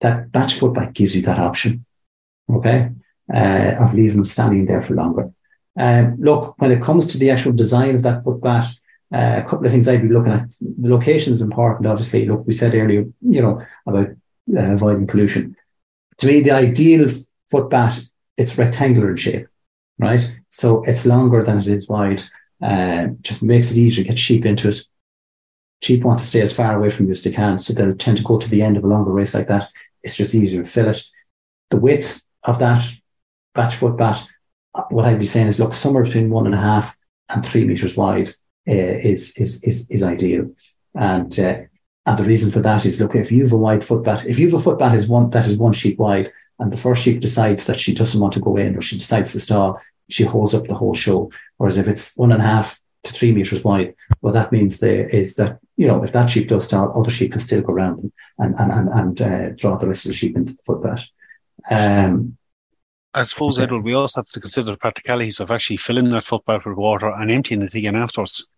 That 0.00 0.32
batch 0.32 0.54
footbath 0.54 0.94
gives 0.94 1.14
you 1.14 1.22
that 1.22 1.38
option, 1.38 1.84
okay, 2.52 2.90
uh, 3.32 3.74
of 3.78 3.94
leaving 3.94 4.16
them 4.16 4.24
standing 4.24 4.66
there 4.66 4.82
for 4.82 4.94
longer. 4.94 5.32
Um, 5.78 6.16
look, 6.18 6.54
when 6.58 6.72
it 6.72 6.82
comes 6.82 7.06
to 7.08 7.18
the 7.18 7.30
actual 7.30 7.52
design 7.52 7.96
of 7.96 8.02
that 8.02 8.22
footbath, 8.22 8.74
uh, 9.12 9.40
a 9.44 9.48
couple 9.48 9.66
of 9.66 9.72
things 9.72 9.86
I'd 9.86 10.02
be 10.02 10.08
looking 10.08 10.32
at. 10.32 10.50
The 10.60 10.88
location 10.88 11.32
is 11.32 11.42
important, 11.42 11.86
obviously. 11.86 12.26
Look, 12.26 12.46
we 12.46 12.52
said 12.52 12.74
earlier, 12.74 13.04
you 13.20 13.42
know, 13.42 13.64
about 13.86 14.08
uh, 14.08 14.72
avoiding 14.72 15.06
pollution. 15.06 15.56
To 16.18 16.26
me, 16.26 16.40
the 16.40 16.52
ideal 16.52 17.08
footbath, 17.50 18.04
it's 18.36 18.58
rectangular 18.58 19.10
in 19.10 19.16
shape, 19.16 19.46
right? 19.98 20.34
So 20.48 20.82
it's 20.84 21.06
longer 21.06 21.44
than 21.44 21.58
it 21.58 21.66
is 21.66 21.88
wide. 21.88 22.22
Uh, 22.62 23.08
just 23.20 23.42
makes 23.42 23.70
it 23.70 23.76
easier 23.76 24.04
to 24.04 24.08
get 24.08 24.18
sheep 24.18 24.46
into 24.46 24.68
it. 24.68 24.80
Sheep 25.82 26.02
want 26.02 26.18
to 26.18 26.24
stay 26.24 26.40
as 26.40 26.52
far 26.52 26.76
away 26.76 26.88
from 26.88 27.06
you 27.06 27.12
as 27.12 27.22
they 27.22 27.30
can, 27.30 27.58
so 27.58 27.72
they'll 27.72 27.94
tend 27.94 28.16
to 28.16 28.22
go 28.22 28.38
to 28.38 28.48
the 28.48 28.62
end 28.62 28.76
of 28.76 28.84
a 28.84 28.86
longer 28.86 29.10
race 29.10 29.34
like 29.34 29.48
that. 29.48 29.68
It's 30.02 30.16
just 30.16 30.34
easier 30.34 30.62
to 30.62 30.68
fill 30.68 30.88
it. 30.88 31.02
The 31.70 31.76
width 31.76 32.22
of 32.42 32.58
that 32.60 32.84
batch 33.54 33.76
footbath, 33.76 34.26
what 34.88 35.04
I'd 35.04 35.18
be 35.18 35.26
saying 35.26 35.48
is 35.48 35.58
look 35.58 35.74
somewhere 35.74 36.04
between 36.04 36.30
one 36.30 36.46
and 36.46 36.54
a 36.54 36.60
half 36.60 36.96
and 37.28 37.44
three 37.44 37.64
meters 37.64 37.96
wide 37.96 38.30
uh, 38.68 38.72
is, 38.72 39.36
is, 39.36 39.62
is, 39.62 39.90
is 39.90 40.02
ideal. 40.02 40.50
And, 40.94 41.38
uh, 41.38 41.62
and 42.06 42.18
the 42.18 42.24
reason 42.24 42.50
for 42.50 42.60
that 42.60 42.84
is, 42.86 43.00
look, 43.00 43.14
if 43.14 43.32
you 43.32 43.42
have 43.42 43.52
a 43.52 43.56
wide 43.56 43.84
footbath, 43.84 44.24
if 44.24 44.38
you 44.38 44.48
have 44.48 44.60
a 44.60 44.62
footbath 44.62 44.94
is 44.94 45.08
one, 45.08 45.30
that 45.30 45.46
is 45.46 45.56
one 45.56 45.72
sheep 45.72 45.98
wide, 45.98 46.32
and 46.58 46.72
the 46.72 46.76
first 46.76 47.02
sheep 47.02 47.20
decides 47.20 47.66
that 47.66 47.80
she 47.80 47.94
doesn't 47.94 48.20
want 48.20 48.32
to 48.34 48.40
go 48.40 48.56
in 48.56 48.76
or 48.76 48.82
she 48.82 48.98
decides 48.98 49.32
to 49.32 49.40
stall, 49.40 49.80
she 50.08 50.24
holds 50.24 50.54
up 50.54 50.66
the 50.66 50.74
whole 50.74 50.94
show. 50.94 51.30
Whereas 51.56 51.76
if 51.76 51.88
it's 51.88 52.16
one 52.16 52.32
and 52.32 52.42
a 52.42 52.46
half 52.46 52.80
to 53.04 53.12
three 53.12 53.32
meters 53.32 53.64
wide, 53.64 53.94
what 54.20 54.32
that 54.32 54.52
means 54.52 54.80
there 54.80 55.08
is 55.08 55.34
that, 55.36 55.58
you 55.76 55.86
know, 55.86 56.02
if 56.02 56.12
that 56.12 56.26
sheep 56.26 56.48
does 56.48 56.66
stall, 56.66 56.98
other 56.98 57.10
sheep 57.10 57.32
can 57.32 57.40
still 57.40 57.62
go 57.62 57.72
around 57.72 58.12
and, 58.38 58.54
and, 58.58 58.72
and, 58.72 58.88
and 58.88 59.22
uh, 59.22 59.48
draw 59.50 59.76
the 59.76 59.88
rest 59.88 60.06
of 60.06 60.10
the 60.10 60.14
sheep 60.14 60.36
into 60.36 60.52
the 60.52 60.62
footbath. 60.64 61.06
Um, 61.70 62.36
I 63.14 63.22
suppose, 63.22 63.58
Edward, 63.58 63.84
we 63.84 63.94
also 63.94 64.20
have 64.20 64.28
to 64.30 64.40
consider 64.40 64.72
the 64.72 64.76
practicalities 64.76 65.38
of 65.38 65.50
actually 65.50 65.76
filling 65.76 66.10
that 66.10 66.24
footbath 66.24 66.64
with 66.66 66.76
water 66.76 67.08
and 67.08 67.30
emptying 67.30 67.62
it 67.62 67.74
again 67.74 67.94
afterwards. 67.94 68.48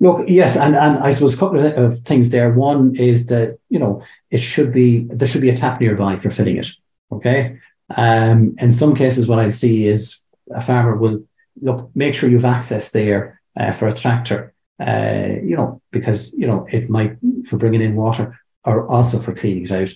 Look, 0.00 0.28
yes, 0.28 0.56
and, 0.56 0.76
and 0.76 0.98
I 0.98 1.10
suppose 1.10 1.34
a 1.34 1.38
couple 1.38 1.66
of 1.66 1.98
things 2.00 2.30
there. 2.30 2.52
One 2.52 2.94
is 2.94 3.26
that 3.26 3.58
you 3.68 3.80
know 3.80 4.02
it 4.30 4.38
should 4.38 4.72
be 4.72 5.04
there 5.10 5.26
should 5.26 5.40
be 5.40 5.48
a 5.48 5.56
tap 5.56 5.80
nearby 5.80 6.18
for 6.18 6.30
filling 6.30 6.58
it. 6.58 6.68
Okay, 7.10 7.58
um, 7.96 8.54
in 8.58 8.70
some 8.70 8.94
cases, 8.94 9.26
what 9.26 9.40
I 9.40 9.48
see 9.48 9.88
is 9.88 10.20
a 10.54 10.60
farmer 10.60 10.96
will 10.96 11.24
look 11.60 11.90
make 11.94 12.14
sure 12.14 12.28
you've 12.28 12.44
access 12.44 12.90
there 12.90 13.40
uh, 13.58 13.72
for 13.72 13.88
a 13.88 13.94
tractor. 13.94 14.54
Uh, 14.80 15.34
you 15.42 15.56
know, 15.56 15.82
because 15.90 16.32
you 16.32 16.46
know 16.46 16.66
it 16.70 16.88
might 16.88 17.16
for 17.48 17.56
bringing 17.56 17.80
in 17.80 17.96
water 17.96 18.38
or 18.64 18.88
also 18.88 19.18
for 19.18 19.34
cleaning 19.34 19.64
it 19.64 19.72
out. 19.72 19.90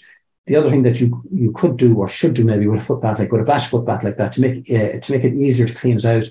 The 0.46 0.56
other 0.56 0.70
thing 0.70 0.82
that 0.82 1.00
you 1.00 1.22
you 1.32 1.52
could 1.52 1.76
do 1.76 1.96
or 1.96 2.08
should 2.08 2.34
do 2.34 2.44
maybe 2.44 2.66
with 2.66 2.80
a 2.80 2.84
footbath 2.84 3.20
like 3.20 3.30
with 3.30 3.42
a 3.42 3.44
batch 3.44 3.68
footbath 3.68 4.02
like 4.02 4.16
that 4.16 4.32
to 4.32 4.40
make 4.40 4.68
uh, 4.70 4.98
to 4.98 5.12
make 5.12 5.24
it 5.24 5.34
easier 5.34 5.68
to 5.68 5.74
clean 5.74 5.98
it 5.98 6.04
out, 6.04 6.24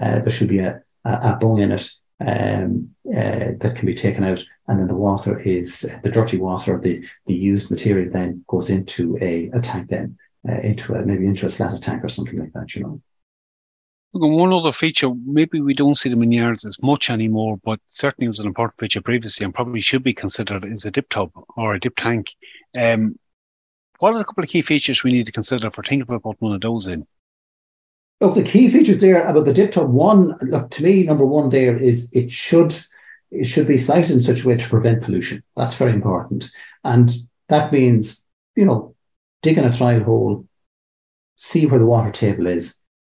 uh, 0.00 0.20
there 0.20 0.30
should 0.30 0.48
be 0.48 0.60
a, 0.60 0.80
a, 1.04 1.10
a 1.10 1.38
bung 1.38 1.58
in 1.58 1.72
it 1.72 1.90
um, 2.20 2.94
uh, 3.08 3.52
that 3.60 3.74
can 3.76 3.86
be 3.86 3.94
taken 3.94 4.24
out, 4.24 4.42
and 4.66 4.80
then 4.80 4.88
the 4.88 4.94
water 4.94 5.38
is 5.38 5.86
the 6.02 6.10
dirty 6.10 6.36
water, 6.36 6.78
the 6.78 7.04
the 7.26 7.34
used 7.34 7.70
material 7.70 8.10
then 8.12 8.44
goes 8.48 8.70
into 8.70 9.16
a, 9.20 9.50
a 9.52 9.60
tank, 9.60 9.88
then 9.88 10.18
uh, 10.48 10.60
into 10.60 10.94
a 10.94 11.04
maybe 11.04 11.26
into 11.26 11.46
a 11.46 11.50
slatted 11.50 11.82
tank 11.82 12.02
or 12.02 12.08
something 12.08 12.38
like 12.38 12.52
that. 12.54 12.74
You 12.74 12.82
know. 12.82 13.02
One 14.12 14.52
other 14.52 14.72
feature, 14.72 15.10
maybe 15.26 15.60
we 15.60 15.74
don't 15.74 15.94
see 15.94 16.08
them 16.08 16.22
in 16.22 16.32
yards 16.32 16.64
as 16.64 16.82
much 16.82 17.10
anymore, 17.10 17.58
but 17.62 17.78
certainly 17.88 18.28
was 18.28 18.38
an 18.38 18.46
important 18.46 18.80
feature 18.80 19.02
previously 19.02 19.44
and 19.44 19.54
probably 19.54 19.80
should 19.80 20.02
be 20.02 20.14
considered 20.14 20.64
is 20.64 20.86
a 20.86 20.90
dip 20.90 21.10
tub 21.10 21.30
or 21.56 21.74
a 21.74 21.80
dip 21.80 21.94
tank. 21.96 22.34
Um, 22.76 23.18
what 23.98 24.14
are 24.14 24.20
a 24.20 24.24
couple 24.24 24.44
of 24.44 24.50
key 24.50 24.62
features 24.62 25.02
we 25.02 25.12
need 25.12 25.26
to 25.26 25.32
consider 25.32 25.70
for 25.70 25.82
thinking 25.82 26.02
about 26.02 26.22
putting 26.22 26.38
one 26.40 26.54
of 26.54 26.60
those 26.62 26.86
in? 26.86 27.06
Look, 28.20 28.34
the 28.34 28.42
key 28.42 28.68
features 28.68 28.98
there 28.98 29.26
about 29.26 29.44
the 29.44 29.52
dip 29.52 29.72
tub 29.72 29.90
one, 29.90 30.36
look, 30.40 30.70
to 30.70 30.82
me, 30.82 31.02
number 31.02 31.26
one 31.26 31.50
there 31.50 31.76
is 31.76 32.10
it 32.12 32.30
should 32.30 32.76
it 33.30 33.44
should 33.44 33.68
be 33.68 33.76
sited 33.76 34.10
in 34.10 34.22
such 34.22 34.42
a 34.42 34.48
way 34.48 34.56
to 34.56 34.68
prevent 34.68 35.02
pollution. 35.02 35.42
That's 35.54 35.74
very 35.74 35.92
important. 35.92 36.50
And 36.82 37.14
that 37.48 37.72
means, 37.72 38.24
you 38.56 38.64
know, 38.64 38.94
digging 39.42 39.64
a 39.64 39.76
trial 39.76 40.02
hole, 40.02 40.46
see 41.36 41.66
where 41.66 41.78
the 41.78 41.86
water 41.86 42.10
table 42.10 42.46
is. 42.46 42.78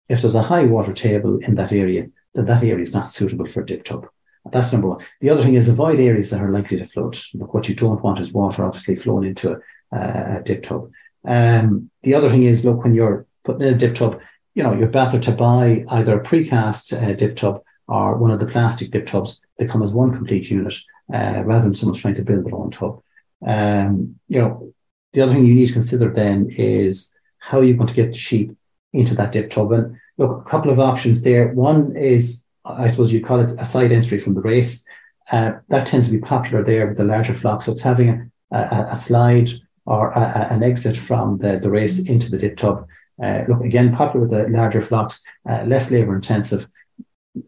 If 0.09 0.23
there's 0.23 0.35
a 0.35 0.43
high 0.43 0.65
water 0.65 0.93
table 0.93 1.39
in 1.39 1.55
that 1.57 1.73
area, 1.73 2.09
then 2.35 2.47
that 2.47 2.63
area 2.63 2.83
is 2.83 2.95
not 2.95 3.09
suitable 3.09 3.47
for 3.47 3.63
a 3.63 3.67
dip 3.67 3.85
tub. 3.85 4.07
That's 4.51 4.73
number 4.73 4.89
one. 4.89 5.05
The 5.21 5.31
other 5.31 5.43
thing 5.43 5.55
is 5.55 5.69
avoid 5.69 6.01
areas 6.01 6.31
that 6.31 6.41
are 6.41 6.51
likely 6.51 6.79
to 6.79 6.87
flood. 6.87 7.17
Look, 7.35 7.53
what 7.53 7.69
you 7.69 7.75
don't 7.75 8.03
want 8.03 8.21
is 8.21 8.33
water 8.33 8.65
obviously 8.65 8.95
flowing 8.95 9.29
into 9.29 9.61
a, 9.93 9.99
a 9.99 10.43
dip 10.45 10.63
tub. 10.63 10.91
Um, 11.27 11.91
the 12.03 12.15
other 12.15 12.31
thing 12.31 12.45
is, 12.45 12.65
look, 12.65 12.83
when 12.83 12.95
you're 12.95 13.27
putting 13.45 13.63
in 13.63 13.75
a 13.75 13.79
dip 13.79 13.95
tub, 13.95 14.21
you 14.55 14.63
know, 14.63 14.73
you're 14.73 14.89
better 14.89 15.19
to 15.19 15.33
buy 15.33 15.85
either 15.89 16.19
a 16.19 16.25
precast 16.25 16.93
uh, 16.97 17.15
dip 17.15 17.37
tub 17.37 17.63
or 17.87 18.17
one 18.17 18.31
of 18.31 18.41
the 18.41 18.47
plastic 18.47 18.91
dip 18.91 19.07
tubs 19.07 19.41
that 19.59 19.69
come 19.69 19.83
as 19.83 19.93
one 19.93 20.15
complete 20.15 20.51
unit, 20.51 20.75
uh, 21.13 21.43
rather 21.45 21.65
than 21.65 21.75
someone's 21.75 22.01
trying 22.01 22.15
to 22.15 22.25
build 22.25 22.45
their 22.45 22.55
own 22.55 22.71
tub. 22.71 23.03
Um, 23.47 24.19
you 24.29 24.41
know, 24.41 24.73
the 25.13 25.21
other 25.21 25.33
thing 25.33 25.45
you 25.45 25.55
need 25.55 25.67
to 25.67 25.73
consider 25.73 26.13
then 26.13 26.51
is 26.51 27.13
how 27.39 27.59
are 27.61 27.65
you 27.65 27.75
going 27.75 27.87
to 27.87 27.95
get 27.95 28.13
the 28.13 28.19
sheep 28.19 28.58
into 28.93 29.15
that 29.15 29.33
dip 29.33 29.51
tub? 29.51 29.73
And 29.73 29.97
look, 30.17 30.41
a 30.41 30.49
couple 30.49 30.71
of 30.71 30.81
options 30.81 31.23
there. 31.23 31.49
One 31.53 31.97
is, 31.97 32.45
I 32.65 32.89
suppose 32.89 33.13
you'd 33.13 33.27
call 33.27 33.41
it 33.41 33.53
a 33.59 33.65
side 33.65 33.93
entry 33.93 34.19
from 34.19 34.35
the 34.35 34.41
race. 34.41 34.85
Uh, 35.31 35.53
that 35.69 35.87
tends 35.87 36.07
to 36.07 36.13
be 36.13 36.21
popular 36.21 36.65
there 36.65 36.87
with 36.87 36.97
the 36.97 37.05
larger 37.05 37.35
flocks. 37.35 37.67
So 37.67 37.73
it's 37.73 37.83
having 37.83 38.31
a, 38.51 38.59
a, 38.59 38.89
a 38.93 38.97
slide 38.97 39.51
or 39.85 40.11
a, 40.13 40.49
an 40.51 40.63
exit 40.63 40.97
from 40.97 41.39
the, 41.39 41.59
the 41.59 41.71
race 41.71 41.99
into 41.99 42.31
the 42.31 42.39
dip 42.39 42.57
tub 42.57 42.87
uh, 43.23 43.45
look, 43.49 43.65
again, 43.65 43.95
popular 43.95 44.27
with 44.27 44.31
the 44.31 44.49
larger 44.57 44.81
flocks, 44.81 45.21
uh, 45.49 45.65
less 45.65 45.91
labour 45.91 46.15
intensive. 46.15 46.69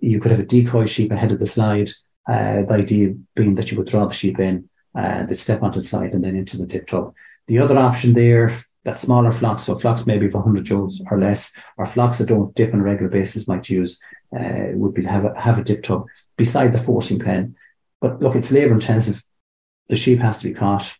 You 0.01 0.21
could 0.21 0.31
have 0.31 0.41
a 0.41 0.45
decoy 0.45 0.87
sheep 0.87 1.13
ahead 1.13 1.33
of 1.33 1.39
the 1.39 1.47
slide. 1.47 1.91
Uh, 2.29 2.63
the 2.63 2.75
idea 2.75 3.15
being 3.35 3.55
that 3.55 3.71
you 3.71 3.79
would 3.79 3.89
draw 3.89 4.07
the 4.07 4.15
sheep 4.15 4.39
in, 4.39 4.69
uh, 4.95 5.27
they'd 5.27 5.39
step 5.39 5.63
onto 5.63 5.81
the 5.81 5.87
slide 5.87 6.13
and 6.13 6.25
then 6.25 6.37
into 6.37 6.59
the 6.59 6.67
dip 6.67 6.87
tub. 6.87 7.15
The 7.47 7.59
other 7.59 7.79
option 7.79 8.15
there, 8.15 8.57
that 8.85 8.99
smaller 8.99 9.33
flocks, 9.33 9.65
so 9.65 9.75
flocks 9.77 10.07
maybe 10.07 10.27
of 10.27 10.35
100 10.35 10.65
joules 10.65 11.01
or 11.11 11.19
less, 11.19 11.55
or 11.77 11.87
flocks 11.87 12.19
that 12.19 12.29
don't 12.29 12.55
dip 12.55 12.73
on 12.73 12.81
a 12.81 12.83
regular 12.83 13.11
basis 13.11 13.47
might 13.47 13.69
use, 13.69 14.01
uh, 14.39 14.69
would 14.73 14.95
be 14.95 15.03
to 15.03 15.09
have 15.09 15.25
a, 15.25 15.39
have 15.39 15.59
a 15.59 15.65
dip 15.65 15.83
tub 15.83 16.07
beside 16.37 16.73
the 16.73 16.83
forcing 16.83 17.19
pen. 17.19 17.55
But 18.01 18.23
look, 18.23 18.35
it's 18.35 18.53
labour 18.53 18.73
intensive. 18.73 19.23
The 19.89 19.97
sheep 19.97 20.21
has 20.21 20.39
to 20.41 20.49
be 20.49 20.55
caught 20.55 20.97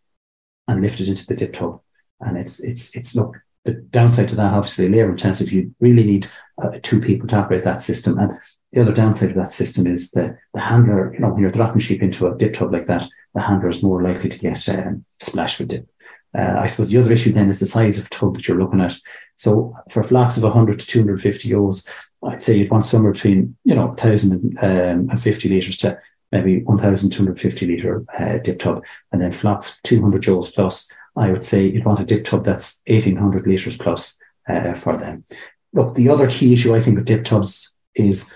and 0.69 0.83
lifted 0.83 1.09
into 1.09 1.27
the 1.27 1.37
dip 1.37 1.55
tub. 1.55 1.81
And 2.21 2.37
it's, 2.37 2.61
it's, 2.61 2.95
it's, 2.95 3.15
look, 3.15 3.37
the 3.65 3.75
downside 3.75 4.29
to 4.31 4.37
that, 4.37 4.53
obviously, 4.53 4.89
labour 4.89 5.11
intensive. 5.11 5.53
You 5.53 5.75
really 5.81 6.05
need 6.05 6.29
uh, 6.63 6.79
two 6.83 7.01
people 7.01 7.29
to 7.29 7.37
operate 7.37 7.65
that 7.65 7.81
system. 7.81 8.19
And 8.19 8.33
the 8.73 8.81
other 8.81 8.93
downside 8.93 9.31
of 9.31 9.37
that 9.37 9.51
system 9.51 9.87
is 9.87 10.11
that 10.13 10.37
the 10.55 10.61
handler, 10.61 11.13
you 11.13 11.21
know, 11.21 11.31
when 11.31 11.41
you're 11.41 11.51
dropping 11.51 11.81
sheep 11.81 12.03
into 12.03 12.27
a 12.27 12.37
dip 12.37 12.55
tub 12.55 12.73
like 12.73 12.87
that, 12.87 13.09
the 13.35 13.41
handler 13.41 13.69
is 13.69 13.83
more 13.83 14.03
likely 14.03 14.29
to 14.29 14.39
get 14.39 14.69
um, 14.69 15.05
splashed 15.21 15.59
with 15.59 15.69
dip. 15.69 15.90
Uh, 16.37 16.57
I 16.59 16.67
suppose 16.69 16.91
the 16.91 16.99
other 16.99 17.13
issue 17.13 17.33
then 17.33 17.51
is 17.51 17.61
the 17.61 17.67
size 17.67 17.99
of 17.99 18.09
tub 18.11 18.37
that 18.37 18.47
you're 18.47 18.59
looking 18.59 18.81
at. 18.81 18.97
So 19.37 19.75
for 19.91 20.03
flocks 20.03 20.37
of 20.37 20.45
100 20.45 20.79
to 20.79 20.87
250 20.87 21.49
ewes, 21.49 21.89
I'd 22.23 22.43
say 22.43 22.57
you'd 22.57 22.71
want 22.71 22.87
somewhere 22.87 23.13
between, 23.13 23.57
you 23.65 23.75
know, 23.75 23.87
1,000 23.87 24.57
and, 24.61 25.11
um, 25.11 25.19
50 25.19 25.49
litres 25.49 25.77
to 25.79 25.99
maybe 26.31 26.63
1,250 26.63 27.67
litre 27.67 28.05
uh, 28.17 28.39
dip 28.39 28.59
tub. 28.61 28.85
And 29.11 29.21
then 29.21 29.33
flocks 29.33 29.81
200 29.83 30.23
joules 30.23 30.55
plus, 30.55 30.93
I 31.17 31.33
would 31.33 31.45
say 31.45 31.67
you'd 31.67 31.85
want 31.85 32.01
a 32.01 32.05
dip 32.05 32.25
tub 32.25 32.45
that's 32.45 32.81
1,800 32.87 33.47
litres 33.47 33.77
plus 33.77 34.17
uh, 34.49 34.75
for 34.75 34.97
them. 34.97 35.25
Look, 35.73 35.95
the 35.95 36.09
other 36.09 36.29
key 36.29 36.53
issue 36.53 36.75
I 36.75 36.81
think 36.81 36.97
with 36.97 37.07
dip 37.07 37.25
tubs 37.25 37.75
is 37.95 38.33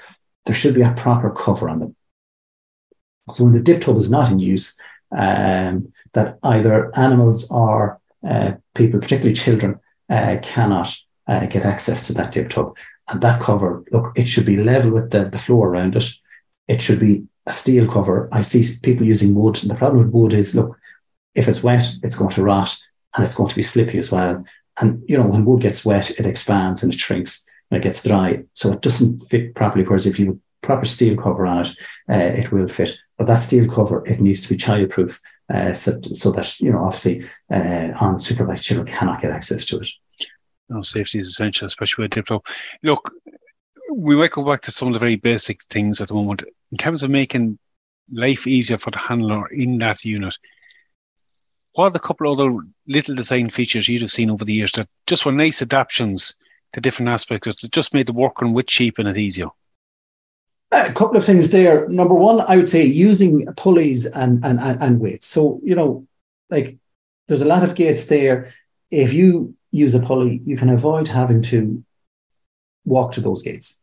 there 0.47 0.55
should 0.55 0.75
be 0.75 0.83
a 0.83 0.93
proper 0.93 1.31
cover 1.31 1.69
on 1.69 1.81
them. 1.81 1.97
So 3.35 3.45
when 3.45 3.55
the 3.55 3.61
dip 3.61 3.81
tub 3.81 3.97
is 3.97 4.11
not 4.11 4.31
in 4.31 4.39
use, 4.39 4.79
um, 5.17 5.93
that 6.13 6.39
either 6.43 6.97
animals 6.97 7.51
or 7.51 8.01
uh, 8.27 8.53
people, 8.75 9.01
particularly 9.01 9.35
children, 9.35 9.79
uh, 10.11 10.37
cannot 10.43 10.95
uh, 11.27 11.47
get 11.47 11.65
access 11.65 12.07
to 12.07 12.15
that 12.15 12.33
dip 12.33 12.51
tub. 12.51 12.77
And 13.09 13.21
that 13.21 13.43
cover, 13.43 13.85
look, 13.91 14.13
it 14.17 14.27
should 14.27 14.47
be 14.47 14.57
level 14.57 14.93
with 14.93 15.11
the, 15.11 15.27
the 15.27 15.39
floor 15.39 15.69
around 15.69 15.97
it. 15.97 16.09
It 16.69 16.81
should 16.81 17.01
be 17.01 17.25
a 17.47 17.53
steel 17.53 17.91
cover. 17.91 18.29
I 18.33 18.41
see 18.41 18.77
people 18.83 19.07
using 19.07 19.35
wood. 19.35 19.61
And 19.63 19.71
the 19.71 19.75
problem 19.75 20.05
with 20.05 20.13
wood 20.13 20.33
is, 20.33 20.55
look, 20.55 20.79
if 21.35 21.49
it's 21.49 21.63
wet, 21.63 21.85
it's 22.03 22.17
going 22.17 22.31
to 22.31 22.43
rot 22.43 22.75
and 23.15 23.25
it's 23.25 23.35
going 23.35 23.51
to 23.51 23.57
be 23.57 23.63
slippy 23.63 23.99
as 23.99 24.11
well. 24.11 24.45
And, 24.81 25.03
you 25.07 25.19
know, 25.19 25.27
when 25.27 25.45
wood 25.45 25.63
gets 25.63 25.85
wet, 25.85 26.11
it 26.11 26.27
expands 26.27 26.83
and 26.83 26.93
it 26.93 26.99
shrinks 26.99 27.45
and 27.71 27.79
it 27.79 27.85
gets 27.85 28.03
dry. 28.03 28.45
So 28.55 28.73
it 28.73 28.81
doesn't 28.81 29.21
fit 29.29 29.55
properly. 29.55 29.85
Whereas 29.85 30.07
if 30.07 30.19
you 30.19 30.41
proper 30.65 30.87
steel 30.87 31.17
cover 31.17 31.47
on 31.47 31.67
it, 31.67 31.77
uh, 32.09 32.15
it 32.15 32.51
will 32.51 32.69
fit. 32.69 32.99
But 33.19 33.27
that 33.29 33.43
steel 33.43 33.73
cover, 33.73 34.05
it 34.07 34.21
needs 34.21 34.43
to 34.43 34.49
be 34.49 34.57
childproof 34.57 35.21
uh, 35.53 35.75
so, 35.75 36.01
so 36.15 36.33
that, 36.33 36.61
you 36.61 36.73
know, 36.73 36.85
obviously 36.85 37.25
uh, 37.53 37.93
unsupervised 38.01 38.65
children 38.65 38.87
cannot 38.87 39.21
get 39.21 39.31
access 39.31 39.67
to 39.67 39.79
it. 39.79 39.89
No, 40.69 40.83
safety 40.83 41.19
is 41.19 41.29
essential, 41.29 41.67
especially 41.67 42.05
with 42.05 42.13
dip 42.13 42.29
Look, 42.83 43.13
we 43.95 44.17
might 44.17 44.33
go 44.33 44.45
back 44.45 44.63
to 44.63 44.71
some 44.71 44.89
of 44.89 44.95
the 44.95 45.01
very 45.01 45.17
basic 45.17 45.63
things 45.65 46.01
at 46.01 46.09
the 46.09 46.15
moment. 46.15 46.43
In 46.73 46.79
terms 46.79 47.03
of 47.03 47.11
making 47.11 47.59
life 48.11 48.47
easier 48.47 48.79
for 48.79 48.91
the 48.91 48.99
handler 48.99 49.47
in 49.49 49.79
that 49.79 50.05
unit, 50.05 50.37
what 51.75 51.85
are 51.85 51.91
the 51.91 51.99
couple 51.99 52.33
of 52.33 52.39
other 52.39 52.57
little 52.87 53.15
design 53.15 53.51
features 53.51 53.89
you'd 53.89 54.03
have 54.03 54.11
seen 54.11 54.31
over 54.31 54.45
the 54.45 54.53
years 54.53 54.73
that 54.73 54.89
just 55.07 55.27
were 55.27 55.33
nice 55.33 55.61
adaptations 55.61 56.41
to 56.73 56.81
different 56.81 57.09
aspects 57.09 57.61
that 57.61 57.73
just 57.73 57.95
made 57.95 58.07
the 58.07 58.13
working 58.13 58.55
with 58.55 58.71
sheep 58.71 58.99
in 58.99 59.07
it 59.07 59.17
easier? 59.17 59.49
A 60.75 60.93
couple 60.93 61.17
of 61.17 61.25
things 61.25 61.51
there. 61.51 61.89
Number 61.89 62.15
one, 62.15 62.41
I 62.41 62.57
would 62.57 62.69
say 62.69 62.85
using 62.85 63.47
pulleys 63.55 64.07
and, 64.07 64.45
and, 64.45 64.59
and, 64.61 64.99
weights. 64.99 65.29
So, 65.29 65.61
you 65.63 65.77
know, 65.77 66.07
like 66.51 66.77
there's 67.29 67.43
a 67.43 67.47
lot 67.47 67.63
of 67.63 67.77
gates 67.77 68.07
there. 68.07 68.53
If 68.91 69.13
you 69.13 69.55
use 69.71 69.95
a 69.95 70.01
pulley, 70.01 70.43
you 70.45 70.57
can 70.57 70.71
avoid 70.71 71.07
having 71.07 71.43
to 71.43 71.85
walk 72.85 73.13
to 73.13 73.21
those 73.21 73.43
gates, 73.43 73.79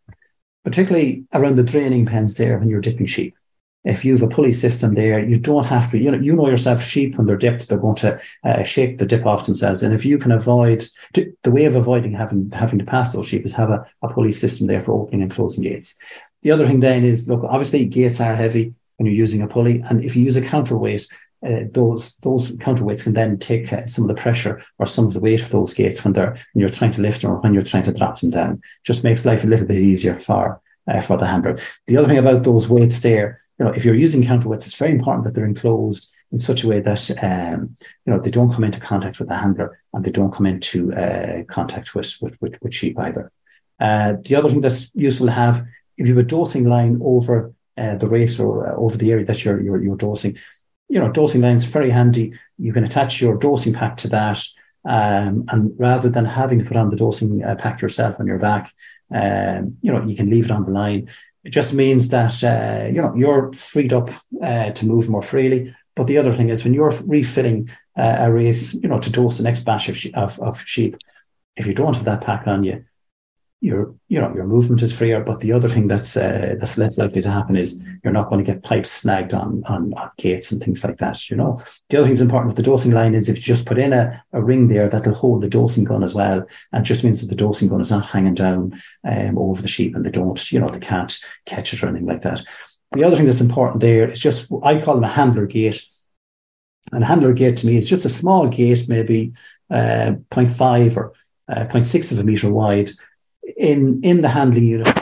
particularly 0.66 1.26
around 1.34 1.56
the 1.56 1.64
draining 1.64 2.06
pens 2.06 2.36
there 2.36 2.58
when 2.58 2.68
you're 2.68 2.82
dipping 2.82 3.06
sheep. 3.06 3.36
If 3.84 4.06
you 4.06 4.14
have 4.14 4.22
a 4.22 4.28
pulley 4.28 4.52
system 4.52 4.94
there, 4.94 5.20
you 5.20 5.40
don't 5.40 5.66
have 5.66 5.90
to, 5.92 5.98
you 5.98 6.12
know, 6.12 6.18
you 6.18 6.36
know 6.36 6.48
yourself, 6.48 6.84
sheep 6.84 7.18
when 7.18 7.26
they're 7.26 7.36
dipped, 7.36 7.68
they're 7.68 7.80
going 7.80 7.96
to 7.96 8.20
uh, 8.44 8.64
shake 8.64 9.00
the 9.00 9.08
dip 9.08 9.26
off 9.26 9.46
themselves. 9.46 9.82
And 9.82 9.92
if 9.94 10.06
you 10.06 10.20
can 10.20 10.32
avoid, 10.32 10.86
the 11.14 11.52
way 11.52 11.66
of 11.66 11.76
avoiding 11.76 12.14
having 12.14 12.52
having 12.52 12.78
to 12.78 12.86
pass 12.86 13.12
those 13.12 13.28
sheep 13.28 13.44
is 13.44 13.54
have 13.54 13.72
a, 13.72 13.86
a 14.04 14.14
pulley 14.14 14.32
system 14.32 14.68
there 14.68 14.84
for 14.84 14.92
opening 14.92 15.24
and 15.24 15.32
closing 15.32 15.64
gates. 15.64 15.98
The 16.42 16.52
other 16.52 16.66
thing 16.66 16.80
then 16.80 17.04
is, 17.04 17.28
look, 17.28 17.44
obviously 17.44 17.86
gates 17.86 18.20
are 18.20 18.36
heavy 18.36 18.74
when 18.98 19.06
you're 19.06 19.16
using 19.16 19.42
a 19.42 19.48
pulley. 19.48 19.82
And 19.82 20.04
if 20.04 20.16
you 20.16 20.24
use 20.24 20.38
a 20.38 20.42
counterweight, 20.42 21.08
uh, 21.46 21.62
those 21.72 22.16
those 22.18 22.52
counterweights 22.52 23.04
can 23.04 23.14
then 23.14 23.38
take 23.40 23.74
uh, 23.74 23.86
some 23.88 24.08
of 24.08 24.16
the 24.16 24.22
pressure 24.22 24.64
or 24.78 24.86
some 24.86 25.08
of 25.08 25.14
the 25.14 25.20
weight 25.20 25.42
of 25.42 25.50
those 25.50 25.74
gates 25.74 26.04
when 26.04 26.14
they're 26.14 26.38
when 26.54 26.62
you're 26.62 26.70
trying 26.70 26.92
to 26.92 27.02
lift 27.02 27.22
them 27.22 27.32
or 27.32 27.40
when 27.40 27.54
you're 27.54 27.64
trying 27.64 27.84
to 27.84 27.92
drop 27.92 28.20
them 28.20 28.30
down. 28.30 28.62
Just 28.84 29.04
makes 29.04 29.26
life 29.26 29.44
a 29.44 29.48
little 29.48 29.66
bit 29.66 29.78
easier 29.78 30.16
for 30.16 30.62
uh, 30.88 31.02
for 31.02 31.18
the 31.18 31.26
handler. 31.26 31.58
The 31.88 31.98
other 31.98 32.08
thing 32.08 32.20
about 32.20 32.44
those 32.44 32.70
weights 32.70 33.00
there, 33.00 33.42
you 33.58 33.66
know, 33.66 33.72
if 33.72 33.84
you're 33.84 33.96
using 33.96 34.22
counterweights, 34.24 34.68
it's 34.68 34.76
very 34.76 34.92
important 34.92 35.26
that 35.26 35.34
they're 35.34 35.46
enclosed 35.46 36.12
in 36.32 36.38
such 36.38 36.64
a 36.64 36.68
way 36.68 36.80
that 36.80 37.10
um, 37.24 37.76
you 38.06 38.14
know 38.14 38.20
they 38.20 38.32
don't 38.32 38.54
come 38.54 38.64
into 38.64 38.80
contact 38.80 39.18
with 39.18 39.28
the 39.28 39.36
handler 39.36 39.80
and 39.94 40.06
they 40.06 40.12
don't 40.12 40.34
come 40.34 40.46
into 40.46 40.94
uh, 40.94 41.44
contact 41.46 41.96
with, 41.96 42.16
with 42.22 42.40
with, 42.40 42.56
with 42.62 42.74
sheep 42.74 43.00
either. 43.00 43.32
Uh, 43.80 44.14
the 44.24 44.36
other 44.36 44.48
thing 44.50 44.62
that's 44.62 44.92
useful 44.94 45.26
to 45.26 45.32
have 45.32 45.66
if 46.02 46.08
you 46.08 46.16
have 46.16 46.26
a 46.26 46.28
dosing 46.28 46.66
line 46.66 47.00
over 47.04 47.54
uh, 47.78 47.96
the 47.96 48.08
race 48.08 48.40
or 48.40 48.68
uh, 48.68 48.76
over 48.76 48.98
the 48.98 49.12
area 49.12 49.26
that 49.26 49.46
you're, 49.46 49.62
you're, 49.62 49.82
you're 49.84 49.96
dosing, 49.96 50.36
you 50.90 51.00
know, 51.00 51.12
dosing 51.12 51.42
lines 51.42 51.64
very 51.64 51.92
handy. 51.92 52.34
You 52.58 52.74
can 52.74 52.84
attach 52.84 53.22
your 53.22 53.38
dosing 53.38 53.74
pack 53.74 53.98
to 53.98 54.08
that. 54.10 54.44
Um, 54.84 55.46
and 55.50 55.72
rather 55.78 56.10
than 56.10 56.26
having 56.26 56.60
to 56.60 56.66
put 56.66 56.76
on 56.76 56.90
the 56.90 56.96
dosing 56.96 57.44
uh, 57.44 57.56
pack 57.56 57.82
yourself 57.82 58.20
on 58.20 58.26
your 58.26 58.40
back, 58.40 58.74
um, 59.14 59.78
you 59.84 59.92
know, 59.92 60.04
you 60.04 60.16
can 60.16 60.30
leave 60.30 60.46
it 60.46 60.52
on 60.52 60.66
the 60.66 60.72
line. 60.72 61.08
It 61.44 61.52
just 61.52 61.74
means 61.74 62.10
that, 62.10 62.44
uh, 62.44 62.88
you 62.88 63.02
know, 63.02 63.14
you're 63.16 63.54
freed 63.54 63.94
up 63.94 64.10
uh, 64.44 64.72
to 64.72 64.86
move 64.86 65.08
more 65.08 65.22
freely. 65.22 65.76
But 65.96 66.08
the 66.08 66.18
other 66.18 66.32
thing 66.32 66.50
is 66.50 66.64
when 66.64 66.74
you're 66.74 66.94
refilling 67.06 67.70
uh, 67.96 68.16
a 68.20 68.32
race, 68.32 68.74
you 68.74 68.90
know, 68.90 69.00
to 69.00 69.12
dose 69.12 69.38
the 69.38 69.44
next 69.44 69.66
batch 69.66 69.88
of, 69.90 69.98
of, 70.16 70.40
of 70.40 70.62
sheep, 70.62 70.98
if 71.56 71.68
you 71.68 71.76
don't 71.76 71.96
have 71.96 72.06
that 72.06 72.22
pack 72.22 72.48
on 72.48 72.64
you, 72.64 72.86
your 73.62 73.94
you 74.08 74.20
know 74.20 74.34
your 74.34 74.46
movement 74.46 74.82
is 74.82 74.92
freer. 74.92 75.22
But 75.22 75.40
the 75.40 75.54
other 75.54 75.70
thing 75.70 75.88
that's 75.88 76.18
uh, 76.18 76.56
that's 76.60 76.80
less 76.80 76.98
likely 76.98 77.22
to 77.22 77.32
happen 77.32 77.56
is 77.56 77.80
you're 78.04 78.12
not 78.12 78.30
going 78.30 78.44
to 78.44 78.52
get 78.52 78.64
pipes 78.64 78.90
snagged 78.90 79.34
on, 79.34 79.64
on, 79.68 79.94
on 79.94 80.10
gates 80.18 80.52
and 80.52 80.62
things 80.62 80.84
like 80.84 80.98
that. 80.98 81.30
You 81.30 81.38
know 81.38 81.62
the 81.90 81.98
other 81.98 82.06
thing 82.06 82.16
that's 82.16 82.22
important 82.22 82.48
with 82.48 82.58
the 82.58 82.70
dosing 82.70 82.92
line 82.92 83.14
is 83.14 83.30
if 83.30 83.38
you 83.38 83.44
just 83.44 83.68
put 83.68 83.78
in 83.78 83.94
a, 83.94 84.22
a 84.34 84.42
ring 84.42 84.68
there 84.68 84.90
that'll 84.90 85.14
hold 85.14 85.42
the 85.42 85.50
dosing 85.50 85.84
gun 85.84 86.04
as 86.04 86.16
well, 86.16 86.44
and 86.74 86.86
just 86.86 87.04
means 87.04 87.22
that 87.22 87.28
the 87.28 87.36
dosing 87.36 87.70
gun 87.70 87.82
is 87.82 87.92
not 87.92 88.08
hanging 88.08 88.34
down 88.34 88.82
um, 89.08 89.38
over 89.38 89.62
the 89.62 89.68
sheep 89.68 89.96
and 89.96 90.04
they 90.04 90.12
don't 90.12 90.52
you 90.52 90.60
know 90.60 90.68
they 90.68 90.80
can't 90.80 91.18
catch 91.46 91.74
it 91.74 91.84
or 91.84 91.88
anything 91.88 92.08
like 92.08 92.24
that. 92.24 92.42
The 92.94 93.04
other 93.04 93.16
thing 93.16 93.28
that's 93.28 93.42
important 93.42 93.80
there 93.80 94.08
is 94.08 94.20
just 94.20 94.52
I 94.64 94.82
call 94.82 94.96
them 94.96 95.04
a 95.04 95.08
handler 95.08 95.46
gate. 95.46 95.86
And 96.92 97.04
a 97.04 97.08
handler 97.08 97.32
gate 97.32 97.58
to 97.58 97.68
me 97.68 97.78
is 97.78 97.88
just 97.88 98.06
a 98.06 98.10
small 98.10 98.48
gate, 98.48 98.90
maybe 98.90 99.34
uh, 99.70 100.14
0.5 100.32 100.98
or 100.98 101.14
uh, 101.48 101.66
0.6 101.66 102.12
of 102.12 102.20
a 102.20 102.24
meter 102.24 102.52
wide, 102.52 102.90
in, 103.62 104.02
in 104.04 104.22
the 104.22 104.30
handling 104.30 104.66
unit 104.66 104.98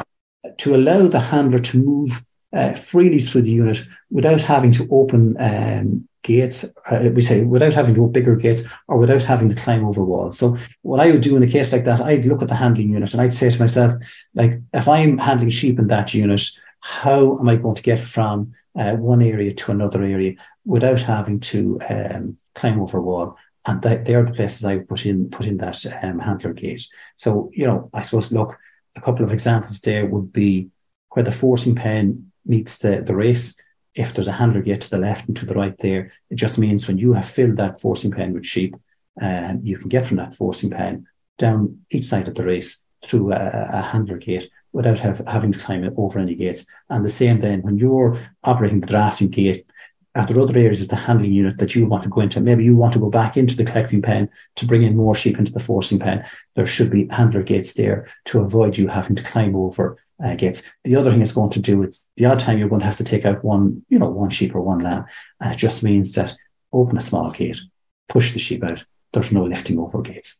to 0.57 0.75
allow 0.75 1.07
the 1.07 1.19
handler 1.19 1.59
to 1.59 1.83
move 1.83 2.23
uh, 2.53 2.73
freely 2.73 3.19
through 3.19 3.43
the 3.43 3.51
unit 3.51 3.81
without 4.09 4.41
having 4.41 4.71
to 4.71 4.87
open 4.91 5.37
um, 5.39 6.07
gates, 6.23 6.65
uh, 6.91 7.09
we 7.13 7.21
say 7.21 7.41
without 7.41 7.73
having 7.73 7.95
to 7.95 8.07
bigger 8.07 8.35
gates 8.35 8.63
or 8.87 8.97
without 8.97 9.23
having 9.23 9.49
to 9.49 9.55
climb 9.55 9.85
over 9.85 10.03
walls. 10.03 10.37
So 10.37 10.57
what 10.81 10.99
I 10.99 11.11
would 11.11 11.21
do 11.21 11.37
in 11.37 11.43
a 11.43 11.47
case 11.47 11.71
like 11.71 11.85
that, 11.85 12.01
I'd 12.01 12.25
look 12.25 12.41
at 12.41 12.49
the 12.49 12.55
handling 12.55 12.89
unit 12.89 13.13
and 13.13 13.21
I'd 13.21 13.33
say 13.33 13.49
to 13.49 13.59
myself, 13.59 13.93
like, 14.35 14.59
if 14.73 14.87
I'm 14.87 15.17
handling 15.17 15.51
sheep 15.51 15.79
in 15.79 15.87
that 15.87 16.13
unit, 16.13 16.41
how 16.81 17.37
am 17.37 17.47
I 17.47 17.55
going 17.55 17.75
to 17.75 17.83
get 17.83 18.01
from 18.01 18.53
uh, 18.77 18.93
one 18.93 19.21
area 19.21 19.53
to 19.53 19.71
another 19.71 20.03
area 20.03 20.35
without 20.65 20.99
having 20.99 21.39
to 21.41 21.79
um, 21.89 22.37
climb 22.55 22.81
over 22.81 22.97
a 22.97 23.01
wall? 23.01 23.37
And 23.65 23.81
they, 23.81 23.97
they 23.97 24.15
are 24.15 24.25
the 24.25 24.33
places 24.33 24.65
I 24.65 24.79
put 24.79 25.05
in 25.05 25.29
put 25.29 25.45
in 25.45 25.57
that 25.57 25.85
um, 26.03 26.19
handler 26.19 26.53
gate. 26.53 26.87
So 27.15 27.51
you 27.53 27.65
know, 27.65 27.89
I 27.93 28.01
suppose 28.01 28.31
look, 28.31 28.57
a 28.95 29.01
couple 29.01 29.23
of 29.23 29.33
examples 29.33 29.79
there 29.79 30.05
would 30.05 30.31
be 30.31 30.69
where 31.09 31.23
the 31.23 31.31
forcing 31.31 31.75
pen 31.75 32.31
meets 32.45 32.77
the 32.79 33.01
the 33.01 33.15
race. 33.15 33.59
If 33.95 34.13
there's 34.13 34.27
a 34.27 34.33
handler 34.33 34.61
gate 34.61 34.81
to 34.81 34.89
the 34.89 34.99
left 34.99 35.27
and 35.27 35.35
to 35.37 35.45
the 35.45 35.55
right 35.55 35.77
there, 35.79 36.11
it 36.29 36.35
just 36.35 36.59
means 36.59 36.87
when 36.87 36.97
you 36.97 37.13
have 37.13 37.27
filled 37.27 37.57
that 37.57 37.81
forcing 37.81 38.11
pen 38.11 38.33
with 38.33 38.45
sheep, 38.45 38.75
um, 39.21 39.61
you 39.63 39.77
can 39.77 39.89
get 39.89 40.05
from 40.05 40.17
that 40.17 40.35
forcing 40.35 40.69
pen 40.69 41.07
down 41.37 41.79
each 41.89 42.05
side 42.05 42.27
of 42.27 42.35
the 42.35 42.43
race 42.43 42.83
through 43.03 43.33
a, 43.33 43.67
a 43.71 43.81
handler 43.81 44.17
gate 44.17 44.49
without 44.71 44.99
have, 44.99 45.21
having 45.27 45.51
to 45.51 45.59
climb 45.59 45.89
over 45.97 46.19
any 46.19 46.35
gates. 46.35 46.65
And 46.89 47.03
the 47.03 47.09
same 47.09 47.39
then 47.39 47.61
when 47.61 47.77
you're 47.77 48.19
operating 48.43 48.81
the 48.81 48.87
drafting 48.87 49.29
gate, 49.29 49.65
there 50.13 50.39
other 50.39 50.57
areas 50.57 50.81
of 50.81 50.89
the 50.89 50.95
handling 50.95 51.33
unit 51.33 51.57
that 51.59 51.75
you 51.75 51.85
want 51.85 52.03
to 52.03 52.09
go 52.09 52.21
into? 52.21 52.41
Maybe 52.41 52.63
you 52.63 52.75
want 52.75 52.93
to 52.93 52.99
go 52.99 53.09
back 53.09 53.37
into 53.37 53.55
the 53.55 53.63
collecting 53.63 54.01
pen 54.01 54.29
to 54.55 54.65
bring 54.65 54.83
in 54.83 54.95
more 54.95 55.15
sheep 55.15 55.37
into 55.37 55.51
the 55.51 55.59
forcing 55.59 55.99
pen. 55.99 56.25
There 56.55 56.67
should 56.67 56.89
be 56.89 57.07
handler 57.07 57.43
gates 57.43 57.73
there 57.73 58.07
to 58.25 58.41
avoid 58.41 58.77
you 58.77 58.87
having 58.87 59.15
to 59.15 59.23
climb 59.23 59.55
over 59.55 59.97
uh, 60.23 60.35
gates. 60.35 60.63
The 60.83 60.95
other 60.95 61.11
thing 61.11 61.21
it's 61.21 61.31
going 61.31 61.51
to 61.51 61.61
do 61.61 61.83
is 61.83 62.05
the 62.17 62.25
odd 62.25 62.39
time 62.39 62.57
you're 62.57 62.69
going 62.69 62.81
to 62.81 62.85
have 62.85 62.97
to 62.97 63.03
take 63.03 63.25
out 63.25 63.43
one, 63.43 63.85
you 63.89 63.99
know, 63.99 64.09
one 64.09 64.29
sheep 64.29 64.55
or 64.55 64.61
one 64.61 64.79
lamb, 64.79 65.05
and 65.39 65.53
it 65.53 65.57
just 65.57 65.83
means 65.83 66.13
that 66.13 66.35
open 66.73 66.97
a 66.97 67.01
small 67.01 67.31
gate, 67.31 67.59
push 68.07 68.33
the 68.33 68.39
sheep 68.39 68.63
out. 68.63 68.83
There's 69.13 69.31
no 69.31 69.43
lifting 69.43 69.79
over 69.79 70.01
gates. 70.01 70.39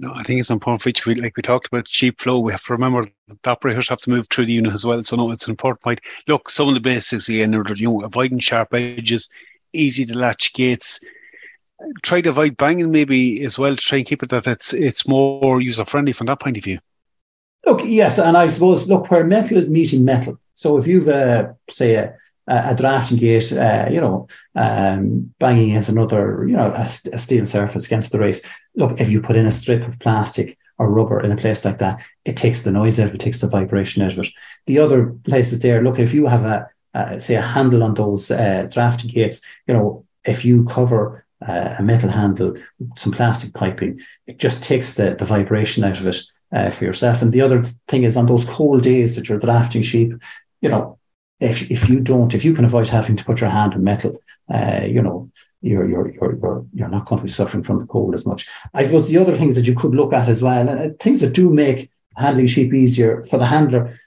No, 0.00 0.12
I 0.14 0.22
think 0.22 0.38
it's 0.38 0.50
an 0.50 0.54
important 0.54 0.82
feature. 0.82 1.12
Like 1.14 1.36
we 1.36 1.42
talked 1.42 1.66
about 1.66 1.88
sheep 1.88 2.20
flow, 2.20 2.38
we 2.38 2.52
have 2.52 2.64
to 2.64 2.72
remember 2.72 3.04
the 3.26 3.50
operators 3.50 3.88
have 3.88 4.00
to 4.02 4.10
move 4.10 4.28
through 4.28 4.46
the 4.46 4.52
unit 4.52 4.72
as 4.72 4.86
well. 4.86 5.02
So 5.02 5.16
no, 5.16 5.32
it's 5.32 5.46
an 5.46 5.50
important 5.50 5.82
point. 5.82 6.00
Look, 6.28 6.50
some 6.50 6.68
of 6.68 6.74
the 6.74 6.80
basics 6.80 7.28
again 7.28 7.54
are 7.54 7.64
you 7.74 7.88
know 7.88 8.00
avoiding 8.02 8.38
sharp 8.38 8.74
edges, 8.74 9.28
easy 9.72 10.04
to 10.06 10.16
latch 10.16 10.54
gates. 10.54 11.00
Try 12.02 12.20
to 12.20 12.30
avoid 12.30 12.56
banging 12.56 12.92
maybe 12.92 13.44
as 13.44 13.58
well 13.58 13.74
to 13.74 13.82
try 13.82 13.98
and 13.98 14.06
keep 14.06 14.22
it 14.22 14.30
that 14.30 14.46
it's 14.46 14.72
it's 14.72 15.08
more 15.08 15.60
user 15.60 15.84
friendly 15.84 16.12
from 16.12 16.28
that 16.28 16.40
point 16.40 16.56
of 16.56 16.64
view. 16.64 16.78
Look, 17.66 17.80
yes, 17.84 18.18
and 18.18 18.36
I 18.36 18.46
suppose 18.46 18.88
look 18.88 19.10
where 19.10 19.24
metal 19.24 19.58
is 19.58 19.68
meeting 19.68 20.04
metal. 20.04 20.38
So 20.54 20.76
if 20.78 20.86
you've 20.86 21.08
uh, 21.08 21.52
say 21.70 21.96
a, 21.96 22.14
a 22.48 22.74
drafting 22.74 23.18
gate, 23.18 23.52
uh, 23.52 23.86
you 23.90 24.00
know, 24.00 24.26
um, 24.56 25.32
banging 25.38 25.70
against 25.70 25.90
another, 25.90 26.46
you 26.48 26.56
know, 26.56 26.72
a, 26.72 26.88
a, 27.12 27.18
steel 27.18 27.44
surface 27.44 27.86
against 27.86 28.10
the 28.10 28.18
race. 28.18 28.42
Look, 28.74 29.00
if 29.00 29.10
you 29.10 29.20
put 29.20 29.36
in 29.36 29.46
a 29.46 29.50
strip 29.50 29.86
of 29.86 29.98
plastic 29.98 30.58
or 30.78 30.90
rubber 30.90 31.20
in 31.20 31.30
a 31.30 31.36
place 31.36 31.64
like 31.64 31.78
that, 31.78 32.00
it 32.24 32.36
takes 32.36 32.62
the 32.62 32.70
noise 32.70 32.98
out 32.98 33.08
of 33.08 33.14
it, 33.14 33.20
takes 33.20 33.40
the 33.40 33.48
vibration 33.48 34.02
out 34.02 34.12
of 34.12 34.20
it. 34.20 34.28
The 34.66 34.78
other 34.78 35.14
places 35.24 35.60
there, 35.60 35.82
look, 35.82 35.98
if 35.98 36.14
you 36.14 36.26
have 36.26 36.44
a, 36.44 37.20
say 37.20 37.34
a 37.34 37.42
handle 37.42 37.82
on 37.82 37.94
those 37.94 38.30
uh, 38.30 38.66
drafting 38.70 39.10
gates, 39.10 39.40
you 39.66 39.74
know, 39.74 40.06
if 40.24 40.44
you 40.44 40.64
cover 40.64 41.26
uh, 41.46 41.74
a 41.78 41.82
metal 41.82 42.10
handle, 42.10 42.56
some 42.96 43.12
plastic 43.12 43.52
piping, 43.54 44.00
it 44.26 44.38
just 44.38 44.62
takes 44.62 44.94
the, 44.94 45.14
the 45.14 45.24
vibration 45.24 45.84
out 45.84 45.98
of 46.00 46.06
it 46.06 46.20
uh, 46.52 46.70
for 46.70 46.84
yourself. 46.84 47.22
And 47.22 47.32
the 47.32 47.42
other 47.42 47.64
thing 47.88 48.04
is 48.04 48.16
on 48.16 48.26
those 48.26 48.44
cold 48.44 48.82
days 48.82 49.16
that 49.16 49.28
you're 49.28 49.38
drafting 49.38 49.82
sheep, 49.82 50.12
you 50.60 50.68
know, 50.68 50.97
if 51.40 51.70
if 51.70 51.88
you 51.88 52.00
don't, 52.00 52.34
if 52.34 52.44
you 52.44 52.54
can 52.54 52.64
avoid 52.64 52.88
having 52.88 53.16
to 53.16 53.24
put 53.24 53.40
your 53.40 53.50
hand 53.50 53.74
in 53.74 53.84
metal, 53.84 54.20
uh, 54.52 54.82
you 54.84 55.02
know, 55.02 55.30
you're 55.62 55.88
you're 55.88 56.10
you're 56.12 56.36
you're 56.36 56.66
you're 56.72 56.88
not 56.88 57.06
going 57.06 57.20
to 57.20 57.26
be 57.26 57.30
suffering 57.32 57.62
from 57.62 57.78
the 57.80 57.86
cold 57.86 58.14
as 58.14 58.26
much. 58.26 58.46
I 58.74 58.84
suppose 58.84 59.08
the 59.08 59.18
other 59.18 59.36
things 59.36 59.56
that 59.56 59.66
you 59.66 59.74
could 59.74 59.94
look 59.94 60.12
at 60.12 60.28
as 60.28 60.42
well, 60.42 60.68
and 60.68 60.98
things 60.98 61.20
that 61.20 61.32
do 61.32 61.52
make 61.52 61.90
handling 62.16 62.46
sheep 62.46 62.74
easier 62.74 63.24
for 63.24 63.38
the 63.38 63.46
handler. 63.46 63.98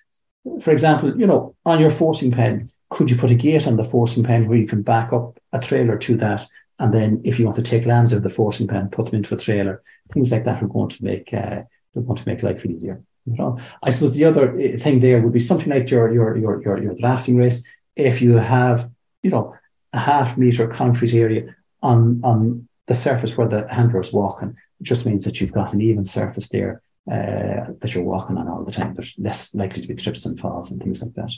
For 0.59 0.71
example, 0.71 1.17
you 1.17 1.27
know, 1.27 1.55
on 1.65 1.79
your 1.79 1.91
forcing 1.91 2.31
pen, 2.31 2.69
could 2.89 3.09
you 3.09 3.15
put 3.15 3.31
a 3.31 3.35
gate 3.35 3.67
on 3.67 3.77
the 3.77 3.83
forcing 3.83 4.23
pen 4.23 4.47
where 4.47 4.57
you 4.57 4.67
can 4.67 4.81
back 4.81 5.13
up 5.13 5.39
a 5.53 5.59
trailer 5.59 5.97
to 5.99 6.17
that? 6.17 6.47
And 6.79 6.91
then 6.93 7.21
if 7.23 7.37
you 7.37 7.45
want 7.45 7.57
to 7.57 7.61
take 7.61 7.85
lambs 7.85 8.11
out 8.11 8.17
of 8.17 8.23
the 8.23 8.29
forcing 8.29 8.67
pen, 8.67 8.89
put 8.89 9.05
them 9.05 9.15
into 9.15 9.35
a 9.35 9.37
trailer, 9.37 9.83
things 10.11 10.31
like 10.31 10.45
that 10.45 10.63
are 10.63 10.67
going 10.67 10.89
to 10.89 11.03
make 11.03 11.31
uh, 11.33 11.61
they're 11.93 12.03
going 12.03 12.17
to 12.17 12.27
make 12.27 12.43
life 12.43 12.65
easier. 12.65 13.03
You 13.25 13.37
know? 13.37 13.59
I 13.83 13.91
suppose 13.91 14.15
the 14.15 14.25
other 14.25 14.51
uh, 14.51 14.77
thing 14.79 14.99
there 14.99 15.21
would 15.21 15.33
be 15.33 15.39
something 15.39 15.69
like 15.69 15.89
your 15.89 16.13
your 16.13 16.37
your 16.37 16.61
your, 16.61 16.81
your 16.81 16.95
drafting 16.95 17.37
race. 17.37 17.67
If 17.95 18.21
you 18.21 18.37
have, 18.37 18.89
you 19.23 19.29
know, 19.29 19.55
a 19.93 19.99
half 19.99 20.37
meter 20.37 20.67
concrete 20.67 21.13
area 21.13 21.55
on 21.81 22.21
on 22.23 22.67
the 22.87 22.95
surface 22.95 23.37
where 23.37 23.47
the 23.47 23.67
handler 23.71 24.01
is 24.01 24.13
walking, 24.13 24.55
it 24.79 24.83
just 24.83 25.05
means 25.05 25.23
that 25.25 25.39
you've 25.39 25.53
got 25.53 25.73
an 25.73 25.81
even 25.81 26.05
surface 26.05 26.49
there 26.49 26.81
uh, 27.09 27.71
that 27.79 27.93
you're 27.93 28.03
walking 28.03 28.37
on 28.37 28.47
all 28.47 28.63
the 28.63 28.71
time. 28.71 28.93
There's 28.93 29.15
less 29.17 29.53
likely 29.53 29.81
to 29.81 29.87
be 29.87 29.95
trips 29.95 30.25
and 30.25 30.39
falls 30.39 30.71
and 30.71 30.81
things 30.81 31.01
like 31.01 31.13
that. 31.13 31.31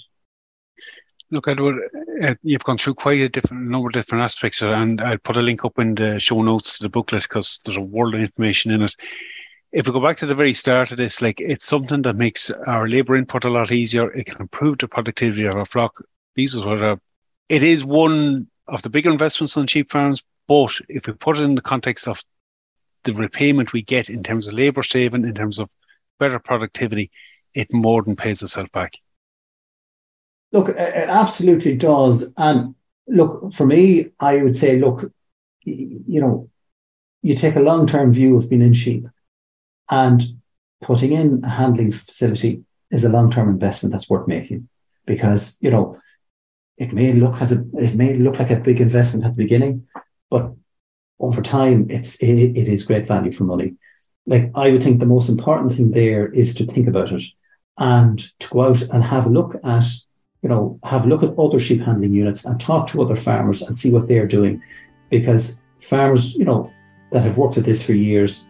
Look, 1.32 1.48
Edward, 1.48 1.90
uh, 2.22 2.36
you've 2.44 2.64
gone 2.64 2.78
through 2.78 2.94
quite 2.94 3.20
a 3.22 3.30
different 3.30 3.64
number 3.64 3.88
of 3.88 3.94
different 3.94 4.24
aspects, 4.24 4.62
and 4.62 5.02
I'll 5.02 5.18
put 5.18 5.38
a 5.38 5.42
link 5.42 5.66
up 5.66 5.80
in 5.80 5.96
the 5.96 6.20
show 6.20 6.42
notes 6.44 6.78
to 6.78 6.84
the 6.84 6.90
booklet 6.90 7.24
because 7.24 7.60
there's 7.66 7.78
a 7.78 7.82
world 7.82 8.14
of 8.14 8.22
information 8.22 8.72
in 8.72 8.84
it. 8.84 8.96
If 9.74 9.88
we 9.88 9.94
go 9.94 10.00
back 10.00 10.18
to 10.18 10.28
the 10.28 10.36
very 10.36 10.54
start 10.54 10.92
of 10.92 10.98
this, 10.98 11.20
like 11.20 11.42
it's 11.42 11.66
something 11.66 12.04
that 12.04 12.16
makes 12.16 12.52
our 12.68 12.88
labour 12.88 13.16
input 13.16 13.44
a 13.44 13.50
lot 13.50 13.72
easier. 13.72 14.12
It 14.14 14.28
can 14.28 14.40
improve 14.40 14.78
the 14.78 14.88
productivity 14.88 15.46
of 15.46 15.56
our 15.56 15.66
flock. 15.66 16.00
These 16.36 16.54
is 16.54 16.64
what 16.64 17.00
it 17.50 17.64
is 17.64 17.84
one 17.84 18.48
of 18.68 18.84
the 18.84 18.92
bigger 18.92 19.10
investments 19.10 19.58
on 19.58 19.66
sheep 19.66 19.92
farms. 19.92 20.22
But 20.48 20.80
if 20.90 21.08
we 21.08 21.14
put 21.14 21.40
it 21.40 21.44
in 21.44 21.56
the 21.56 21.62
context 21.62 22.08
of 22.08 22.24
the 23.04 23.16
repayment 23.16 23.74
we 23.74 23.82
get 23.82 24.10
in 24.10 24.22
terms 24.22 24.48
of 24.48 24.54
labour 24.54 24.84
saving, 24.84 25.26
in 25.26 25.34
terms 25.34 25.58
of 25.58 25.70
better 26.20 26.38
productivity, 26.38 27.10
it 27.56 27.74
more 27.74 28.04
than 28.04 28.16
pays 28.16 28.44
itself 28.44 28.72
back. 28.72 28.94
Look, 30.52 30.70
it 30.70 31.10
absolutely 31.10 31.76
does. 31.76 32.32
And 32.38 32.76
look, 33.08 33.52
for 33.52 33.66
me, 33.66 34.12
I 34.20 34.44
would 34.44 34.56
say, 34.56 34.80
look, 34.80 35.12
you 35.64 36.22
know, 36.22 36.52
you 37.24 37.34
take 37.34 37.56
a 37.56 37.62
long 37.62 37.88
term 37.88 38.14
view 38.14 38.38
of 38.38 38.52
being 38.52 38.62
in 38.62 38.74
sheep 38.74 39.08
and 39.94 40.24
putting 40.82 41.12
in 41.12 41.44
a 41.44 41.50
handling 41.50 41.92
facility 41.92 42.64
is 42.90 43.04
a 43.04 43.10
long 43.10 43.30
term 43.30 43.48
investment 43.50 43.92
that's 43.92 44.10
worth 44.10 44.28
making 44.28 44.68
because, 45.06 45.58
you 45.62 45.70
know, 45.70 46.00
it 46.78 46.92
may 46.94 47.14
look 47.14 47.36
as 47.40 47.52
a, 47.52 47.64
it 47.78 47.94
may 47.94 48.16
look 48.16 48.40
like 48.40 48.50
a 48.50 48.66
big 48.68 48.82
investment 48.82 49.24
at 49.26 49.32
the 49.34 49.44
beginning, 49.44 49.88
but 50.32 50.52
over 51.20 51.42
time, 51.42 51.86
it's 51.90 52.16
it, 52.16 52.38
it 52.62 52.68
is 52.68 52.86
great 52.86 53.08
value 53.08 53.32
for 53.32 53.44
money. 53.44 53.76
Like 54.26 54.52
I 54.56 54.72
would 54.72 54.84
think 54.84 55.00
the 55.00 55.16
most 55.16 55.30
important 55.30 55.74
thing 55.74 55.92
there 55.92 56.28
is 56.28 56.56
to 56.56 56.66
think 56.66 56.88
about 56.88 57.12
it 57.12 57.24
and 57.78 58.18
to 58.40 58.48
go 58.50 58.64
out 58.68 58.82
and 58.82 59.04
have 59.04 59.28
a 59.28 59.36
look 59.38 59.56
at 59.64 59.86
you 60.42 60.50
know, 60.50 60.80
have 60.84 61.06
a 61.06 61.08
look 61.08 61.24
at 61.24 61.38
other 61.40 61.60
sheep 61.60 61.82
handling 61.82 62.14
units 62.14 62.44
and 62.44 62.60
talk 62.60 62.88
to 62.88 63.02
other 63.02 63.16
farmers 63.16 63.62
and 63.62 63.78
see 63.78 63.90
what 63.90 64.08
they're 64.08 64.28
doing. 64.28 64.62
Because 65.10 65.58
farmers, 65.80 66.36
you 66.36 66.44
know, 66.44 66.70
that 67.12 67.24
have 67.24 67.38
worked 67.38 67.58
at 67.58 67.64
this 67.64 67.82
for 67.82 67.94
years, 67.94 68.50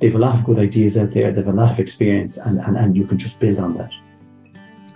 they've 0.00 0.14
a 0.14 0.18
lot 0.18 0.34
of 0.34 0.44
good 0.44 0.58
ideas 0.58 0.96
out 0.98 1.12
there, 1.12 1.32
they've 1.32 1.46
a 1.46 1.52
lot 1.52 1.70
of 1.70 1.78
experience, 1.78 2.38
and, 2.38 2.58
and, 2.60 2.76
and 2.76 2.96
you 2.96 3.06
can 3.06 3.18
just 3.18 3.38
build 3.38 3.58
on 3.58 3.76
that. 3.78 3.92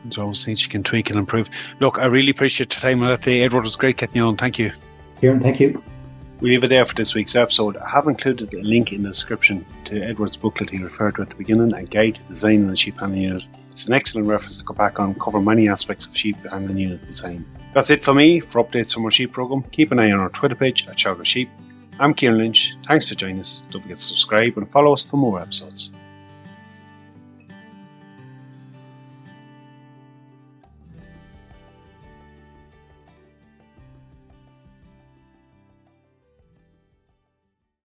There's 0.03 0.19
always 0.19 0.45
things 0.45 0.63
you 0.63 0.69
can 0.69 0.83
tweak 0.83 1.11
and 1.11 1.19
improve. 1.19 1.49
Look, 1.81 1.99
I 1.99 2.07
really 2.07 2.31
appreciate 2.31 2.75
your 2.75 2.81
time 2.81 3.03
on 3.03 3.09
that 3.09 3.23
day. 3.23 3.43
Edward, 3.43 3.61
it 3.61 3.65
was 3.65 3.77
great 3.77 3.97
getting 3.97 4.17
you 4.17 4.25
on. 4.25 4.37
Thank 4.37 4.59
you. 4.59 4.73
Kieran, 5.21 5.41
thank 5.41 5.61
you. 5.61 5.83
We 6.41 6.51
leave 6.51 6.65
it 6.65 6.69
there 6.69 6.85
for 6.85 6.95
this 6.95 7.15
week's 7.15 7.37
episode. 7.37 7.77
I 7.79 7.89
have 7.89 8.07
included 8.07 8.53
a 8.53 8.61
link 8.61 8.93
in 8.93 9.03
the 9.03 9.09
description 9.09 9.65
to 9.85 10.03
Edward's 10.03 10.37
booklet 10.37 10.69
he 10.69 10.83
referred 10.83 11.15
to 11.15 11.23
at 11.23 11.31
the 11.31 11.37
beginning, 11.37 11.73
A 11.73 11.85
Guide 11.85 12.17
to 12.17 12.23
Designing 12.25 12.69
a 12.69 12.77
Sheep 12.77 12.99
Handling 12.99 13.23
Unit. 13.23 13.49
It's 13.71 13.89
an 13.89 13.95
excellent 13.95 14.29
reference 14.29 14.59
to 14.59 14.65
go 14.65 14.75
back 14.75 15.01
on, 15.01 15.15
cover 15.15 15.41
many 15.41 15.69
aspects 15.69 16.07
of 16.07 16.17
sheep 16.17 16.37
handling 16.45 16.77
unit 16.77 17.05
design. 17.07 17.47
That's 17.73 17.91
it 17.91 18.05
for 18.05 18.13
me. 18.13 18.41
For 18.41 18.63
updates 18.63 18.93
from 18.93 19.05
our 19.05 19.11
sheep 19.11 19.33
program, 19.33 19.63
keep 19.63 19.91
an 19.91 19.99
eye 19.99 20.13
on 20.13 20.21
our 20.21 20.29
Twitter 20.29 20.55
page 20.55 20.87
at 20.87 20.97
Teagasc 20.97 21.25
Sheep. 21.25 21.49
I'm 21.99 22.15
Kieran 22.15 22.39
Lynch. 22.39 22.77
Thanks 22.87 23.09
for 23.09 23.15
joining 23.15 23.39
us. 23.39 23.63
Don't 23.71 23.83
forget 23.83 23.99
to 23.99 24.03
subscribe 24.03 24.59
and 24.59 24.71
follow 24.71 24.93
us 24.93 25.05
for 25.05 25.17
more 25.17 25.41
episodes. 25.41 25.93